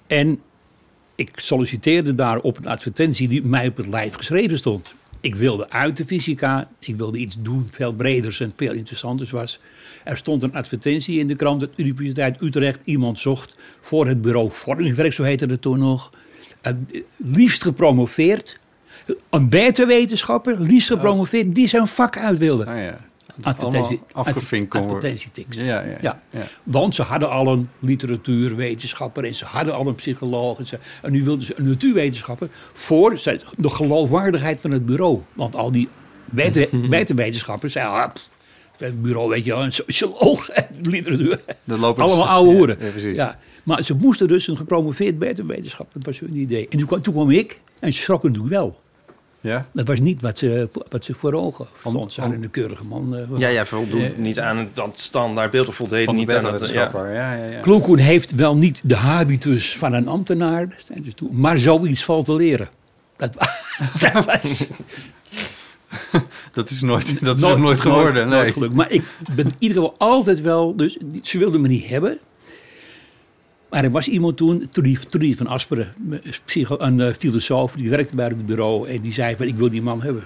[0.07, 0.39] En
[1.15, 4.95] ik solliciteerde daar op een advertentie die mij op het lijf geschreven stond.
[5.21, 9.59] Ik wilde uit de fysica, ik wilde iets doen, veel breders en veel interessanters was.
[10.03, 14.49] Er stond een advertentie in de krant dat Universiteit Utrecht iemand zocht voor het bureau
[14.51, 16.09] vormingswerk, zo heette het toen nog.
[16.61, 16.73] Eh,
[17.15, 18.59] liefst gepromoveerd,
[19.29, 22.65] een beter wetenschapper, liefst gepromoveerd, die zijn vak uit wilde.
[22.65, 23.08] Ah, ja.
[23.41, 25.59] Advertentie, afgevinkt advertentietekst.
[25.61, 26.21] Ja, ja, Ja.
[26.29, 26.47] ja.
[26.63, 30.57] Want ze hadden al een literatuurwetenschapper en ze hadden al een psycholoog.
[30.59, 33.17] En, ze, en nu wilden ze een natuurwetenschapper voor
[33.57, 35.19] de geloofwaardigheid van het bureau.
[35.33, 35.87] Want al die
[36.25, 38.29] weten- wetenwetenschappers zeiden, ah, pff,
[38.77, 41.41] het bureau weet je wel, een socioloog en literatuur.
[42.03, 42.77] Allemaal oude hoeren.
[43.15, 46.67] ja, maar ze moesten dus een gepromoveerd wetenschapper, dat was hun idee.
[46.69, 48.79] En toen kwam, toen kwam ik en ze schrokken natuurlijk wel.
[49.41, 49.65] Ja?
[49.73, 52.13] Dat was niet wat ze, wat ze voor ogen stond.
[52.13, 53.15] Ze om- hadden een keurige man.
[53.15, 56.69] eh, Ja, jij voldoet niet aan het- dat standaard of voldeed niet aan het...
[56.69, 56.89] Ja.
[56.93, 57.59] Ja, ja, ja.
[57.59, 62.25] Kloekoen heeft wel niet de habitus van een ambtenaar, dat dus toe, maar zoiets valt
[62.25, 62.69] te leren.
[63.17, 63.33] Dat,
[64.13, 64.67] dat was
[66.51, 68.27] Dat is nooit, dat is nooit geworden.
[68.29, 68.69] nooit nee.
[68.69, 69.03] Maar ik
[69.35, 72.19] ben in ieder geval altijd wel, dus ze wilden me niet hebben.
[73.69, 74.69] Maar er was iemand toen,
[75.09, 75.93] Trudy, van Asperen,
[76.77, 79.81] een eh, filosoof, die werkte bij het bureau en die zei van ik wil die
[79.81, 80.23] man hebben.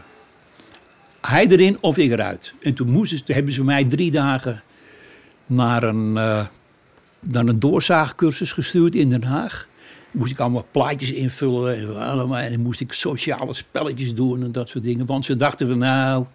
[1.22, 2.54] Hij erin of ik eruit.
[2.62, 4.64] En toen, moesten hebben ze mij drie dagen
[5.46, 6.46] naar een, eh,
[7.20, 9.68] naar een doorzaagcursus gestuurd in Den Haag.
[10.12, 14.70] Moest ik allemaal plaatjes invullen en, allemaal, en moest ik sociale spelletjes doen en dat
[14.70, 15.06] soort dingen.
[15.06, 16.26] Want ze dachten van nou,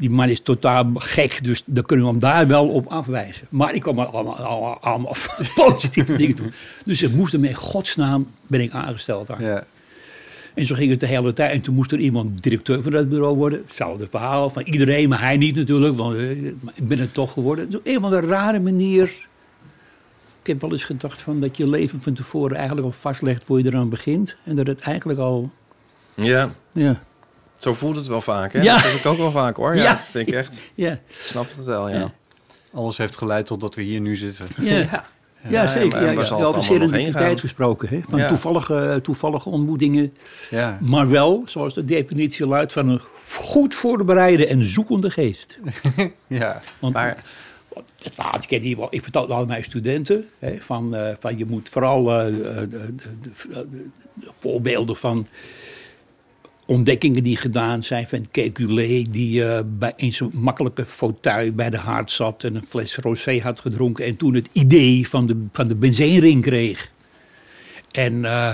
[0.00, 3.46] die man is totaal gek, dus dan kunnen we hem daar wel op afwijzen.
[3.50, 5.16] Maar ik kwam allemaal, allemaal, allemaal
[5.54, 6.52] positieve dingen doen.
[6.84, 9.42] Dus ik moest hem in godsnaam, ben ik aangesteld daar.
[9.42, 9.64] Ja.
[10.54, 11.52] En zo ging het de hele tijd.
[11.52, 13.62] En toen moest er iemand directeur van dat bureau worden.
[13.66, 15.96] Hetzelfde verhaal van iedereen, maar hij niet natuurlijk.
[15.96, 17.66] Want eh, ik ben het toch geworden.
[17.74, 19.04] Op een of andere rare manier.
[20.40, 23.58] Ik heb wel eens gedacht van dat je leven van tevoren eigenlijk al vastlegt voor
[23.58, 24.36] je eraan begint.
[24.44, 25.50] En dat het eigenlijk al...
[26.14, 27.02] ja, Ja,
[27.60, 28.52] zo voelt het wel vaak.
[28.52, 28.60] Hè?
[28.62, 28.74] Ja.
[28.74, 29.76] Dat heb ik ook wel vaak hoor.
[29.76, 30.02] Ja, Ja.
[30.10, 30.60] vind ik echt.
[30.74, 31.96] ja, Ik snap het wel, ja.
[31.98, 32.12] Ja.
[32.74, 34.46] Alles heeft geleid totdat we hier nu zitten.
[34.60, 34.78] ja.
[34.78, 35.04] ja.
[35.48, 36.02] Ja, zeker.
[36.02, 36.52] Ja, ja.
[36.52, 37.38] heen serendipiteit gaan?
[37.38, 37.88] gesproken.
[37.88, 38.00] Hè?
[38.08, 38.28] Van Ja.
[38.28, 40.14] toevallige, toevallige ontmoetingen.
[40.50, 40.78] Ja.
[40.80, 43.00] Maar wel, zoals de definitie luidt, van een
[43.34, 45.60] goed voorbereide en zoekende geest.
[46.26, 46.60] ja.
[46.78, 47.16] Want Maar-
[48.02, 50.28] het ik, ken die ik vertel het aan mijn studenten.
[50.38, 53.00] Hè, van, eh, van je moet vooral eh, de, de, de,
[53.70, 55.26] de- de voorbeelden van
[56.70, 58.06] ontdekkingen die gedaan zijn.
[58.06, 62.64] Van Kekulé, die eh, bij in zijn makkelijke fauteuil bij de haard zat en een
[62.68, 64.04] fles rosé had gedronken.
[64.04, 66.90] En toen het idee van de, van de benzeenring kreeg.
[67.90, 68.50] En eh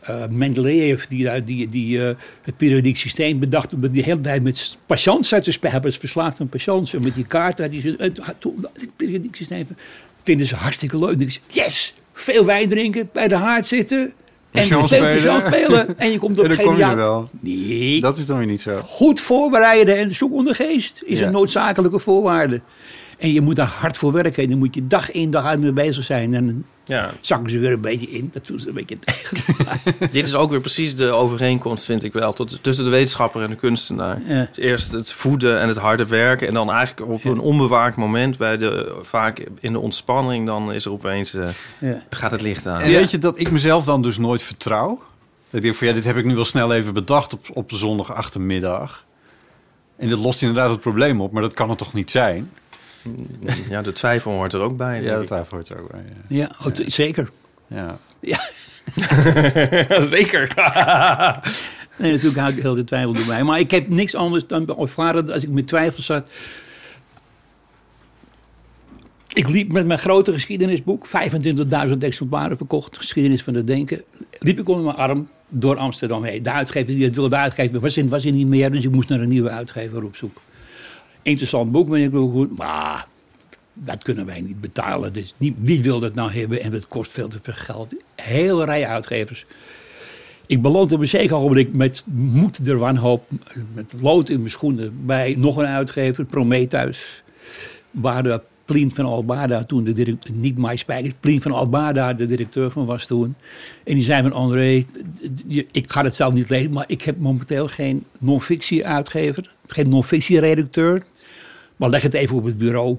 [0.00, 5.44] eh, Mendeleev, die, die, die het periodiek systeem bedacht, die hele tijd met patiënten uit
[5.44, 5.72] te spelen.
[5.72, 6.98] Hij was verslaafd aan patiënten.
[6.98, 9.66] En met die kaarten het, had toen- het periodiek systeem
[10.22, 11.40] vinden ze hartstikke leuk.
[11.46, 14.12] Yes, veel wijn drinken, bij de haard zitten.
[14.50, 15.40] En spelen.
[15.40, 15.98] spelen.
[15.98, 17.28] En je komt op En dan kom je wel.
[17.40, 18.80] Nee, Dat is dan weer niet zo.
[18.84, 21.26] goed voorbereiden en zoek onder geest is Ja.
[21.26, 22.60] een noodzakelijke voorwaarde.
[23.20, 24.42] En je moet daar hard voor werken.
[24.42, 26.34] En dan moet je dag in dag uit mee bezig zijn.
[26.34, 28.30] En dan Ja, zakken ze weer een beetje in.
[28.32, 29.36] Dat doen ze een beetje tegen.
[30.12, 33.50] dit is ook weer precies de overeenkomst, vind ik wel, tot, tussen de wetenschapper en
[33.50, 34.20] de kunstenaar.
[34.26, 34.48] Ja.
[34.52, 36.48] Dus eerst het voeden en het harde werken.
[36.48, 40.84] En dan eigenlijk op een onbewaakt moment, bij de, vaak in de ontspanning, dan is
[40.84, 41.42] er opeens, eh,
[41.78, 42.02] Ja.
[42.10, 42.80] gaat het licht aan.
[42.80, 45.00] En weet je dat ik mezelf dan dus nooit vertrouw?
[45.50, 47.76] Ik denk van ja, dit heb ik nu wel snel even bedacht op, op de
[47.76, 49.04] zondag achtermiddag.
[49.96, 52.50] En dat lost inderdaad het probleem op, maar dat kan het toch niet zijn?
[53.68, 55.02] Ja, de twijfel hoort er ook bij.
[55.02, 55.26] Ja, ik.
[55.26, 56.02] twijfel hoort er ook bij.
[56.28, 57.30] Ja, oh, t- zeker.
[57.66, 57.98] Ja.
[58.20, 58.40] Ja.
[60.16, 60.52] Zeker.
[61.96, 63.42] Nee, natuurlijk hou ik heel de twijfel erbij.
[63.42, 66.30] Maar ik heb niks anders dan ervaren als ik met twijfel zat.
[69.34, 71.06] Ik liep met mijn grote geschiedenisboek,
[71.88, 74.02] 25.000 exemplaren verkocht, geschiedenis van het denken.
[74.38, 76.42] Liep ik onder mijn arm door Amsterdam heen.
[76.42, 79.08] De uitgever die het wilde uitgeven was er, was er niet meer, dus ik moest
[79.08, 80.40] naar een nieuwe uitgever op zoek.
[81.30, 82.58] Interessant boek, maar ik goed.
[82.58, 83.06] Maar
[83.74, 85.12] dat kunnen wij niet betalen.
[85.12, 87.94] Dus nie- wie wil dat nou hebben en het kost veel te veel geld.
[88.14, 89.44] Hele rij uitgevers.
[90.46, 93.24] Ik beland op een zeker ogenblik met moed der wanhoop,
[93.74, 97.22] met lood in mijn schoenen, bij nog een uitgever, Prometheus.
[97.90, 102.26] Waar de Plien van Albada toen de directeur, niet Mai Spijkers, Plien van Albada de
[102.26, 103.34] directeur van was toen.
[103.84, 104.84] En die zei van André,
[105.72, 110.40] ik ga het zelf niet lezen, maar ik heb momenteel geen non-fictie uitgever, geen non-fictie
[110.40, 111.02] redacteur.
[111.80, 112.96] Maar leg het even op het bureau.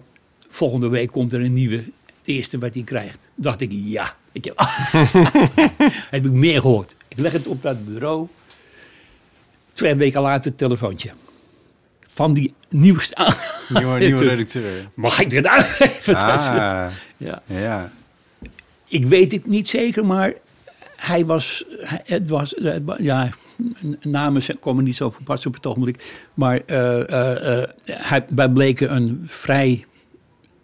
[0.49, 1.75] Volgende week komt er een nieuwe.
[1.75, 3.27] Het eerste wat hij krijgt.
[3.36, 4.15] dacht ik, ja.
[4.32, 4.53] Ik heb,
[6.15, 6.95] heb ik meer gehoord.
[7.07, 8.27] Ik leg het op dat bureau.
[9.71, 11.09] Twee weken later telefoontje.
[12.07, 13.34] Van die nieuwste aan.
[13.69, 14.89] Nieuwe, nieuwe redacteur.
[14.93, 16.15] Mag ik dit uitgeven?
[16.21, 17.41] Ah, Ja.
[17.45, 17.91] ja.
[18.88, 20.34] Ik weet het niet zeker, maar
[20.95, 21.63] hij was,
[22.03, 22.55] het was,
[22.97, 23.29] ja,
[24.01, 26.24] namen komen niet zo van pas op het ogenblik.
[26.34, 29.86] Maar eh, eh, eh, hij, wij bleken een vrij,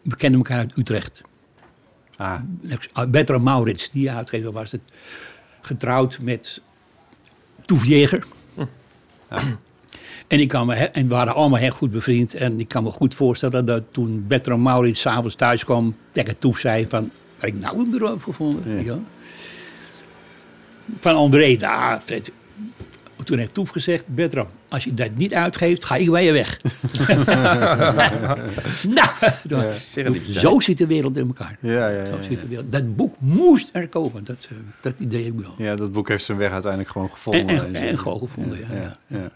[0.02, 1.22] we kenden elkaar uit Utrecht.
[2.18, 2.40] Ah,
[3.10, 4.82] Bertram Maurits, die uitgever was het,
[5.62, 6.62] getrouwd met
[7.62, 8.26] Toef Jeger.
[10.28, 12.34] En, ik kan me, en we waren allemaal heel goed bevriend.
[12.34, 15.96] En ik kan me goed voorstellen dat toen Bertram Maurits s'avonds thuis kwam...
[16.12, 18.84] tegen Toef zei van, heb ik nou een bureau heb gevonden?
[18.84, 19.00] Ja.
[21.00, 22.04] Van André, daar.
[23.28, 26.60] Toen heeft Toef gezegd, Bertram, als je dat niet uitgeeft, ga ik bij je weg.
[28.96, 29.10] nou,
[30.30, 31.58] zo zit de wereld in elkaar.
[31.62, 32.72] ja, ja, Zo ja, zit de wereld.
[32.72, 34.24] Dat boek moest er komen.
[34.24, 35.54] Dat, eh, dat idee heb ik wel.
[35.58, 37.48] Ja, dat boek heeft zijn weg uiteindelijk gewoon gevonden.
[37.48, 38.68] En, en, en gewoon gevonden, ja.
[38.76, 38.98] ja.
[39.08, 39.30] ja.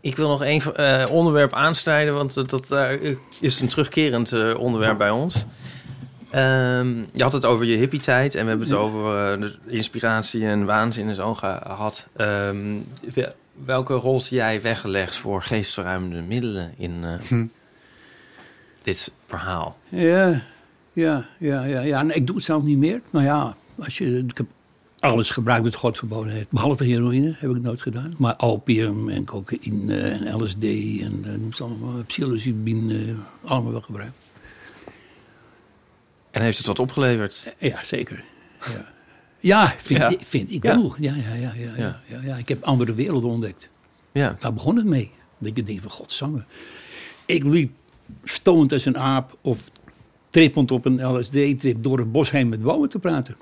[0.00, 4.58] Ik wil nog één eh, onderwerp aansnijden, want dat, dat eh, is een terugkerend eh,
[4.58, 5.44] onderwerp bij ons.
[6.32, 10.46] Ehm, je had het over je hippie-tijd en we hebben het over eh, de inspiratie
[10.46, 12.06] en waanzin en zo gehad.
[12.16, 12.56] Ehm,
[13.14, 17.38] wel- welke rol zie jij weggelegd voor geestverruimende middelen in eh,
[18.82, 19.76] dit verhaal?
[19.88, 20.42] Ja,
[20.92, 22.02] ja, ja, ja, ja.
[22.02, 23.00] Nee, ik doe het zelf niet meer.
[23.10, 24.46] Nou ja, als je, ik heb
[25.00, 26.50] alles gebruikt wat God verboden heeft.
[26.50, 28.14] Behalve heroïne heb ik nooit gedaan.
[28.18, 33.14] Maar opium en cocaïne en LSD en uh, allemaal, psilocybine,
[33.44, 34.14] allemaal wel gebruikt.
[36.32, 37.54] En heeft het wat opgeleverd?
[37.58, 38.24] Eh, Ja, zeker.
[38.66, 38.92] Ja,
[39.40, 40.08] ja vind, Ja.
[40.08, 40.74] Ik, vind ik Ja.
[40.76, 40.94] wel.
[40.98, 42.00] Ja, ja, ja, ja, ja, Ja.
[42.06, 42.36] ja, ja.
[42.36, 43.68] Ik heb andere werelden ontdekt.
[44.12, 44.36] Ja.
[44.40, 45.10] Daar begon het mee.
[45.38, 46.44] Dat je denkt van, godsamme.
[47.26, 47.72] Ik liep
[48.24, 49.60] stonend als een aap of
[50.30, 53.36] trippend op een LSD-trip door het bos heen met bomen te praten.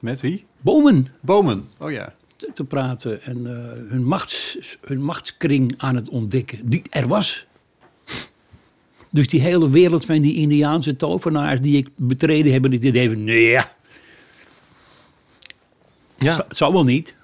[0.00, 0.44] Met wie?
[0.60, 1.68] Bomen Bomen.
[1.78, 2.14] Oh ja.
[2.36, 6.68] te, te praten en eh, hun, machts, hun machtskring aan het ontdekken.
[6.68, 7.46] Die er was.
[9.16, 13.24] Dus die hele wereld van die Indiaanse tovenaars die ik betreden heb, die idee van,
[13.24, 13.74] nee, ja,
[16.18, 16.34] Ja.
[16.34, 17.14] Zo- zou wel niet.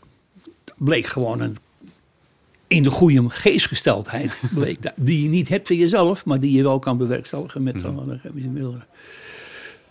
[0.76, 1.56] Bleek gewoon een
[2.66, 4.40] in de goede geestgesteldheid.
[4.54, 7.82] Bleek dat, die je niet hebt van jezelf, maar die je wel kan bewerkstelligen met
[8.32, 8.84] middelen.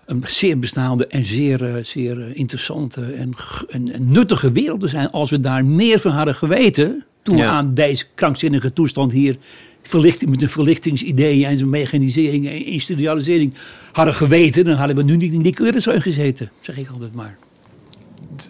[0.05, 4.79] Een zeer bestaande en zeer, eh, zeer eh, interessante en, g- en, en nuttige wereld
[4.79, 5.11] te zijn.
[5.11, 7.05] Als we daar meer van hadden geweten.
[7.23, 9.37] toen we aan deze krankzinnige toestand hier.
[9.81, 13.53] Verlichting, met een verlichtingsidee en zijn mechanisering en industrialisering
[13.91, 14.65] hadden geweten.
[14.65, 16.51] dan hadden we nu niet in die klerenzooi gezeten.
[16.59, 17.37] Zeg ik altijd maar.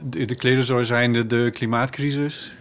[0.09, 2.53] De, de klerenzooi zijn de, de klimaatcrisis.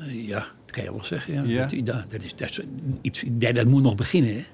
[0.00, 1.34] Eh, Ja, dat kan je wel zeggen.
[1.34, 1.42] Ja.
[1.42, 1.60] Ja.
[1.60, 2.60] Dat, dat, dat is, dat, is
[3.00, 4.34] iets, dat moet nog beginnen.
[4.34, 4.44] Hè?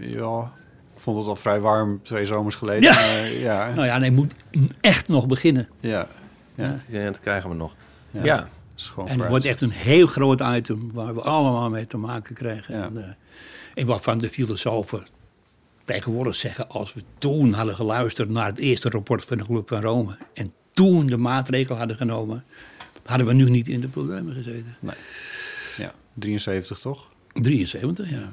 [0.00, 0.52] Ja,
[0.94, 2.82] ik vond het al vrij warm twee zomers geleden.
[2.82, 2.94] Ja.
[2.94, 3.72] maar ja.
[3.74, 4.34] Nou ja, nee, moet
[4.80, 5.68] echt nog beginnen.
[5.80, 6.08] ja.
[6.54, 6.78] ja.
[6.88, 7.74] Ja, dat krijgen we nog.
[8.22, 8.48] Ja.
[8.96, 9.04] Ja.
[9.04, 12.76] En het wordt echt een heel groot item waar we allemaal mee te maken krijgen.
[12.76, 12.84] Ja.
[12.84, 13.14] En, eh,
[13.74, 15.06] en waarvan de filosofen
[15.84, 16.68] tegenwoordig zeggen...
[16.68, 20.16] als we toen hadden geluisterd naar het eerste rapport van de Club van Rome...
[20.34, 22.44] en toen de maatregelen hadden genomen,
[23.04, 24.76] hadden we nu niet in de problemen gezeten.
[25.76, 27.08] Ja, 73 toch?
[27.32, 28.32] 73, ja.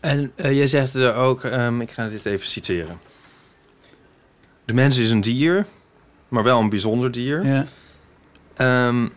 [0.00, 2.98] En eh, jij zegt er ook, ehm, ik ga dit even citeren.
[4.64, 5.66] De mens is een dier,
[6.28, 7.46] maar wel een bijzonder dier.
[7.46, 7.66] ja.
[8.56, 9.08] Ehm,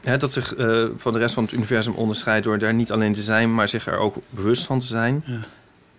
[0.00, 3.12] hè, dat zich eh, van de rest van het universum onderscheidt door daar niet alleen
[3.12, 5.22] te zijn, maar zich er ook bewust van te zijn.
[5.26, 5.38] Ja.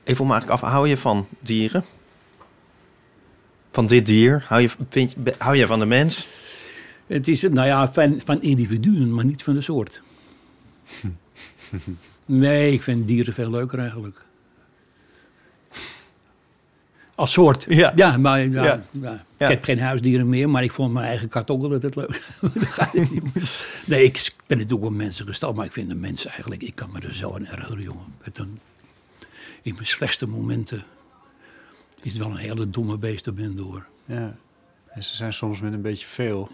[0.03, 1.84] Even om eigenlijk af, hou je van dieren?
[3.72, 4.45] Van dit dier?
[4.47, 6.28] Hou je, vind, je- hou je van de mens?
[7.07, 10.01] Het is, nou ja, van, van individuen, maar niet van de soort.
[12.26, 14.24] Nee, ik vind dieren veel leuker eigenlijk.
[17.20, 17.65] Als soort.
[17.70, 17.91] Ja.
[17.95, 18.84] Ja, maar ja, Ja.
[18.91, 19.26] ja.
[19.38, 19.45] Ja.
[19.45, 22.22] ik heb geen huisdieren meer, maar ik vond mijn eigen kat ook altijd leuk.
[22.41, 22.95] Het
[23.86, 26.89] nee, ik ben natuurlijk wel mensen gesteld, maar ik vind de mens eigenlijk, ik kan
[26.91, 28.05] me er zo aan ergeren, jongen.
[28.34, 28.57] Een,
[29.61, 30.84] in mijn slechtste momenten
[32.01, 33.86] is het wel een hele domme beest er ben door.
[34.05, 34.36] Ja.
[34.88, 36.49] En ze zijn soms met een beetje veel.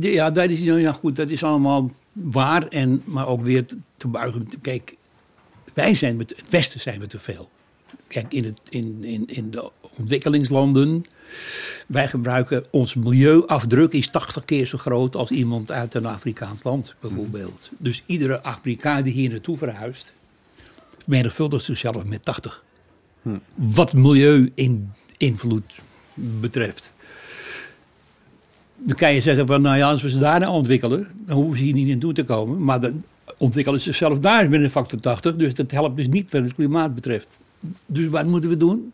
[0.00, 2.66] Ja, dat is, nou ja, goed, dat is allemaal waar.
[2.66, 4.48] En, maar ook weer te, te buigen.
[4.60, 4.96] Kijk,
[5.74, 7.50] wij zijn met het Westen zijn we te veel.
[8.08, 11.04] Kijk, in, het, in, in, in de ontwikkelingslanden.
[11.86, 16.94] Wij gebruiken ons milieuafdruk is 80 keer zo groot als iemand uit een Afrikaans land,
[17.00, 17.70] bijvoorbeeld.
[17.78, 20.12] Dus iedere Afrikaan die hier naartoe verhuist,
[20.98, 22.64] vermenigvuldigt zichzelf met 80.
[23.54, 25.74] Wat milieu-invloed
[26.14, 26.92] betreft.
[28.76, 31.58] Dan kan je zeggen van, nou ja, als we ze daar nou ontwikkelen, dan hoeven
[31.58, 32.64] ze hier niet naartoe te komen.
[32.64, 33.04] Maar dan
[33.38, 35.36] ontwikkelen ze zichzelf daar met een factor 80.
[35.36, 37.38] Dus dat helpt dus niet wat het klimaat betreft.
[37.86, 38.92] Dus wat moeten we doen?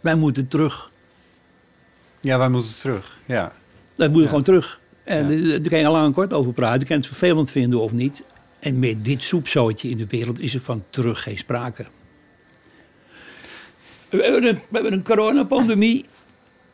[0.00, 0.90] Wij moeten terug.
[2.20, 3.18] Ja, wij moeten terug.
[3.26, 3.52] Ja.
[3.94, 4.28] Dat moet Ja.
[4.28, 4.80] gewoon terug.
[5.04, 5.58] En Ja.
[5.58, 6.80] daar kan je al lang en kort over praten.
[6.80, 8.24] Je kan het vervelend vinden of niet.
[8.60, 11.86] En met dit soepzootje in de wereld is er van terug geen sprake.
[14.10, 16.04] We hebben een, we hebben een coronapandemie.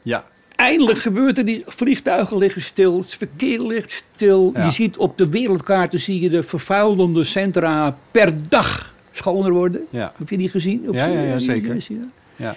[0.02, 0.26] Ja.
[0.56, 4.50] Eindelijk gebeurt er, die vliegtuigen liggen stil, het verkeer ligt stil.
[4.54, 4.64] Ja.
[4.64, 9.86] Je ziet op de wereldkaarten zie je de vervuilende centra per dag schoner worden.
[9.90, 10.12] Ja.
[10.18, 10.88] Heb je die gezien?
[10.88, 11.74] Op Ja, ja, ja, zeker.
[11.74, 12.00] die-?
[12.36, 12.56] Ja.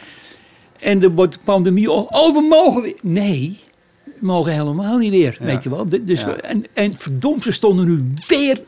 [0.79, 2.97] En de wordt de pandemie, we mogen weer.
[3.01, 3.59] Nee,
[4.03, 5.87] we mogen helemaal niet weer, weet je wel.
[6.03, 8.61] Dus, en, en verdomd, ze stonden nu weer,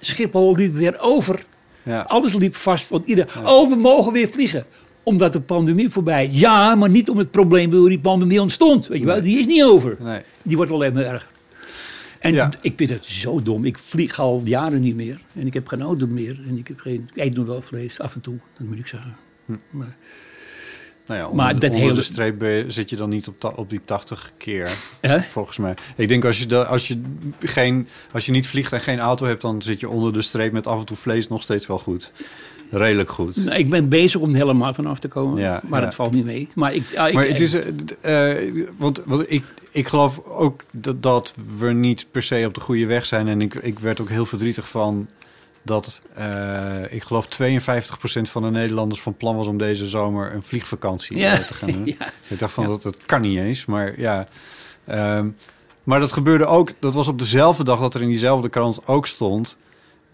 [0.00, 1.44] Schiphol liep weer over.
[1.82, 2.00] Ja.
[2.00, 4.64] Alles liep vast, want ieder, oh, we mogen weer vliegen.
[5.02, 6.28] Omdat de pandemie voorbij.
[6.30, 8.86] Ja, maar niet om het probleem waardoor die pandemie ontstond.
[8.86, 9.96] Weet je wel, die is niet over.
[10.00, 10.20] Nee.
[10.42, 11.30] Die wordt alleen maar erger.
[12.22, 12.50] En Ja.
[12.60, 13.64] ik vind het zo dom.
[13.64, 15.20] Ik vlieg al jaren niet meer.
[15.34, 16.40] En ik heb geen auto meer.
[16.48, 18.36] En ik, heb geen, ik eet nog wel vlees, af en toe.
[18.58, 19.16] Dat moet ik zeggen.
[19.70, 19.96] Maar,
[21.06, 23.40] Nou ja, Maar onder, dat onder hele- de streep je- zit je dan niet op,
[23.40, 24.70] ta- op die 80 keer,
[25.30, 25.74] volgens mij.
[25.96, 27.00] Ik denk als je, de, als, je
[27.40, 29.42] geen, als je niet vliegt en geen auto hebt...
[29.42, 32.12] dan zit je onder de streep met af en toe vlees nog steeds wel goed.
[32.74, 33.36] Redelijk goed.
[33.44, 35.40] Nou, ik ben bezig om helemaal vanaf te komen.
[35.40, 35.84] Ja, maar ja.
[35.86, 36.48] dat valt niet mee.
[36.54, 41.02] Maar, ik, Maar het is, eh, d- eh, want, want ik, ik geloof ook dat,
[41.02, 43.28] dat we niet per se op de goede weg zijn.
[43.28, 45.08] En ik, ik werd ook heel verdrietig van
[45.62, 46.02] dat,
[46.90, 47.28] ik geloof 52%
[48.30, 51.86] van de Nederlanders van plan was om deze zomer een vliegvakantie Ja, te gaan doen.
[52.28, 54.28] Ik dacht van, dat, dat kan niet eens, maar ja.
[54.84, 55.28] Ehm,
[55.82, 59.06] maar dat gebeurde ook, dat was op dezelfde dag dat er in diezelfde krant ook
[59.06, 59.56] stond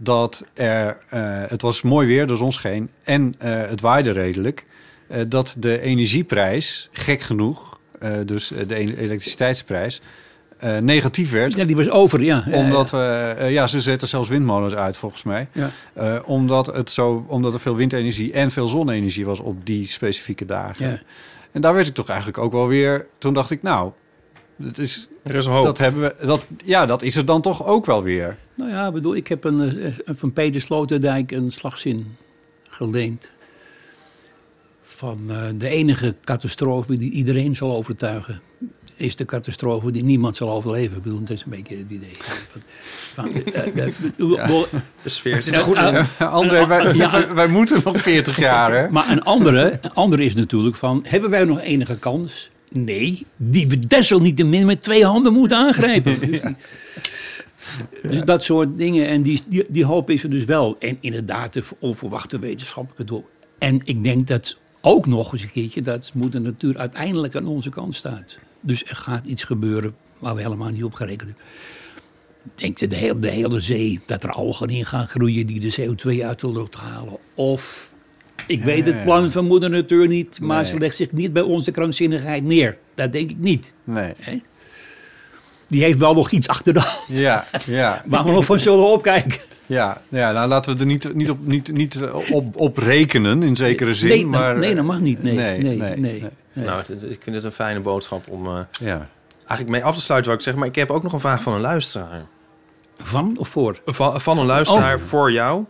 [0.00, 4.64] dat er, eh, het was mooi weer, de zon scheen en eh, het waaide redelijk.
[5.08, 7.78] eh, dat de energieprijs, gek genoeg,
[8.24, 10.00] dus de e- elektriciteitsprijs,
[10.80, 11.54] negatief werd.
[11.54, 12.44] ja, die was over, ja.
[12.50, 15.48] Omdat, eh, ja, ze zetten zelfs windmolens uit volgens mij.
[15.52, 15.70] Ja.
[16.24, 20.88] Omdat, het zo, omdat er veel windenergie en veel zonne-energie was op die specifieke dagen.
[20.90, 21.00] Ja.
[21.52, 23.06] En daar werd ik toch eigenlijk ook wel weer...
[23.18, 23.92] Toen dacht ik, nou,
[24.58, 25.64] dat is, Er is hoop.
[25.64, 28.36] dat hebben we, dat, ja, dat is er dan toch ook wel weer.
[28.54, 32.16] Nou ja, ik bedoel, ik heb een, eh, van Peter Sloterdijk een slagzin
[32.68, 33.30] geleend.
[34.82, 38.40] Van eh, de enige catastrofe die iedereen zal overtuigen,
[38.96, 40.96] is de catastrofe die niemand zal overleven.
[40.96, 42.16] Ik bedoel, dat is een beetje het idee.
[42.48, 42.60] Van,
[43.14, 43.86] van, eh,
[45.02, 46.06] De sfeer zit er goed in.
[46.26, 47.10] André, wij, Ja.
[47.10, 48.88] wij, wij moeten nog 40 jaar, hè?
[48.90, 52.50] Maar een andere, een andere is natuurlijk van, hebben wij nog enige kans?
[52.70, 56.18] Nee, die we desalniettemin met twee handen moeten aangrijpen.
[56.30, 56.56] Dus, die-
[58.02, 60.76] dus dat soort dingen, en die, die, die hoop is er dus wel.
[60.78, 63.26] En inderdaad, de onverwachte wetenschappelijke doel.
[63.58, 67.70] En ik denk dat ook nog eens een keertje, dat moeder natuur uiteindelijk aan onze
[67.70, 68.38] kant staat.
[68.60, 71.44] Dus er gaat iets gebeuren waar we helemaal niet op gerekend hebben.
[72.54, 76.24] Denk de hele, de hele zee, dat er algen in gaan groeien die de CO2
[76.24, 77.16] uit de lucht halen.
[77.34, 77.87] Of,
[78.48, 79.02] ik weet het ja.
[79.02, 80.70] plan van moeder natuur niet, maar Nee.
[80.70, 82.76] ze legt zich niet bij onze krankzinnigheid neer.
[82.94, 83.72] Dat denk ik niet.
[83.84, 84.12] Nee.
[85.66, 88.84] Die heeft wel nog iets achter de hand, Ja, ja, waar we nog van zullen
[88.92, 89.38] opkijken.
[89.66, 90.32] ja, ja.
[90.32, 94.08] Nou, laten we er niet, niet, op, niet, niet op, op rekenen, in zekere zin.
[94.08, 95.22] nee, maar, nee, dat mag niet.
[95.22, 96.20] Nee, nee, nee, nee, nee, nee.
[96.52, 96.64] nee.
[96.64, 99.08] Nou, ik vind het een fijne boodschap om eh, Ja.
[99.38, 100.56] eigenlijk mee af te sluiten, wat ik zeg.
[100.56, 102.22] Maar ik heb ook nog een vraag van een luisteraar.
[102.98, 103.80] Van of voor?
[103.86, 105.64] Van, van een luisteraar voor jou.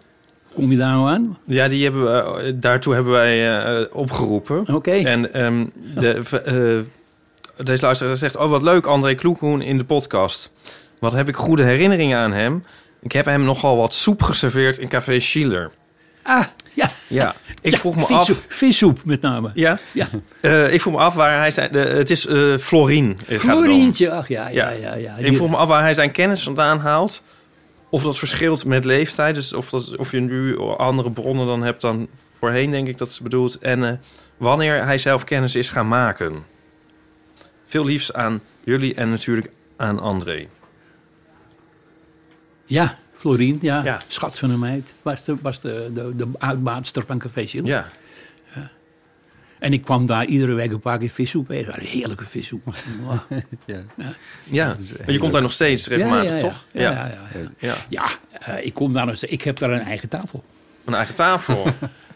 [0.58, 1.38] Kom je daar nou aan?
[1.44, 4.74] Ja, die hebben we, eh, daartoe hebben wij eh, opgeroepen.
[4.74, 4.90] Oké.
[4.90, 5.64] En ehm,
[5.94, 8.36] de, eh, deze luisteraar zegt...
[8.36, 10.52] Oh, wat leuk, André Kloekhoen in de podcast.
[10.98, 12.64] Wat heb ik goede herinneringen aan hem.
[13.00, 15.70] Ik heb hem nogal wat soep geserveerd in Café Schiller.
[16.22, 16.90] Ah, ja.
[17.06, 18.44] Ja, ik Ja, vroeg me vissoep, af...
[18.48, 19.50] Vissoep met name.
[19.54, 19.78] Ja?
[19.92, 20.08] Ja.
[20.70, 21.72] Ik vroeg me af waar hij zijn...
[21.72, 22.26] De, het is
[22.60, 23.18] Florien.
[23.28, 24.94] Florientje, ach ja, ja, ja.
[24.94, 25.16] ja.
[25.16, 27.22] Ik vroeg me af waar hij zijn kennis vandaan haalt.
[27.90, 29.34] Of dat verschilt met leeftijd.
[29.34, 32.08] Dus of, dat, of je nu andere bronnen dan hebt dan
[32.38, 33.58] voorheen, denk ik dat ze bedoelt.
[33.58, 33.92] En eh,
[34.36, 36.44] wanneer hij zelf kennis is gaan maken.
[37.66, 40.46] Veel liefs aan jullie en natuurlijk aan André.
[42.64, 44.00] Ja, Florien, ja, Ja.
[44.08, 44.94] schat van een meid.
[45.02, 47.46] Was de, was de, de, de uitbaatster van Café.
[47.46, 47.86] Ja,
[49.58, 51.74] En ik kwam daar iedere week een paar keer vissoep eten.
[51.80, 52.74] Een heerlijke vissoep.
[53.02, 53.18] Wow.
[54.50, 54.76] ja.
[54.98, 56.64] maar je komt daar nog steeds regelmatig, ja, ja, toch?
[56.72, 57.40] Ja, ja, ja.
[57.40, 57.48] ja.
[57.58, 57.74] Ja.
[57.88, 58.08] Ja,
[58.58, 59.32] eh, ik kom daar nog steeds.
[59.32, 60.44] Ik heb daar een eigen tafel.
[60.84, 61.66] Een eigen tafel.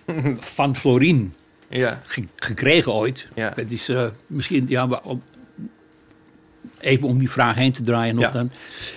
[0.39, 1.35] Van Florien.
[1.69, 2.01] ja.
[2.07, 3.29] Ge- gekregen ooit.
[3.35, 3.53] Ja.
[3.55, 5.23] Het is eh, misschien, ja, maar om-
[6.83, 8.31] even om die vraag heen te draaien nog Ja.
[8.31, 8.51] dan.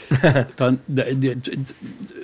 [0.56, 1.74] dan de, de, de- de-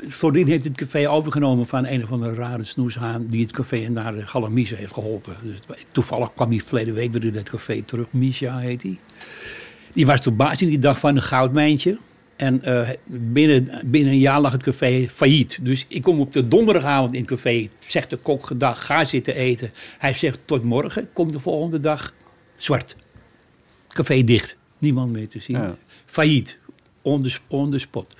[0.09, 4.15] Florien heeft het café overgenomen van een of andere rare snoeshaan die het café naar
[4.15, 5.35] de Galamise heeft geholpen.
[5.43, 5.57] Dus,
[5.91, 8.05] toevallig kwam hij verleden week weer in het café terug.
[8.09, 8.97] Misha heet hij.
[9.93, 11.97] Die was de baas in die dag van een goudmijntje.
[12.35, 15.59] En eh, binnen, binnen een jaar lag het café failliet.
[15.61, 17.69] Dus ik kom op de donderdagavond in het café.
[17.79, 19.71] Zegt de kok gedag, ga zitten eten.
[19.97, 21.09] Hij zegt tot morgen.
[21.13, 22.13] Kom de volgende dag
[22.55, 22.95] zwart.
[23.87, 24.57] Café dicht.
[24.81, 25.57] Niemand meer te zien.
[25.57, 25.77] Ja.
[26.05, 26.57] Failliet.
[27.01, 28.15] On the, on the spot.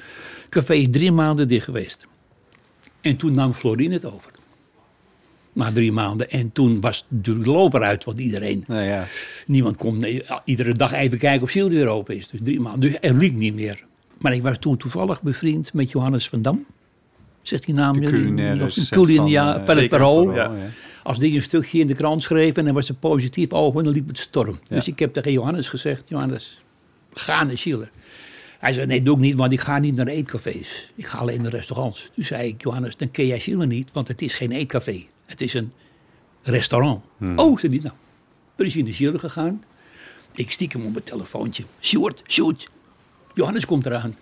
[0.49, 2.07] Café is drie maanden dicht geweest.
[3.01, 4.31] En toen nam Florine het over.
[5.53, 6.29] Na drie maanden.
[6.29, 8.03] En toen was de loper uit.
[8.03, 9.07] Want iedereen Nou ja.
[9.47, 12.27] Niemand kon nee, iedere dag even kijken of Ziel weer open is.
[12.27, 12.81] Dus drie maanden.
[12.91, 13.83] Dus er liep niet meer.
[14.17, 16.65] Maar ik was toen toevallig bevriend met Johannes van Dam.
[17.41, 18.73] Zegt die naam De jullie culinaire nog?
[18.73, 19.89] chef Culinia, van, eh, van het.
[19.89, 20.33] Parool.
[20.33, 20.51] Ja.
[21.03, 23.83] Als die een stukje in de krant schreef en dan was het positief over en
[23.83, 24.59] dan liep het storm.
[24.63, 24.75] Ja.
[24.75, 26.63] Dus ik heb tegen Johannes gezegd, Johannes,
[27.13, 27.89] ga naar Chile.
[28.59, 30.91] Hij zei, nee, doe ik niet, want ik ga niet naar eetcafés.
[30.95, 32.09] Ik ga alleen naar restaurants.
[32.13, 35.05] Toen zei ik, Johannes, dan ken jij Chile niet, want het is geen eetcafé.
[35.25, 35.71] Het is een
[36.43, 37.03] restaurant.
[37.35, 37.95] Oh, zei hij, nou.
[38.55, 39.63] Dan is hij naar Chile gegaan.
[40.31, 41.63] Ik stiekem op mijn telefoontje.
[41.79, 42.69] Sjoerd, Sjoerd,
[43.33, 44.15] Johannes komt eraan.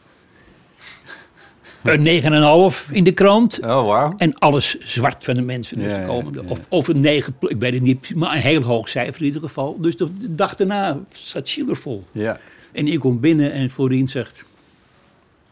[1.84, 3.60] Een 9,5 in de krant.
[3.60, 4.14] Oh, wauw.
[4.18, 6.43] En alles zwart van de mensen dus Ja, de komende.
[6.47, 9.41] Of, of een negen, ik weet het niet, maar een heel hoog cijfer in ieder
[9.41, 9.77] geval.
[9.80, 12.03] Dus de, de dag daarna zat Schiller vol.
[12.11, 12.39] Ja.
[12.72, 14.45] En ik kom binnen en Florien zegt...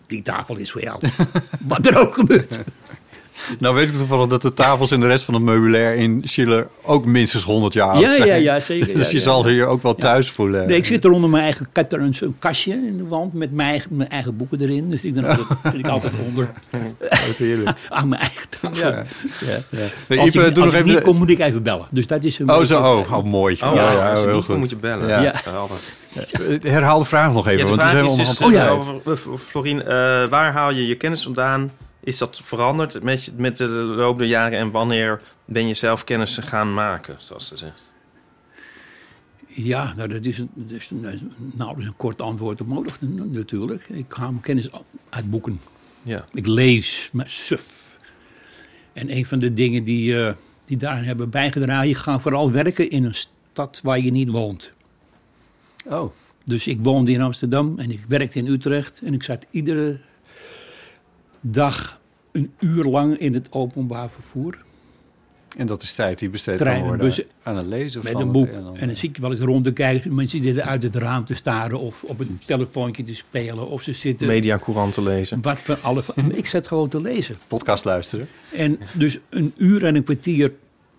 [0.08, 0.99] Die tafel is voor jou.
[1.68, 2.64] Wat er ook gebeurt.
[3.59, 6.68] Nou weet ik toevallig dat de tafels en de rest van het meubilair in Schiller
[6.84, 8.27] ook minstens 100 jaar oud Ja, zijn.
[8.27, 8.88] ja, ja, zeker.
[8.88, 9.53] Dus ja, je ja, zal ja.
[9.53, 10.68] hier ook wel thuis voelen.
[10.68, 13.34] Nee, ik zit er onder mijn eigen kat- er een zo'n kastje in de wand
[13.34, 14.89] met mijn eigen, mijn eigen boeken erin.
[14.89, 16.49] Dus ik dan altijd, zit ik altijd onder
[17.38, 17.77] heerlijk.
[17.89, 18.88] aan mijn eigen tafel.
[18.88, 19.03] Ja.
[20.09, 20.22] Ja.
[20.22, 20.85] Als, ik, als nog ik even...
[20.85, 21.85] niet kom, moet ik even bellen.
[21.91, 22.81] Dus dat is een Oh, zo.
[22.81, 23.53] Oh, oh mooi.
[23.53, 24.57] Oh, ja, ja, ja, als je heel moet, goed.
[24.57, 25.07] moet je bellen.
[25.07, 25.22] Ja.
[25.22, 25.34] Ja.
[26.14, 28.47] Eh, Herhaal de vraag nog even, Ja, de want we vraag zijn is dus, eh,
[28.47, 28.69] kwijt.
[28.69, 29.88] over- over- Florien, eh,
[30.27, 31.72] waar haal je je kennis vandaan?
[32.08, 34.60] Is dat veranderd met, je- met de loop der jaren?
[34.60, 37.94] En wanneer ben je zelf kennis gaan maken, zoals ze zegt?
[39.48, 43.90] Ja, nou, dat is, een, dat is een, nauwelijks een kort antwoord op nodig natuurlijk.
[43.90, 44.70] Ik haal mijn kennis
[45.10, 45.60] uit boeken.
[46.02, 46.26] Ja.
[46.34, 47.98] Ik lees, maar suf.
[48.94, 50.34] En een van de dingen die, eh,
[50.66, 51.88] die daarin hebben bijgedragen...
[51.88, 54.72] je gaat vooral werken in een stad waar je niet woont.
[55.86, 56.12] Oh,
[56.44, 59.02] Dus ik woonde in Amsterdam en ik werkte in Utrecht.
[59.04, 60.00] En ik zat iedere
[61.41, 61.99] dag
[62.31, 64.65] een uur lang in het openbaar vervoer.
[65.57, 67.26] en dat is tijd die besteed kan worden bussen.
[67.43, 68.47] aan het lezen Met van een boek.
[68.47, 68.81] een ander.
[68.81, 70.15] En dan zie ik wel eens rond te kijken.
[70.15, 73.68] Mensen zitten uit het raam te staren of op een telefoontje te spelen.
[73.68, 74.27] Of ze zitten...
[74.27, 75.41] Mediacouranten lezen.
[75.41, 76.03] Wat voor alle...
[76.31, 77.35] Ik zat gewoon te lezen.
[77.47, 78.27] Podcast luisteren.
[78.53, 80.51] En dus een uur en een kwartier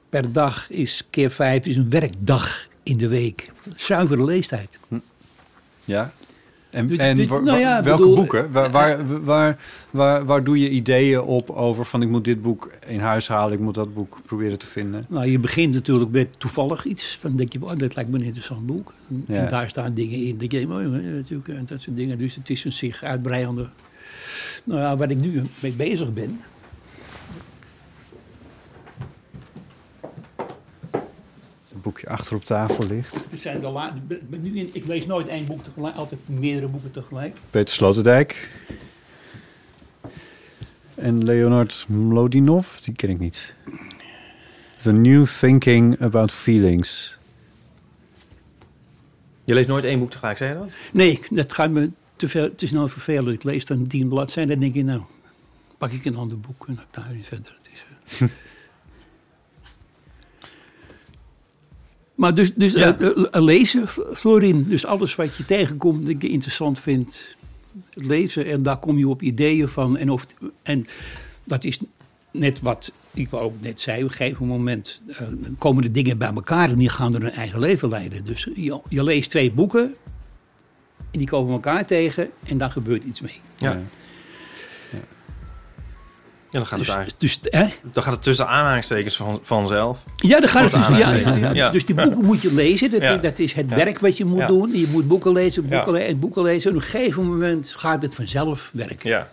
[0.09, 3.51] per dag is keer vijf is een werkdag in de week.
[3.77, 4.78] Zuivere leestijd.
[5.85, 6.12] Ja.
[6.70, 8.53] En, Dus- dus- nou ja, welke bedoel- boeken?
[8.53, 9.59] Waar, waar, waar,
[9.90, 13.53] waar, waar doe je ideeën op over van ik moet dit boek in huis halen,
[13.53, 15.07] ik moet dat boek proberen te vinden?
[15.09, 17.16] Nou, je begint natuurlijk met toevallig iets.
[17.20, 18.95] Van denk je, oh, dat lijkt me een interessant boek.
[19.09, 19.35] En, Ja.
[19.35, 20.39] en daar staan dingen in.
[20.39, 20.69] Dat je, oh,
[21.15, 22.19] natuurlijk, en dat soort dingen.
[22.19, 23.69] Dus het is een zich uitbreidende.
[24.65, 26.40] Nou ja, waar ik nu mee bezig ben.
[31.73, 33.15] Een boekje achter op tafel ligt.
[33.31, 36.21] Het zijn de la- ik ben nu in, ik lees nooit één boek tegelijk, altijd
[36.29, 37.37] meerdere boeken tegelijk.
[37.51, 38.51] Peter Sloterdijk.
[40.95, 43.55] En Leonard Mlodinov, die ken ik niet.
[44.83, 47.17] The New Thinking About Feelings.
[49.45, 50.75] Je leest nooit één boek tegelijk, zei je dat?
[50.93, 52.43] Nee, dat gaat me te veel.
[52.43, 53.35] Het is nou vervelend.
[53.35, 55.03] Ik lees dan tien bladzijden en dan denk ik, nou,
[55.79, 57.57] pak ik een ander boek en dan ga ik verder.
[57.63, 57.85] Het is,
[62.19, 62.99] maar dus, dus Ja.
[62.99, 64.65] eh, eh, lezen, Florin.
[64.69, 67.36] Dus alles wat je tegenkomt, dat je interessant vindt,
[67.93, 68.47] lezen.
[68.47, 69.97] En daar kom je op ideeën van.
[69.97, 70.27] En, of,
[70.62, 70.86] en
[71.45, 71.78] dat is
[72.31, 74.03] net wat ik ook net zei.
[74.05, 75.27] Op een gegeven moment eh,
[75.59, 78.24] komen de dingen bij elkaar en die gaan er hun eigen leven leiden.
[78.24, 79.95] Dus je, je leest twee boeken
[81.11, 83.40] en die komen elkaar tegen en daar gebeurt iets mee.
[83.57, 83.81] Ja.
[86.51, 86.59] Ja.
[86.59, 87.20] Dan gaat het Dus, eigenlijk...
[87.20, 87.66] dus, hè?
[87.93, 90.05] Dan gaat het tussen aanhalingstekens van, vanzelf.
[90.15, 91.41] Ja, dan gaat het dus, ja, ja, aangegeven.
[91.41, 91.53] ja.
[91.53, 91.70] Ja.
[91.70, 92.91] dus die boeken moet je lezen.
[93.01, 94.70] Dat, dat is het werk wat je moet doen.
[94.79, 95.99] Je moet boeken lezen, boeken, Ja.
[95.99, 96.70] le- en boeken lezen.
[96.70, 99.11] En op een gegeven moment gaat het vanzelf werken.
[99.11, 99.29] Ja.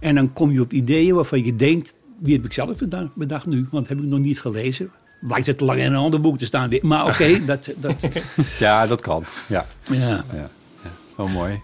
[0.00, 1.94] En dan kom je op ideeën waarvan je denkt...
[2.18, 3.66] wie heb ik zelf bedacht, bedacht nu?
[3.70, 4.90] Want heb ik nog niet gelezen.
[5.20, 6.70] Blijkt het lang in een ander boek te staan.
[6.82, 7.70] Maar oké, dat...
[7.76, 8.06] dat
[8.58, 9.24] Ja, dat kan.
[9.46, 9.98] Ja, ja.
[10.08, 10.24] ja.
[10.34, 10.50] ja.
[11.16, 11.60] Oh, mooi.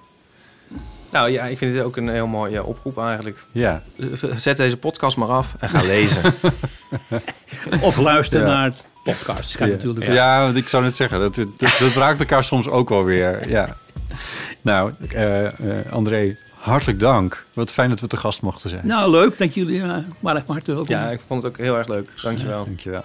[1.17, 3.39] Nou ja, ik vind dit ook een heel mooie oproep eigenlijk.
[3.53, 3.83] Ja.
[4.37, 6.35] Zet deze podcast maar af en ga lezen.
[7.81, 8.47] Of luister Ja.
[8.47, 8.73] naar
[9.05, 9.57] podcasts.
[9.57, 9.75] Kan ja.
[9.75, 13.05] natuurlijk Ja, want ik zou net zeggen, dat, dat, dat raakt elkaar soms ook wel
[13.05, 13.49] weer.
[13.49, 13.77] Ja.
[14.61, 15.53] Nou, eh, eh,
[15.91, 17.45] André, hartelijk dank.
[17.53, 18.87] Wat fijn dat we te gast mochten zijn.
[18.87, 19.79] Nou, leuk dat jullie...
[19.81, 20.95] Uh, maar even hartelijk welkom.
[20.95, 22.09] ja, ik vond het ook heel erg leuk.
[22.23, 22.65] Dankjewel.
[22.65, 23.05] Dankjewel.